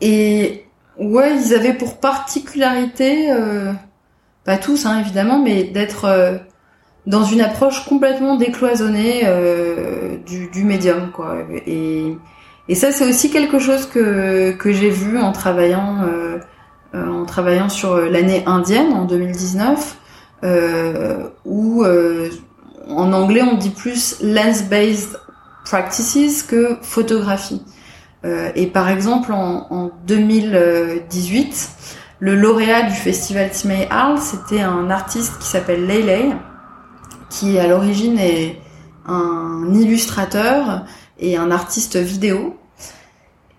et 0.00 0.66
ouais, 0.98 1.36
ils 1.36 1.54
avaient 1.54 1.72
pour 1.72 1.98
particularité, 1.98 3.30
euh, 3.30 3.72
pas 4.46 4.56
tous 4.56 4.86
hein, 4.86 5.00
évidemment, 5.00 5.40
mais 5.40 5.64
d'être 5.64 6.04
euh, 6.04 6.38
dans 7.06 7.24
une 7.24 7.40
approche 7.40 7.84
complètement 7.84 8.36
décloisonnée 8.36 9.22
euh, 9.24 10.16
du, 10.24 10.64
médium, 10.64 11.10
quoi. 11.12 11.38
Et, 11.66 12.16
ça, 12.74 12.92
c'est 12.92 13.08
aussi 13.08 13.30
quelque 13.30 13.58
chose 13.58 13.86
que 13.86 14.52
que 14.52 14.72
j'ai 14.72 14.90
vu 14.90 15.18
en 15.18 15.32
travaillant 15.32 16.02
euh, 16.04 16.38
en 16.94 17.24
travaillant 17.26 17.68
sur 17.68 17.96
l'année 17.96 18.42
indienne 18.46 18.92
en 18.92 19.04
2019, 19.04 19.98
où 21.44 21.84
en 21.84 23.12
anglais, 23.12 23.42
on 23.42 23.56
dit 23.56 23.70
plus 23.70 24.16
lens-based 24.22 25.18
practices 25.64 26.42
que 26.44 26.76
photographie. 26.82 27.62
Et 28.54 28.66
par 28.66 28.88
exemple, 28.88 29.32
en, 29.32 29.90
2018, 30.06 31.70
le 32.18 32.34
lauréat 32.34 32.82
du 32.84 32.94
festival 32.94 33.50
Timei 33.50 33.86
Arles, 33.90 34.18
c'était 34.18 34.62
un 34.62 34.90
artiste 34.90 35.38
qui 35.38 35.46
s'appelle 35.46 35.86
Leilei, 35.86 36.32
qui 37.30 37.58
à 37.58 37.66
l'origine 37.66 38.18
est 38.18 38.60
un 39.06 39.66
illustrateur 39.74 40.84
et 41.18 41.36
un 41.36 41.50
artiste 41.50 41.96
vidéo 41.96 42.56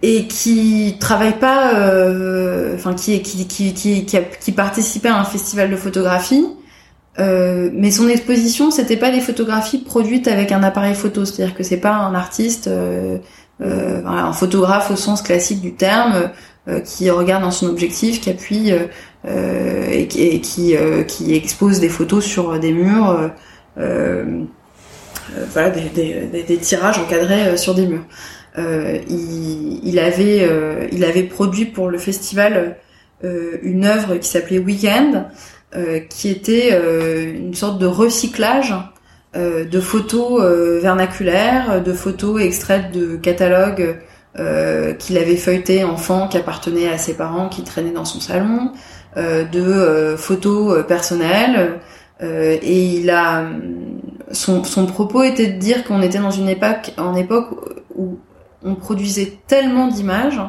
et 0.01 0.27
qui 0.27 0.97
travaille 0.99 1.39
pas, 1.39 1.75
euh, 1.75 2.75
enfin 2.75 2.93
qui, 2.93 3.21
qui, 3.21 3.47
qui, 3.47 3.73
qui, 3.73 4.05
qui 4.05 4.51
participait 4.51 5.09
à 5.09 5.19
un 5.19 5.23
festival 5.23 5.71
de 5.71 5.75
photographie, 5.75 6.45
euh, 7.19 7.69
mais 7.73 7.89
son 7.89 8.07
exposition, 8.07 8.69
c'était 8.69 8.97
pas 8.97 9.09
des 9.09 9.21
photographies 9.21 9.79
produites 9.79 10.27
avec 10.27 10.51
un 10.51 10.61
appareil 10.61 10.93
photo, 10.93 11.25
c'est-à-dire 11.25 11.55
que 11.55 11.63
c'est 11.63 11.77
pas 11.77 11.95
un 11.95 12.13
artiste, 12.13 12.67
euh, 12.67 13.17
euh, 13.61 14.05
un 14.05 14.33
photographe 14.33 14.91
au 14.91 14.95
sens 14.95 15.23
classique 15.23 15.61
du 15.61 15.73
terme, 15.73 16.29
qui 16.84 17.09
regarde 17.09 17.43
dans 17.43 17.51
son 17.51 17.68
objectif, 17.68 18.20
qui 18.20 18.30
appuie 18.30 18.72
euh, 18.72 19.89
et, 19.89 20.07
qui, 20.07 20.24
et 20.24 20.41
qui, 20.41 20.76
qui, 21.07 21.36
expose 21.36 21.80
des 21.80 21.89
photos 21.89 22.26
sur 22.26 22.59
des 22.59 22.72
murs, 22.72 23.32
voilà, 23.76 25.70
des, 25.70 25.89
des, 25.89 26.43
des, 26.43 26.57
tirages 26.57 26.99
encadrés 26.99 27.57
sur 27.57 27.74
des 27.76 27.88
murs. 27.88 28.05
Il, 28.57 29.80
il, 29.84 29.99
avait, 29.99 30.49
il 30.91 31.05
avait 31.05 31.24
produit 31.24 31.65
pour 31.65 31.89
le 31.89 31.97
festival 31.97 32.78
une 33.24 33.86
œuvre 33.86 34.18
qui 34.18 34.28
s'appelait 34.28 34.59
Weekend. 34.59 35.26
Euh, 35.76 35.99
qui 35.99 36.30
était 36.30 36.70
euh, 36.72 37.36
une 37.36 37.53
sorte 37.53 37.78
de 37.78 37.86
recyclage 37.86 38.74
euh, 39.36 39.65
de 39.65 39.82
photos 39.82 40.41
vernaculaires, 40.82 41.84
de 41.84 41.91
photos 41.91 42.41
extraites 42.41 42.93
de 42.93 43.18
catalogues 43.18 43.97
qu'il 44.99 45.17
avait 45.17 45.35
feuilleté 45.35 45.83
enfant, 45.83 46.27
qui 46.27 46.38
appartenaient 46.38 46.89
à 46.89 46.97
ses 46.97 47.15
parents, 47.15 47.49
qui 47.49 47.63
traînaient 47.63 47.91
dans 47.91 48.05
son 48.05 48.19
salon, 48.19 48.71
de 49.15 50.15
photos 50.17 50.85
personnelles. 50.85 51.79
et 52.21 52.85
il 52.99 53.09
a 53.09 53.45
son, 54.31 54.63
son 54.63 54.85
propos 54.85 55.23
était 55.23 55.47
de 55.47 55.59
dire 55.59 55.83
qu'on 55.83 56.01
était 56.01 56.19
dans 56.19 56.31
une 56.31 56.49
époque, 56.49 56.93
en 56.97 57.15
époque 57.15 57.47
où 57.95 58.19
on 58.63 58.75
produisait 58.75 59.38
tellement 59.47 59.88
d'images 59.88 60.41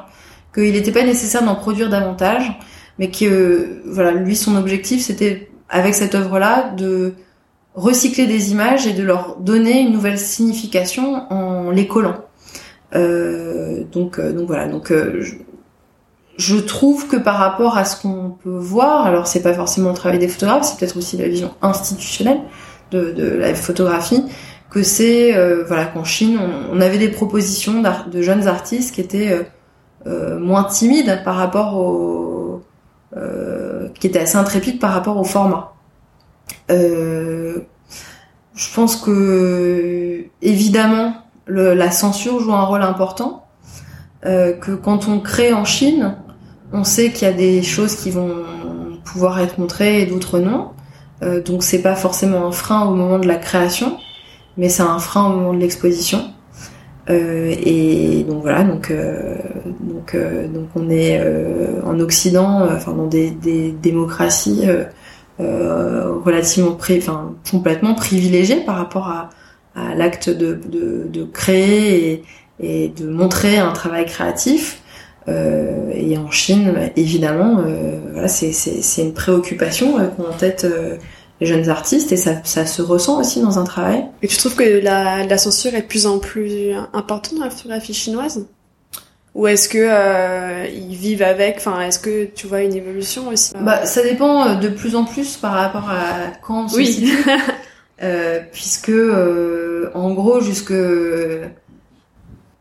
qu'il 0.55 0.73
n'était 0.73 0.93
pas 0.93 1.05
nécessaire 1.05 1.43
d'en 1.43 1.55
produire 1.55 1.89
davantage 1.89 2.59
mais 2.99 3.11
que 3.11 3.83
voilà, 3.87 4.13
lui 4.13 4.37
son 4.37 4.57
objectif 4.57 5.03
c'était 5.03 5.51
avec 5.69 5.95
cette 5.95 6.15
œuvre-là 6.15 6.71
de 6.77 7.15
recycler 7.75 8.27
des 8.27 8.51
images 8.51 8.87
et 8.87 8.93
de 8.93 9.03
leur 9.03 9.37
donner 9.37 9.81
une 9.81 9.93
nouvelle 9.93 10.19
signification 10.19 11.31
en 11.33 11.71
les 11.71 11.87
collant. 11.87 12.17
Euh, 12.95 13.85
donc 13.93 14.19
euh, 14.19 14.33
donc 14.33 14.47
voilà 14.47 14.67
donc 14.67 14.91
euh, 14.91 15.23
je, 16.39 16.57
trouve 16.57 17.07
que 17.07 17.17
par 17.17 17.37
rapport 17.37 17.77
à 17.77 17.85
ce 17.85 18.01
qu'on 18.01 18.31
peut 18.43 18.49
voir, 18.49 19.05
alors 19.05 19.27
c'est 19.27 19.43
pas 19.43 19.53
forcément 19.53 19.91
le 19.91 19.95
travail 19.95 20.19
des 20.19 20.29
photographes, 20.29 20.63
c'est 20.63 20.79
peut-être 20.79 20.97
aussi 20.97 21.19
la 21.19 21.29
vision 21.29 21.53
institutionnelle 21.61 22.41
de, 22.91 23.37
la 23.37 23.55
photographie, 23.55 24.25
que 24.71 24.83
c'est 24.83 25.35
voilà 25.67 25.85
qu'en 25.87 26.05
Chine 26.05 26.39
on, 26.73 26.81
avait 26.81 26.97
des 26.97 27.11
propositions 27.11 27.83
de 27.83 28.23
jeunes 28.23 28.47
artistes 28.47 28.95
qui 28.95 29.03
étaient 29.03 29.47
moins 30.07 30.65
timides 30.65 31.21
par 31.25 31.37
rapport 31.37 31.77
au 31.77 32.63
qui 33.95 34.07
était 34.07 34.21
assez 34.21 34.37
intrépide 34.37 34.79
par 34.79 34.93
rapport 34.93 35.19
au 35.19 35.25
format. 35.25 35.75
Je 36.71 37.61
pense 38.75 38.97
que 38.97 40.25
évidemment 40.41 41.15
la 41.49 41.91
censure 41.91 42.41
joue 42.41 42.53
un 42.53 42.65
rôle 42.65 42.83
important. 42.83 43.49
Euh, 44.27 44.53
que 44.53 44.73
quand 44.73 45.07
on 45.09 45.21
crée 45.21 45.53
en 45.53 45.65
Chine, 45.65 46.17
on 46.73 46.83
sait 46.83 47.13
qu'il 47.13 47.29
y 47.29 47.31
a 47.31 47.35
des 47.35 47.63
choses 47.63 47.95
qui 47.95 48.11
vont 48.11 48.35
pouvoir 49.05 49.39
être 49.41 49.59
montrées 49.59 50.03
et 50.03 50.07
d'autres 50.07 50.41
non. 50.41 50.71
Euh, 51.23 51.41
donc 51.43 51.63
c'est 51.63 51.83
pas 51.83 51.95
forcément 51.95 52.47
un 52.47 52.53
frein 52.53 52.85
au 52.87 52.95
moment 52.95 53.19
de 53.19 53.29
la 53.29 53.37
création, 53.37 53.97
mais 54.57 54.69
c'est 54.69 54.83
un 54.83 54.99
frein 54.99 55.27
au 55.27 55.37
moment 55.37 55.55
de 55.55 55.61
l'exposition. 55.61 56.33
Euh, 57.11 57.55
et 57.65 58.25
donc 58.29 58.43
voilà, 58.43 58.65
donc 58.65 58.93
donc 59.81 60.17
donc 60.53 60.69
on 60.75 60.91
est 60.91 61.23
en 61.87 61.99
Occident, 62.01 62.67
enfin 62.71 62.93
dans 62.93 63.07
des, 63.07 63.31
démocraties 63.81 64.65
relativement, 65.39 66.77
complètement 67.51 67.95
privilégiées 67.95 68.63
par 68.65 68.77
rapport 68.77 69.09
à, 69.09 69.31
à 69.79 69.95
l'acte 69.95 70.31
de, 70.31 70.59
de, 70.69 71.07
de, 71.09 71.25
créer 71.25 72.23
et, 72.61 72.85
et, 72.85 72.89
de 72.89 73.09
montrer 73.09 73.59
un 73.59 73.73
travail 73.73 74.07
créatif. 74.07 74.83
Euh, 75.29 75.91
et 75.95 76.17
en 76.17 76.31
Chine, 76.31 76.91
évidemment, 76.97 77.59
euh, 77.61 77.99
voilà, 78.13 78.29
c'est 78.29 79.03
une 79.03 79.13
préoccupation 79.13 79.99
euh, 79.99 80.07
qu'ont 80.09 80.29
en 80.29 80.37
tête 80.37 80.67
les 81.41 81.47
jeunes 81.47 81.69
artistes 81.69 82.11
et 82.13 82.17
ça, 82.17 82.33
ça 82.45 82.67
se 82.67 82.83
ressent 82.83 83.21
aussi 83.21 83.41
dans 83.41 83.59
un 83.59 83.65
travail. 83.65 84.05
Et 84.23 84.29
tu 84.29 84.37
trouves 84.37 84.57
que 84.57 84.81
la, 84.83 85.25
la 85.25 85.39
censure 85.39 85.75
est 85.75 85.83
de 85.83 85.87
plus 85.87 86.07
en 86.07 86.19
plus 86.19 86.73
importante 86.93 87.39
dans 87.39 87.45
la 87.45 87.51
photographie 87.51 87.95
chinoise? 87.95 88.47
Ou 89.35 89.47
est-ce 89.47 89.69
que 89.69 89.79
euh, 89.79 90.67
ils 90.67 90.97
vivent 90.97 91.23
avec? 91.23 91.59
Enfin, 91.59 91.81
est-ce 91.83 92.01
que 92.01 92.25
tu 92.25 92.49
vois 92.49 92.63
une 92.63 92.75
évolution 92.75 93.29
aussi? 93.29 93.53
Bah, 93.61 93.87
ça 93.87 94.03
dépend 94.03 94.57
de 94.57 94.69
plus 94.69 94.97
en 94.97 95.05
plus 95.05 95.37
par 95.37 95.53
rapport 95.53 95.89
à 95.89 96.33
quand 96.43 96.65
on 96.65 96.69
se 96.69 96.77
oui. 96.77 97.13
euh, 98.03 98.41
puisque 98.53 98.91
euh, 98.91 99.91
en 99.95 100.13
gros 100.13 100.41
jusque 100.41 100.75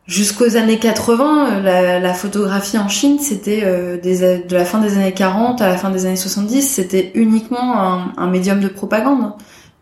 Jusqu'aux 0.08 0.56
années 0.56 0.80
80, 0.80 1.60
la, 1.60 2.00
la, 2.00 2.14
photographie 2.14 2.78
en 2.78 2.88
Chine, 2.88 3.20
c'était 3.20 3.64
euh, 3.66 3.98
de 3.98 4.56
la 4.56 4.64
fin 4.64 4.80
des 4.80 4.94
années 4.94 5.12
40 5.12 5.62
à 5.62 5.68
la 5.68 5.76
fin 5.76 5.90
des 5.90 6.06
années 6.06 6.16
70, 6.16 6.62
c'était 6.62 7.12
uniquement 7.14 7.78
un, 7.78 8.14
un, 8.16 8.28
médium 8.28 8.62
de 8.62 8.70
propagande. 8.70 9.34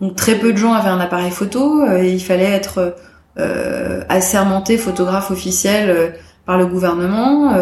Donc 0.01 0.15
très 0.15 0.33
peu 0.33 0.51
de 0.51 0.57
gens 0.57 0.73
avaient 0.73 0.89
un 0.89 0.99
appareil 0.99 1.29
photo, 1.29 1.83
euh, 1.83 2.01
et 2.01 2.11
il 2.11 2.19
fallait 2.19 2.51
être 2.51 2.95
euh, 3.37 4.01
assermenté 4.09 4.79
photographe 4.79 5.29
officiel 5.29 5.91
euh, 5.91 6.09
par 6.47 6.57
le 6.57 6.65
gouvernement. 6.65 7.53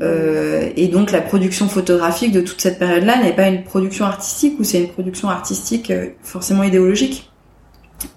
Euh, 0.00 0.70
et 0.76 0.88
donc 0.88 1.10
la 1.10 1.22
production 1.22 1.68
photographique 1.68 2.32
de 2.32 2.42
toute 2.42 2.60
cette 2.60 2.78
période-là 2.78 3.22
n'est 3.22 3.34
pas 3.34 3.48
une 3.48 3.64
production 3.64 4.04
artistique 4.04 4.60
ou 4.60 4.64
c'est 4.64 4.80
une 4.82 4.88
production 4.88 5.28
artistique 5.28 5.92
forcément 6.22 6.62
idéologique. 6.62 7.30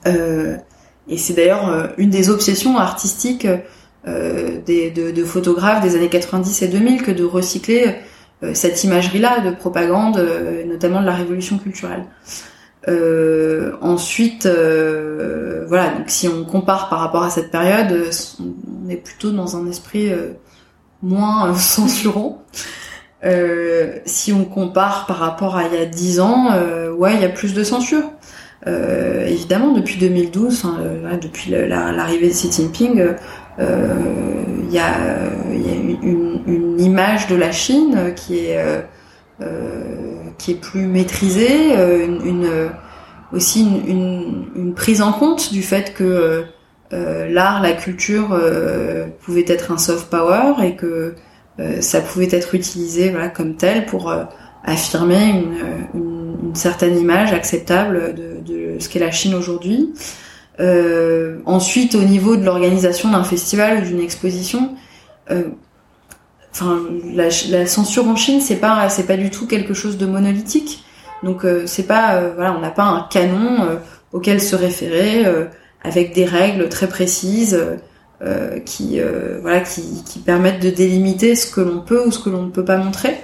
et 0.05 1.17
c'est 1.17 1.33
d'ailleurs 1.33 1.93
une 1.97 2.09
des 2.09 2.29
obsessions 2.29 2.77
artistiques 2.77 3.47
euh, 4.07 4.59
de, 4.65 5.11
de, 5.11 5.23
photographes 5.25 5.83
des 5.83 5.95
années 5.97 6.07
90 6.07 6.61
et 6.61 6.67
2000 6.69 7.01
que 7.01 7.11
de 7.11 7.25
recycler 7.25 7.95
euh, 8.43 8.53
cette 8.53 8.81
imagerie-là 8.85 9.41
de 9.41 9.51
propagande, 9.53 10.17
euh, 10.17 10.63
notamment 10.65 11.01
de 11.01 11.05
la 11.05 11.15
révolution 11.15 11.57
culturelle. 11.57 12.05
Euh, 12.87 13.73
ensuite, 13.81 14.45
euh, 14.45 15.65
voilà, 15.67 15.89
donc 15.89 16.05
si 16.07 16.29
on 16.29 16.45
compare 16.45 16.87
par 16.87 16.99
rapport 16.99 17.23
à 17.23 17.29
cette 17.29 17.51
période, 17.51 18.09
on 18.39 18.89
est 18.89 18.95
plutôt 18.95 19.31
dans 19.31 19.57
un 19.57 19.69
esprit 19.69 20.11
moins 21.01 21.53
censurant. 21.55 22.43
si 24.05 24.33
on 24.33 24.45
compare 24.45 25.05
par 25.05 25.17
rapport 25.17 25.55
à 25.57 25.63
il 25.67 25.73
y 25.73 25.77
a 25.77 25.85
10 25.85 26.19
ans, 26.19 26.47
ouais, 26.97 27.15
il 27.15 27.21
y 27.21 27.25
a 27.25 27.29
plus 27.29 27.53
de 27.53 27.63
censure. 27.63 28.03
évidemment, 28.65 29.73
depuis 29.73 29.97
2012, 29.97 30.63
depuis 31.21 31.51
l'arrivée 31.51 32.27
de 32.27 32.33
Xi 32.33 32.51
Jinping, 32.51 33.15
il 33.59 34.73
y 34.73 34.79
a, 34.79 34.95
y 35.51 35.69
a 35.69 35.75
une, 35.75 36.41
une, 36.47 36.79
image 36.79 37.27
de 37.27 37.35
la 37.35 37.51
Chine 37.51 38.13
qui 38.15 38.37
est 38.37 38.57
euh, 39.41 40.31
qui 40.37 40.51
est 40.51 40.55
plus 40.55 40.85
maîtrisée, 40.85 41.77
euh, 41.77 42.05
une, 42.05 42.27
une, 42.27 42.69
aussi 43.31 43.61
une, 43.61 44.47
une, 44.53 44.73
prise 44.73 45.01
en 45.01 45.13
compte 45.13 45.53
du 45.53 45.63
fait 45.63 45.93
que 45.93 46.03
euh, 46.03 46.41
l'art, 46.91 47.61
la 47.61 47.73
culture 47.73 48.39
pouvait 49.21 49.45
être 49.47 49.71
un 49.71 49.77
soft 49.77 50.09
power 50.09 50.63
et 50.63 50.75
que 50.75 51.13
ça 51.81 52.01
pouvait 52.01 52.29
être 52.31 52.55
utilisé 52.55 53.09
voilà, 53.09 53.29
comme 53.29 53.55
tel 53.55 53.85
pour 53.85 54.11
affirmer 54.63 55.29
une, 55.29 55.53
une, 55.93 56.37
une, 56.43 56.55
certaine 56.55 56.97
image 56.97 57.31
acceptable 57.31 58.15
de, 58.15 58.39
de 58.43 58.79
ce 58.79 58.89
qu'est 58.89 58.99
la 58.99 59.11
Chine 59.11 59.35
aujourd'hui. 59.35 59.93
Euh, 60.59 61.39
ensuite, 61.45 61.95
au 61.95 62.01
niveau 62.01 62.35
de 62.35 62.43
l'organisation 62.43 63.09
d'un 63.11 63.23
festival 63.23 63.81
ou 63.81 63.87
d'une 63.87 64.01
exposition, 64.01 64.75
euh, 65.31 65.43
enfin 66.51 66.79
la, 67.13 67.29
la, 67.49 67.65
censure 67.65 68.07
en 68.07 68.15
Chine 68.15 68.41
c'est 68.41 68.55
pas 68.55 68.89
c'est 68.89 69.05
pas 69.05 69.17
du 69.17 69.29
tout 69.29 69.45
quelque 69.45 69.75
chose 69.75 69.97
de 69.97 70.07
monolithique 70.07 70.83
donc 71.21 71.45
euh, 71.45 71.63
c'est 71.67 71.83
pas 71.83 72.15
euh, 72.15 72.31
voilà 72.33 72.53
on 72.53 72.59
n'a 72.59 72.71
pas 72.71 72.83
un 72.83 73.07
canon 73.09 73.61
euh, 73.61 73.75
auquel 74.11 74.41
se 74.41 74.55
référer 74.55 75.23
avec 75.83 76.13
des 76.13 76.25
règles 76.25 76.69
très 76.69 76.87
précises 76.87 77.59
qui 78.65 78.99
voilà 79.41 79.61
qui, 79.61 80.03
qui, 80.05 80.19
permettent 80.19 80.61
de 80.61 80.69
délimiter 80.69 81.35
ce 81.35 81.49
que 81.49 81.61
l'on 81.61 81.79
peut 81.79 82.05
ou 82.05 82.11
ce 82.11 82.19
que 82.19 82.29
l'on 82.29 82.43
ne 82.43 82.51
peut 82.51 82.65
pas 82.65 82.77
montrer 82.77 83.15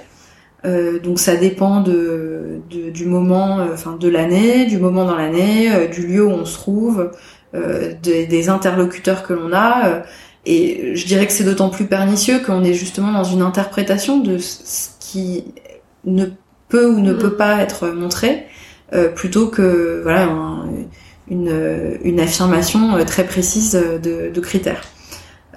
donc 0.64 1.18
ça 1.18 1.36
dépend 1.36 1.82
de, 1.82 2.60
de 2.70 2.88
du 2.88 3.04
moment 3.04 3.58
enfin 3.74 3.98
de 4.00 4.08
l'année 4.08 4.64
du 4.64 4.78
moment 4.78 5.04
dans 5.04 5.16
l'année 5.16 5.88
du 5.88 6.06
lieu 6.06 6.24
où 6.24 6.30
on 6.30 6.46
se 6.46 6.54
trouve 6.54 7.10
des, 7.52 8.26
des 8.26 8.48
interlocuteurs 8.48 9.22
que 9.22 9.34
l'on 9.34 9.52
a 9.52 10.04
et 10.46 10.94
je 10.94 11.06
dirais 11.06 11.26
que 11.26 11.32
c'est 11.32 11.44
d'autant 11.44 11.68
plus 11.68 11.86
pernicieux 11.86 12.38
qu'on 12.38 12.62
est 12.62 12.72
justement 12.72 13.12
dans 13.12 13.24
une 13.24 13.42
interprétation 13.42 14.18
de 14.18 14.38
ce 14.38 14.90
qui 15.00 15.44
ne 16.04 16.26
peut 16.68 16.86
ou 16.86 17.00
ne 17.00 17.12
mm. 17.12 17.18
peut 17.18 17.34
pas 17.34 17.60
être 17.60 17.88
montré, 17.88 18.46
euh, 18.92 19.08
plutôt 19.08 19.48
que 19.48 20.00
voilà 20.04 20.28
une, 21.28 21.98
une 22.04 22.20
affirmation 22.20 23.04
très 23.04 23.24
précise 23.24 23.72
de, 23.72 24.30
de 24.30 24.40
critères. 24.40 24.82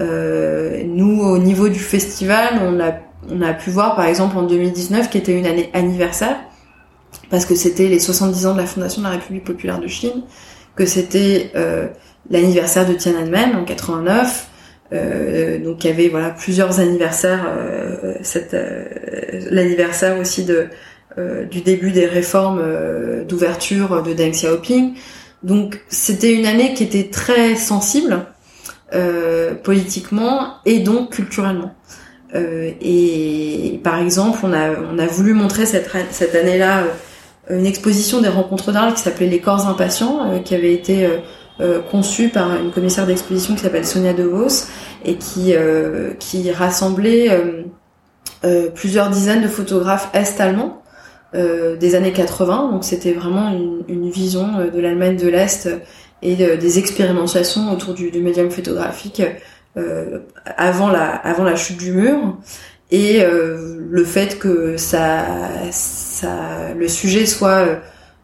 Euh, 0.01 0.84
nous, 0.86 1.22
au 1.22 1.38
niveau 1.38 1.70
du 1.70 1.80
festival, 1.80 2.59
on 2.61 2.80
a, 2.80 2.93
on 3.30 3.41
a 3.41 3.53
pu 3.53 3.70
voir 3.70 3.95
par 3.95 4.05
exemple 4.05 4.38
en 4.38 4.43
2019, 4.43 5.09
qui 5.09 5.17
était 5.17 5.38
une 5.38 5.45
année 5.45 5.70
anniversaire, 5.74 6.38
parce 7.30 7.45
que 7.45 7.55
c'était 7.55 7.88
les 7.88 7.99
70 7.99 8.47
ans 8.47 8.53
de 8.53 8.59
la 8.59 8.65
fondation 8.65 9.01
de 9.01 9.07
la 9.07 9.13
République 9.13 9.43
populaire 9.43 9.80
de 9.80 9.88
Chine, 9.88 10.24
que 10.76 10.86
c'était 10.86 11.51
euh, 11.55 11.88
l'anniversaire 12.30 12.88
de 12.88 12.93
Tiananmen 12.93 13.55
en 13.55 13.65
89, 13.65 14.49
euh, 14.91 15.59
donc 15.59 15.84
il 15.84 15.88
y 15.88 15.93
avait 15.93 16.07
voilà 16.07 16.32
plusieurs 16.32 16.80
anniversaires, 16.80 17.45
euh, 17.47 18.15
euh, 18.53 18.84
l'anniversaire 19.51 20.17
aussi 20.20 20.45
de 20.45 20.67
du 21.51 21.59
début 21.59 21.91
des 21.91 22.05
réformes 22.05 22.63
d'ouverture 23.28 24.01
de 24.03 24.13
Deng 24.13 24.32
Xiaoping. 24.32 24.93
Donc 25.43 25.79
c'était 25.87 26.33
une 26.33 26.45
année 26.45 26.73
qui 26.73 26.83
était 26.83 27.09
très 27.09 27.55
sensible 27.55 28.25
politiquement 29.63 30.55
et 30.65 30.79
donc 30.79 31.11
culturellement. 31.11 31.75
et 32.33 33.79
par 33.83 33.99
exemple, 33.99 34.39
on 34.43 34.51
a 34.51 34.71
on 34.71 34.97
a 34.97 35.05
voulu 35.05 35.33
montrer 35.33 35.65
cette 35.65 36.35
année-là 36.35 36.85
une 37.49 37.65
exposition 37.65 38.19
des 38.19 38.29
rencontres 38.29 38.71
d'art 38.71 38.93
qui 38.93 39.01
s'appelait 39.01 39.27
Les 39.27 39.39
corps 39.39 39.67
impatients, 39.67 40.41
qui 40.43 40.55
avait 40.55 40.73
été 40.73 41.07
euh, 41.61 41.81
conçu 41.81 42.29
par 42.29 42.55
une 42.55 42.71
commissaire 42.71 43.05
d'exposition 43.05 43.53
qui 43.53 43.59
s'appelle 43.59 43.85
Sonia 43.85 44.13
De 44.13 44.23
Vos 44.23 44.47
et 45.03 45.15
qui 45.15 45.53
euh, 45.53 46.13
qui 46.17 46.49
rassemblait 46.53 47.27
euh, 48.45 48.69
plusieurs 48.69 49.09
dizaines 49.09 49.41
de 49.41 49.49
photographes 49.49 50.09
est-allemands 50.13 50.81
des 51.34 51.95
années 51.95 52.11
80. 52.11 52.71
Donc 52.71 52.84
c'était 52.84 53.13
vraiment 53.13 53.51
une, 53.51 53.84
une, 53.88 54.09
vision 54.09 54.47
de 54.73 54.80
l'Allemagne 54.80 55.15
de 55.15 55.27
l'Est 55.27 55.69
et 56.21 56.36
des 56.36 56.80
expérimentations 56.80 57.71
autour 57.71 57.93
du, 57.93 58.09
du 58.09 58.21
médium 58.21 58.49
photographique 58.49 59.21
avant 60.57 60.89
la 60.89 61.07
avant 61.07 61.43
la 61.43 61.55
chute 61.55 61.77
du 61.77 61.91
mur 61.91 62.38
et 62.89 63.21
le 63.23 64.03
fait 64.03 64.39
que 64.39 64.75
ça, 64.77 65.25
ça 65.71 66.73
le 66.75 66.88
sujet 66.88 67.27
soit 67.27 67.80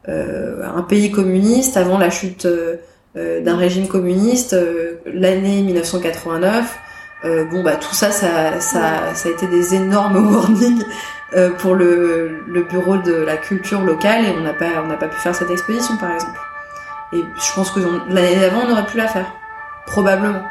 un 0.07 0.81
pays 0.81 1.11
communiste 1.11 1.77
avant 1.77 1.99
la 1.99 2.09
chute 2.09 2.47
euh, 3.17 3.39
d'un 3.41 3.55
régime 3.55 3.87
communiste, 3.87 4.51
euh, 4.51 4.95
l'année 5.05 5.61
1989. 5.61 6.77
Euh, 7.23 7.45
bon 7.45 7.63
bah 7.63 7.77
tout 7.77 7.95
ça, 7.95 8.11
ça, 8.11 8.59
ça, 8.59 9.13
ça 9.13 9.29
a 9.29 9.31
été 9.31 9.47
des 9.47 9.73
énormes 9.73 10.17
warnings 10.35 10.83
pour 11.57 11.75
le, 11.75 12.43
le 12.47 12.63
bureau 12.63 12.97
de 12.97 13.13
la 13.13 13.37
culture 13.37 13.81
locale 13.81 14.25
et 14.25 14.31
on 14.37 14.41
n'a 14.41 14.53
pas, 14.53 14.81
on 14.83 14.87
n'a 14.87 14.97
pas 14.97 15.07
pu 15.07 15.19
faire 15.19 15.35
cette 15.35 15.49
exposition 15.49 15.97
par 15.97 16.11
exemple. 16.11 16.39
Et 17.13 17.17
je 17.19 17.53
pense 17.53 17.71
que 17.71 17.79
l'année 18.09 18.39
d'avant, 18.39 18.61
on 18.67 18.71
aurait 18.71 18.85
pu 18.85 18.97
la 18.97 19.07
faire, 19.07 19.31
probablement. 19.85 20.41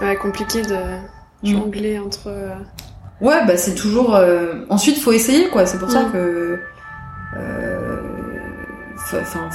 Ouais, 0.00 0.16
compliqué 0.16 0.62
de 0.62 0.76
mm. 1.42 1.50
jongler 1.50 1.98
entre. 1.98 2.30
Ouais, 3.20 3.44
bah 3.46 3.56
c'est 3.56 3.74
toujours. 3.74 4.18
Ensuite, 4.68 4.98
faut 4.98 5.12
essayer 5.12 5.48
quoi. 5.48 5.66
C'est 5.66 5.78
pour 5.78 5.90
ça 5.90 6.02
mm. 6.02 6.12
que. 6.12 6.60
Enfin, 9.20 9.48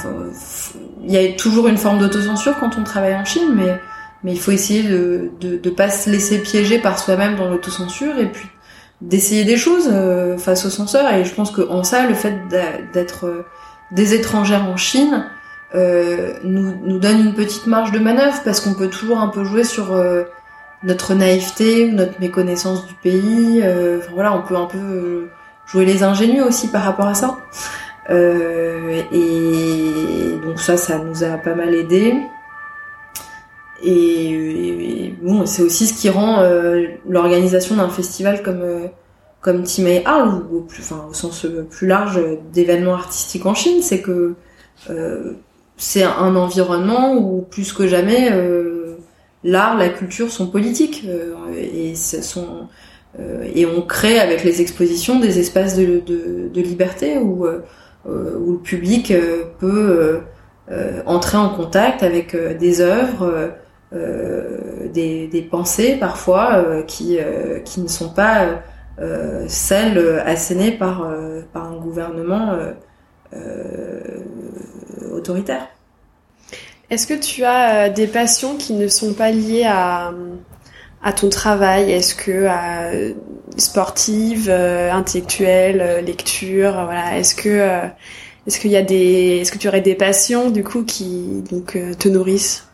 il 1.02 1.12
y 1.12 1.18
a 1.18 1.32
toujours 1.32 1.68
une 1.68 1.76
forme 1.76 1.98
d'autocensure 1.98 2.58
quand 2.58 2.78
on 2.78 2.84
travaille 2.84 3.14
en 3.14 3.24
Chine, 3.24 3.54
mais 3.54 3.80
mais 4.22 4.32
il 4.32 4.40
faut 4.40 4.50
essayer 4.50 4.82
de 4.82 5.30
de, 5.40 5.56
de 5.56 5.70
pas 5.70 5.90
se 5.90 6.10
laisser 6.10 6.38
piéger 6.38 6.78
par 6.78 6.98
soi-même 6.98 7.36
dans 7.36 7.48
l'autocensure 7.48 8.18
et 8.18 8.26
puis 8.26 8.48
d'essayer 9.00 9.44
des 9.44 9.56
choses 9.56 9.88
euh, 9.90 10.36
face 10.38 10.66
aux 10.66 10.70
censeurs. 10.70 11.12
Et 11.14 11.24
je 11.24 11.34
pense 11.34 11.50
que 11.50 11.62
en 11.62 11.84
ça, 11.84 12.06
le 12.06 12.14
fait 12.14 12.38
d'être 12.92 13.26
euh, 13.26 13.46
des 13.92 14.14
étrangères 14.14 14.68
en 14.68 14.76
Chine 14.76 15.26
euh, 15.74 16.34
nous 16.44 16.98
donne 16.98 17.20
une 17.20 17.34
petite 17.34 17.66
marge 17.66 17.92
de 17.92 17.98
manœuvre 17.98 18.40
parce 18.44 18.60
qu'on 18.60 18.74
peut 18.74 18.88
toujours 18.88 19.20
un 19.20 19.28
peu 19.28 19.44
jouer 19.44 19.64
sur 19.64 19.96
notre 20.82 21.14
naïveté 21.14 21.86
ou 21.86 21.92
notre 21.92 22.20
méconnaissance 22.20 22.86
du 22.86 22.94
pays. 22.94 23.62
Enfin, 23.62 24.10
voilà, 24.12 24.34
on 24.34 24.42
peut 24.42 24.56
un 24.56 24.66
peu 24.66 25.28
jouer 25.66 25.84
les 25.84 26.02
ingénus 26.02 26.42
aussi 26.42 26.68
par 26.68 26.82
rapport 26.82 27.06
à 27.06 27.14
ça. 27.14 27.38
Et 28.08 29.04
donc 30.44 30.60
ça, 30.60 30.76
ça 30.76 30.98
nous 30.98 31.22
a 31.22 31.36
pas 31.36 31.54
mal 31.54 31.74
aidé. 31.74 32.14
Et, 33.82 34.99
bon, 35.22 35.46
c'est 35.46 35.62
aussi 35.62 35.86
ce 35.86 35.94
qui 35.94 36.10
rend 36.10 36.40
euh, 36.40 36.86
l'organisation 37.08 37.76
d'un 37.76 37.88
festival 37.88 38.42
comme 38.42 38.62
euh, 38.62 38.86
comme 39.40 39.62
Timei 39.62 40.02
Arl, 40.04 40.42
ou 40.50 40.66
au, 40.66 41.14
sens 41.14 41.46
plus 41.70 41.86
large 41.86 42.20
d'événements 42.52 42.92
artistiques 42.92 43.46
en 43.46 43.54
Chine, 43.54 43.80
c'est 43.82 44.02
que 44.02 44.34
euh, 44.90 45.32
c'est 45.78 46.02
un 46.02 46.36
environnement 46.36 47.14
où 47.14 47.40
plus 47.40 47.72
que 47.72 47.86
jamais 47.86 48.30
euh, 48.32 48.96
l'art, 49.42 49.78
la 49.78 49.88
culture 49.88 50.30
sont 50.30 50.46
politiques 50.48 51.06
et 51.56 51.94
sont 51.94 52.68
et 53.54 53.66
on 53.66 53.82
crée 53.82 54.20
avec 54.20 54.44
les 54.44 54.60
expositions 54.60 55.18
des 55.18 55.40
espaces 55.40 55.76
de, 55.76 56.00
de, 56.06 56.48
de 56.52 56.60
liberté 56.60 57.18
où 57.18 57.44
euh, 58.08 58.38
où 58.38 58.52
le 58.52 58.58
public 58.58 59.10
euh, 59.10 59.44
peut 59.58 60.20
euh, 60.70 61.02
entrer 61.04 61.36
en 61.36 61.50
contact 61.50 62.02
avec 62.02 62.34
des 62.58 62.80
œuvres, 62.80 63.52
des, 63.92 65.26
des, 65.26 65.42
pensées 65.42 65.96
parfois 65.96 66.82
qui, 66.86 67.18
qui 67.64 67.80
ne 67.80 67.88
sont 67.88 68.10
pas 68.10 68.62
celles 69.48 70.22
assénées 70.24 70.72
par, 70.72 71.10
par 71.52 71.72
un 71.72 71.76
gouvernement 71.76 72.56
autoritaire. 75.12 75.66
Est-ce 76.90 77.06
que 77.06 77.14
tu 77.14 77.44
as 77.44 77.88
des 77.88 78.08
passions 78.08 78.56
qui 78.56 78.72
ne 78.72 78.88
sont 78.88 79.14
pas 79.14 79.30
liées 79.30 79.64
à, 79.64 80.12
à 81.02 81.12
ton 81.12 81.28
travail? 81.28 81.92
Est-ce 81.92 82.16
que 82.16 82.48
euh, 82.50 83.12
sportive, 83.56 84.48
euh, 84.48 84.90
intellectuelle, 84.90 85.80
euh, 85.80 86.00
lecture, 86.00 86.72
voilà. 86.72 87.18
Est-ce 87.18 87.34
que 87.34 87.48
euh, 87.48 87.86
est-ce 88.46 88.58
qu'il 88.58 88.70
y 88.70 88.76
a 88.76 88.82
des 88.82 89.38
est-ce 89.40 89.52
que 89.52 89.58
tu 89.58 89.68
aurais 89.68 89.82
des 89.82 89.94
passions 89.94 90.50
du 90.50 90.64
coup 90.64 90.82
qui 90.84 91.44
donc 91.50 91.78
te 91.98 92.08
nourrissent? 92.08 92.66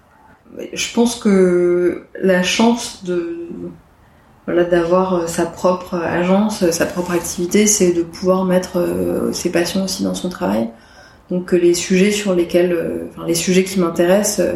Je 0.73 0.95
pense 0.95 1.17
que 1.17 2.05
la 2.21 2.43
chance 2.43 3.05
de 3.05 3.49
d'avoir 4.49 5.29
sa 5.29 5.45
propre 5.45 5.97
agence, 5.97 6.71
sa 6.71 6.87
propre 6.87 7.13
activité, 7.13 7.67
c'est 7.67 7.93
de 7.93 8.03
pouvoir 8.03 8.45
mettre 8.45 8.79
ses 9.33 9.51
passions 9.51 9.85
aussi 9.85 10.05
dans 10.05 10.15
son 10.15 10.29
travail. 10.29 10.71
donc 11.31 11.53
les 11.53 11.75
sujets 11.75 12.11
sur 12.11 12.35
lesquels, 12.35 12.77
enfin, 13.11 13.27
les 13.27 13.35
sujets 13.35 13.65
qui 13.65 13.81
m'intéressent, 13.81 14.47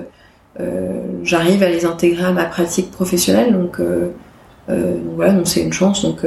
j'arrive 1.22 1.62
à 1.62 1.68
les 1.68 1.84
intégrer 1.84 2.24
à 2.24 2.32
ma 2.32 2.44
pratique 2.44 2.90
professionnelle. 2.90 3.52
Donc, 3.52 3.80
voilà, 5.16 5.32
donc 5.32 5.48
c'est 5.48 5.62
une 5.62 5.72
chance. 5.72 6.02
Donc 6.02 6.24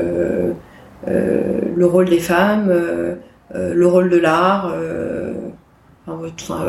le 1.07 1.85
rôle 1.85 2.09
des 2.09 2.19
femmes, 2.19 2.71
le 3.53 3.87
rôle 3.87 4.09
de 4.09 4.17
l'art. 4.17 4.73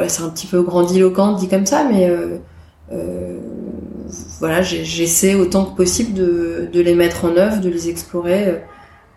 C'est 0.07 0.23
un 0.23 0.29
petit 0.29 0.47
peu 0.47 0.63
grandiloquent 0.63 1.33
dit 1.33 1.49
comme 1.49 1.67
ça, 1.67 1.85
mais 1.91 2.09
voilà, 4.41 4.63
j'essaie 4.63 5.35
autant 5.35 5.65
que 5.65 5.77
possible 5.77 6.15
de, 6.15 6.69
les 6.73 6.95
mettre 6.95 7.25
en 7.25 7.37
œuvre, 7.37 7.61
de 7.61 7.69
les 7.69 7.89
explorer. 7.89 8.49
Euh, 8.49 8.59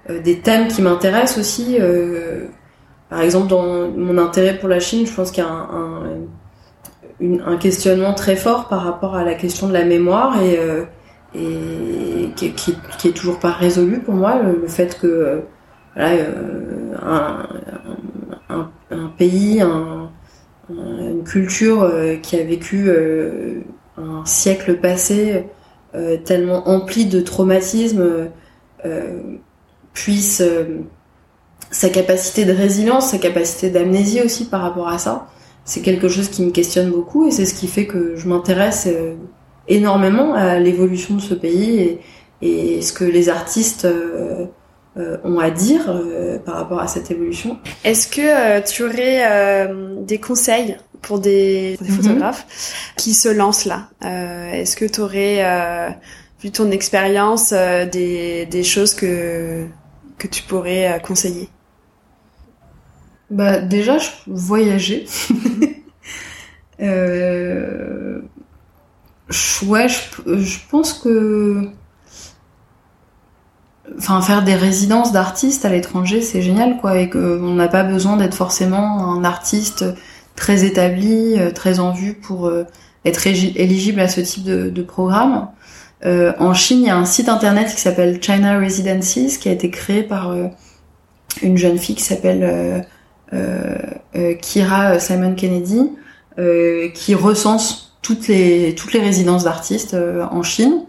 euh, 0.09 0.21
des 0.21 0.39
thèmes 0.39 0.67
qui 0.67 0.81
m'intéressent 0.81 1.39
aussi. 1.39 1.77
Euh, 1.79 2.45
par 3.09 3.21
exemple, 3.21 3.47
dans 3.47 3.89
mon 3.89 4.17
intérêt 4.17 4.57
pour 4.57 4.69
la 4.69 4.79
Chine, 4.79 5.05
je 5.05 5.13
pense 5.13 5.31
qu'il 5.31 5.43
y 5.43 5.47
a 5.47 5.49
un, 5.49 6.03
un, 7.21 7.53
un, 7.53 7.57
questionnement 7.57 8.13
très 8.13 8.35
fort 8.35 8.67
par 8.67 8.83
rapport 8.83 9.15
à 9.15 9.23
la 9.23 9.33
question 9.33 9.67
de 9.67 9.73
la 9.73 9.85
mémoire 9.85 10.41
et, 10.41 10.59
qui, 12.35 12.53
qui, 12.53 13.07
est 13.07 13.11
toujours 13.11 13.39
pas 13.39 13.51
résolu 13.51 13.99
pour 13.99 14.13
moi. 14.13 14.41
Le, 14.41 14.67
fait 14.67 14.97
que 14.99 15.41
voilà, 15.95 16.15
un, 18.49 18.69
un, 18.91 19.07
pays, 19.17 19.61
une 20.69 21.23
culture 21.23 21.89
qui 22.21 22.35
a 22.37 22.43
vécu 22.43 22.91
un 23.97 24.25
siècle 24.25 24.77
passé 24.77 25.45
euh, 25.95 26.17
tellement 26.17 26.67
empli 26.67 27.05
de 27.05 27.21
traumatismes 27.21 28.29
euh, 28.85 29.21
puisse 29.93 30.41
euh, 30.41 30.81
sa 31.71 31.89
capacité 31.89 32.45
de 32.45 32.51
résilience, 32.51 33.11
sa 33.11 33.17
capacité 33.17 33.69
d'amnésie 33.69 34.21
aussi 34.21 34.45
par 34.45 34.61
rapport 34.61 34.89
à 34.89 34.97
ça, 34.99 35.27
c'est 35.63 35.81
quelque 35.81 36.09
chose 36.09 36.29
qui 36.29 36.43
me 36.43 36.51
questionne 36.51 36.91
beaucoup 36.91 37.25
et 37.27 37.31
c'est 37.31 37.45
ce 37.45 37.55
qui 37.55 37.67
fait 37.67 37.87
que 37.87 38.15
je 38.15 38.27
m'intéresse 38.27 38.87
énormément 39.67 40.33
à 40.33 40.59
l'évolution 40.59 41.15
de 41.15 41.21
ce 41.21 41.33
pays 41.33 41.99
et, 42.41 42.81
ce 42.81 42.93
que 42.93 43.03
les 43.03 43.27
artistes 43.27 43.87
ont 45.23 45.39
à 45.39 45.51
dire 45.51 45.91
par 46.45 46.55
rapport 46.55 46.79
à 46.79 46.87
cette 46.87 47.11
évolution. 47.11 47.57
Est-ce 47.83 48.07
que 48.07 48.65
tu 48.67 48.83
aurais 48.83 49.69
des 50.01 50.19
conseils 50.19 50.77
pour 51.01 51.19
des, 51.19 51.77
mhm. 51.81 51.87
photographes 51.87 52.93
qui 52.95 53.13
se 53.13 53.29
lancent 53.29 53.65
là? 53.65 53.89
Euh, 54.03 54.51
Est-ce 54.51 54.75
que 54.75 54.85
tu 54.85 55.01
aurais, 55.01 55.45
euh, 55.45 55.89
vu 56.41 56.51
ton 56.51 56.71
expérience, 56.71 57.51
euh, 57.53 57.85
des, 57.85 58.45
des 58.45 58.63
choses 58.63 58.93
que, 58.93 59.65
que 60.17 60.27
tu 60.27 60.43
pourrais 60.43 60.93
euh, 60.93 60.99
conseiller? 60.99 61.49
Bah 63.29 63.59
déjà, 63.59 63.97
je 63.97 64.09
voyager. 64.27 65.05
euh, 66.81 68.21
ouais, 69.65 69.87
je, 69.89 70.37
je 70.37 70.59
pense 70.69 70.93
que 70.93 71.69
enfin 73.97 74.21
faire 74.21 74.43
des 74.43 74.55
résidences 74.55 75.11
d'artistes 75.11 75.65
à 75.65 75.69
l'étranger 75.69 76.21
c'est 76.21 76.41
génial 76.41 76.77
quoi 76.77 76.97
et 76.99 77.09
qu'on 77.09 77.53
n'a 77.53 77.67
pas 77.67 77.83
besoin 77.83 78.17
d'être 78.17 78.35
forcément 78.35 79.13
un 79.13 79.23
artiste 79.23 79.85
très 80.37 80.63
établi, 80.63 81.37
euh, 81.37 81.51
très 81.51 81.81
en 81.81 81.91
vue 81.91 82.13
pour 82.13 82.47
euh, 82.47 82.63
être 83.03 83.27
éligible 83.27 83.99
à 83.99 84.07
ce 84.07 84.21
type 84.21 84.45
de, 84.45 84.81
programme. 84.81 85.49
Euh, 86.05 86.31
en 86.39 86.53
Chine, 86.53 86.81
il 86.81 86.87
y 86.87 86.89
a 86.89 86.95
un 86.95 87.05
site 87.05 87.27
internet 87.27 87.73
qui 87.73 87.81
s'appelle 87.81 88.19
China 88.21 88.57
Residencies, 88.59 89.37
qui 89.39 89.49
a 89.49 89.51
été 89.51 89.69
créé 89.69 90.03
par 90.03 90.33
une 91.41 91.57
jeune 91.57 91.77
fille 91.77 91.95
qui 91.95 92.03
s'appelle 92.03 92.85
Kira 94.41 94.99
Simon 94.99 95.35
Kennedy, 95.35 95.89
qui 96.93 97.15
recense 97.15 97.97
toutes 98.01 98.27
les 98.27 98.75
toutes 98.75 98.93
les 98.93 98.99
résidences 98.99 99.45
d'artistes 99.45 99.95
en 100.29 100.43
Chine. 100.43 100.81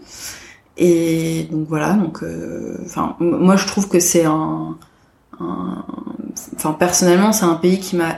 Et 0.81 1.47
donc 1.51 1.67
voilà, 1.67 1.93
donc 1.93 2.23
enfin 2.85 3.17
moi 3.19 3.57
je 3.57 3.67
trouve 3.67 3.89
que 3.89 3.99
c'est 3.99 4.23
un, 4.23 4.77
enfin 6.55 6.71
personnellement 6.71 7.33
c'est 7.33 7.43
un 7.43 7.55
pays 7.55 7.79
qui 7.79 7.97
m'a 7.97 8.17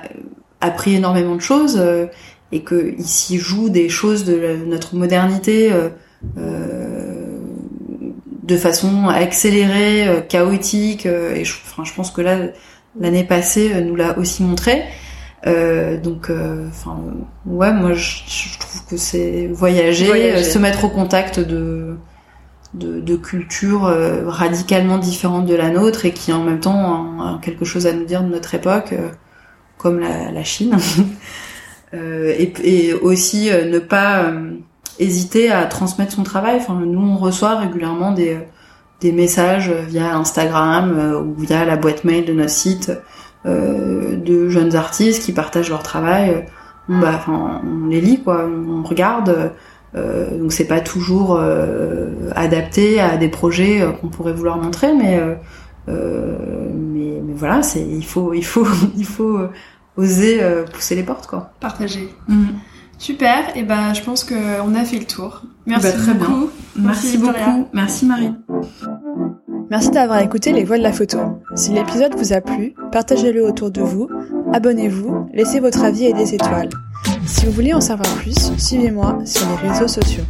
appris 0.61 0.95
énormément 0.95 1.35
de 1.35 1.41
choses 1.41 1.77
euh, 1.79 2.05
et 2.51 2.61
que 2.61 2.93
s'y 2.99 3.37
joue 3.37 3.69
des 3.69 3.89
choses 3.89 4.23
de 4.23 4.59
notre 4.65 4.95
modernité 4.95 5.71
euh, 5.71 5.89
euh, 6.37 7.39
de 8.43 8.57
façon 8.57 9.07
accélérée, 9.07 10.25
chaotique. 10.27 11.05
et 11.05 11.45
je, 11.45 11.53
enfin, 11.65 11.83
je 11.85 11.93
pense 11.93 12.11
que 12.11 12.21
là, 12.21 12.37
l'année 12.99 13.23
passée 13.23 13.81
nous 13.81 13.95
l'a 13.95 14.17
aussi 14.17 14.43
montré. 14.43 14.83
donc, 15.45 16.29
enfin, 16.67 16.99
ouais, 17.45 17.71
moi, 17.71 17.93
je, 17.93 18.59
trouve 18.59 18.85
que 18.89 18.97
c'est 18.97 19.47
voyager, 19.47 20.43
se 20.43 20.59
mettre 20.59 20.83
au 20.83 20.89
contact 20.89 21.39
de 21.39 21.95
de, 22.73 22.99
de 22.99 23.15
cultures 23.15 23.93
radicalement 24.25 24.97
différentes 24.97 25.45
de 25.45 25.55
la 25.55 25.69
nôtre 25.69 26.05
et 26.05 26.11
qui 26.13 26.31
en 26.31 26.43
même 26.43 26.59
temps 26.59 27.05
ont 27.19 27.37
quelque 27.39 27.65
chose 27.65 27.85
à 27.85 27.93
nous 27.93 28.05
dire 28.05 28.23
de 28.23 28.29
notre 28.29 28.55
époque 28.55 28.93
comme 29.81 29.99
la, 29.99 30.31
la 30.31 30.43
Chine, 30.43 30.77
euh, 31.93 32.33
et, 32.37 32.53
et, 32.63 32.93
aussi 32.93 33.49
euh, 33.49 33.65
ne 33.65 33.79
pas 33.79 34.25
euh, 34.25 34.51
hésiter 34.99 35.51
à 35.51 35.65
transmettre 35.65 36.13
son 36.13 36.23
travail. 36.23 36.57
Enfin, 36.57 36.79
nous, 36.85 37.01
on 37.01 37.17
reçoit 37.17 37.57
régulièrement 37.57 38.11
des, 38.11 38.37
des 38.99 39.11
messages 39.11 39.71
via 39.71 40.15
Instagram 40.15 41.25
ou 41.25 41.41
via 41.41 41.65
la 41.65 41.77
boîte 41.77 42.03
mail 42.03 42.25
de 42.25 42.33
notre 42.33 42.51
site 42.51 42.91
de 43.43 44.49
jeunes 44.49 44.75
artistes 44.75 45.23
qui 45.23 45.31
partagent 45.31 45.71
leur 45.71 45.81
travail. 45.81 46.45
bah, 46.87 47.13
enfin, 47.15 47.61
on 47.65 47.87
les 47.87 48.01
lit, 48.01 48.21
quoi, 48.21 48.45
on 48.47 48.83
regarde. 48.83 49.53
Euh, 49.95 50.37
donc 50.37 50.53
c'est 50.53 50.65
pas 50.65 50.79
toujours 50.79 51.35
euh, 51.35 52.29
adapté 52.35 52.99
à 52.99 53.17
des 53.17 53.27
projets 53.27 53.85
qu'on 53.99 54.07
pourrait 54.07 54.33
vouloir 54.33 54.57
montrer, 54.57 54.93
mais 54.93 55.19
euh, 55.89 56.37
mais, 56.73 57.21
mais, 57.23 57.33
voilà, 57.35 57.63
c'est 57.63 57.81
il 57.81 58.05
faut 58.05 58.33
il 58.33 58.45
faut 58.45 58.67
il 58.97 59.05
faut 59.05 59.39
oser 59.97 60.41
euh, 60.41 60.63
pousser 60.63 60.95
les 60.95 61.03
portes 61.03 61.27
quoi. 61.27 61.51
Partager. 61.59 62.09
Mhm. 62.27 62.47
Super, 62.97 63.57
et 63.57 63.63
ben 63.63 63.93
je 63.95 64.03
pense 64.03 64.23
qu'on 64.23 64.75
a 64.75 64.85
fait 64.85 64.99
le 64.99 65.05
tour. 65.05 65.41
Merci 65.65 65.87
bah, 65.87 65.91
très 65.93 66.13
beaucoup. 66.13 66.49
Bien. 66.75 66.85
Merci, 66.85 67.17
beaucoup. 67.17 67.67
Merci 67.73 68.05
Marie. 68.05 68.33
Merci 69.71 69.89
d'avoir 69.89 70.19
écouté 70.19 70.51
Les 70.51 70.63
Voix 70.63 70.77
de 70.77 70.83
la 70.83 70.91
Photo. 70.91 71.17
Si 71.55 71.71
l'épisode 71.71 72.13
vous 72.15 72.33
a 72.33 72.41
plu, 72.41 72.75
partagez-le 72.91 73.43
autour 73.43 73.71
de 73.71 73.81
vous, 73.81 74.07
abonnez-vous, 74.53 75.29
laissez 75.33 75.59
votre 75.59 75.83
avis 75.83 76.05
et 76.05 76.13
des 76.13 76.35
étoiles. 76.35 76.69
Si 77.25 77.45
vous 77.45 77.51
voulez 77.51 77.73
en 77.73 77.81
savoir 77.81 78.07
plus, 78.15 78.51
suivez-moi 78.57 79.19
sur 79.25 79.47
les 79.49 79.69
réseaux 79.69 79.87
sociaux. 79.87 80.23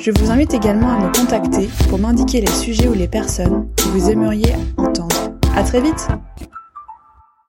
Je 0.00 0.10
vous 0.10 0.30
invite 0.30 0.54
également 0.54 0.90
à 0.92 0.98
me 0.98 1.12
contacter 1.12 1.68
pour 1.88 1.98
m'indiquer 1.98 2.40
les 2.40 2.52
sujets 2.52 2.88
ou 2.88 2.94
les 2.94 3.08
personnes 3.08 3.68
que 3.76 3.84
vous 3.84 4.10
aimeriez 4.10 4.54
entendre. 4.76 5.32
À 5.54 5.62
très 5.62 5.80
vite! 5.80 6.08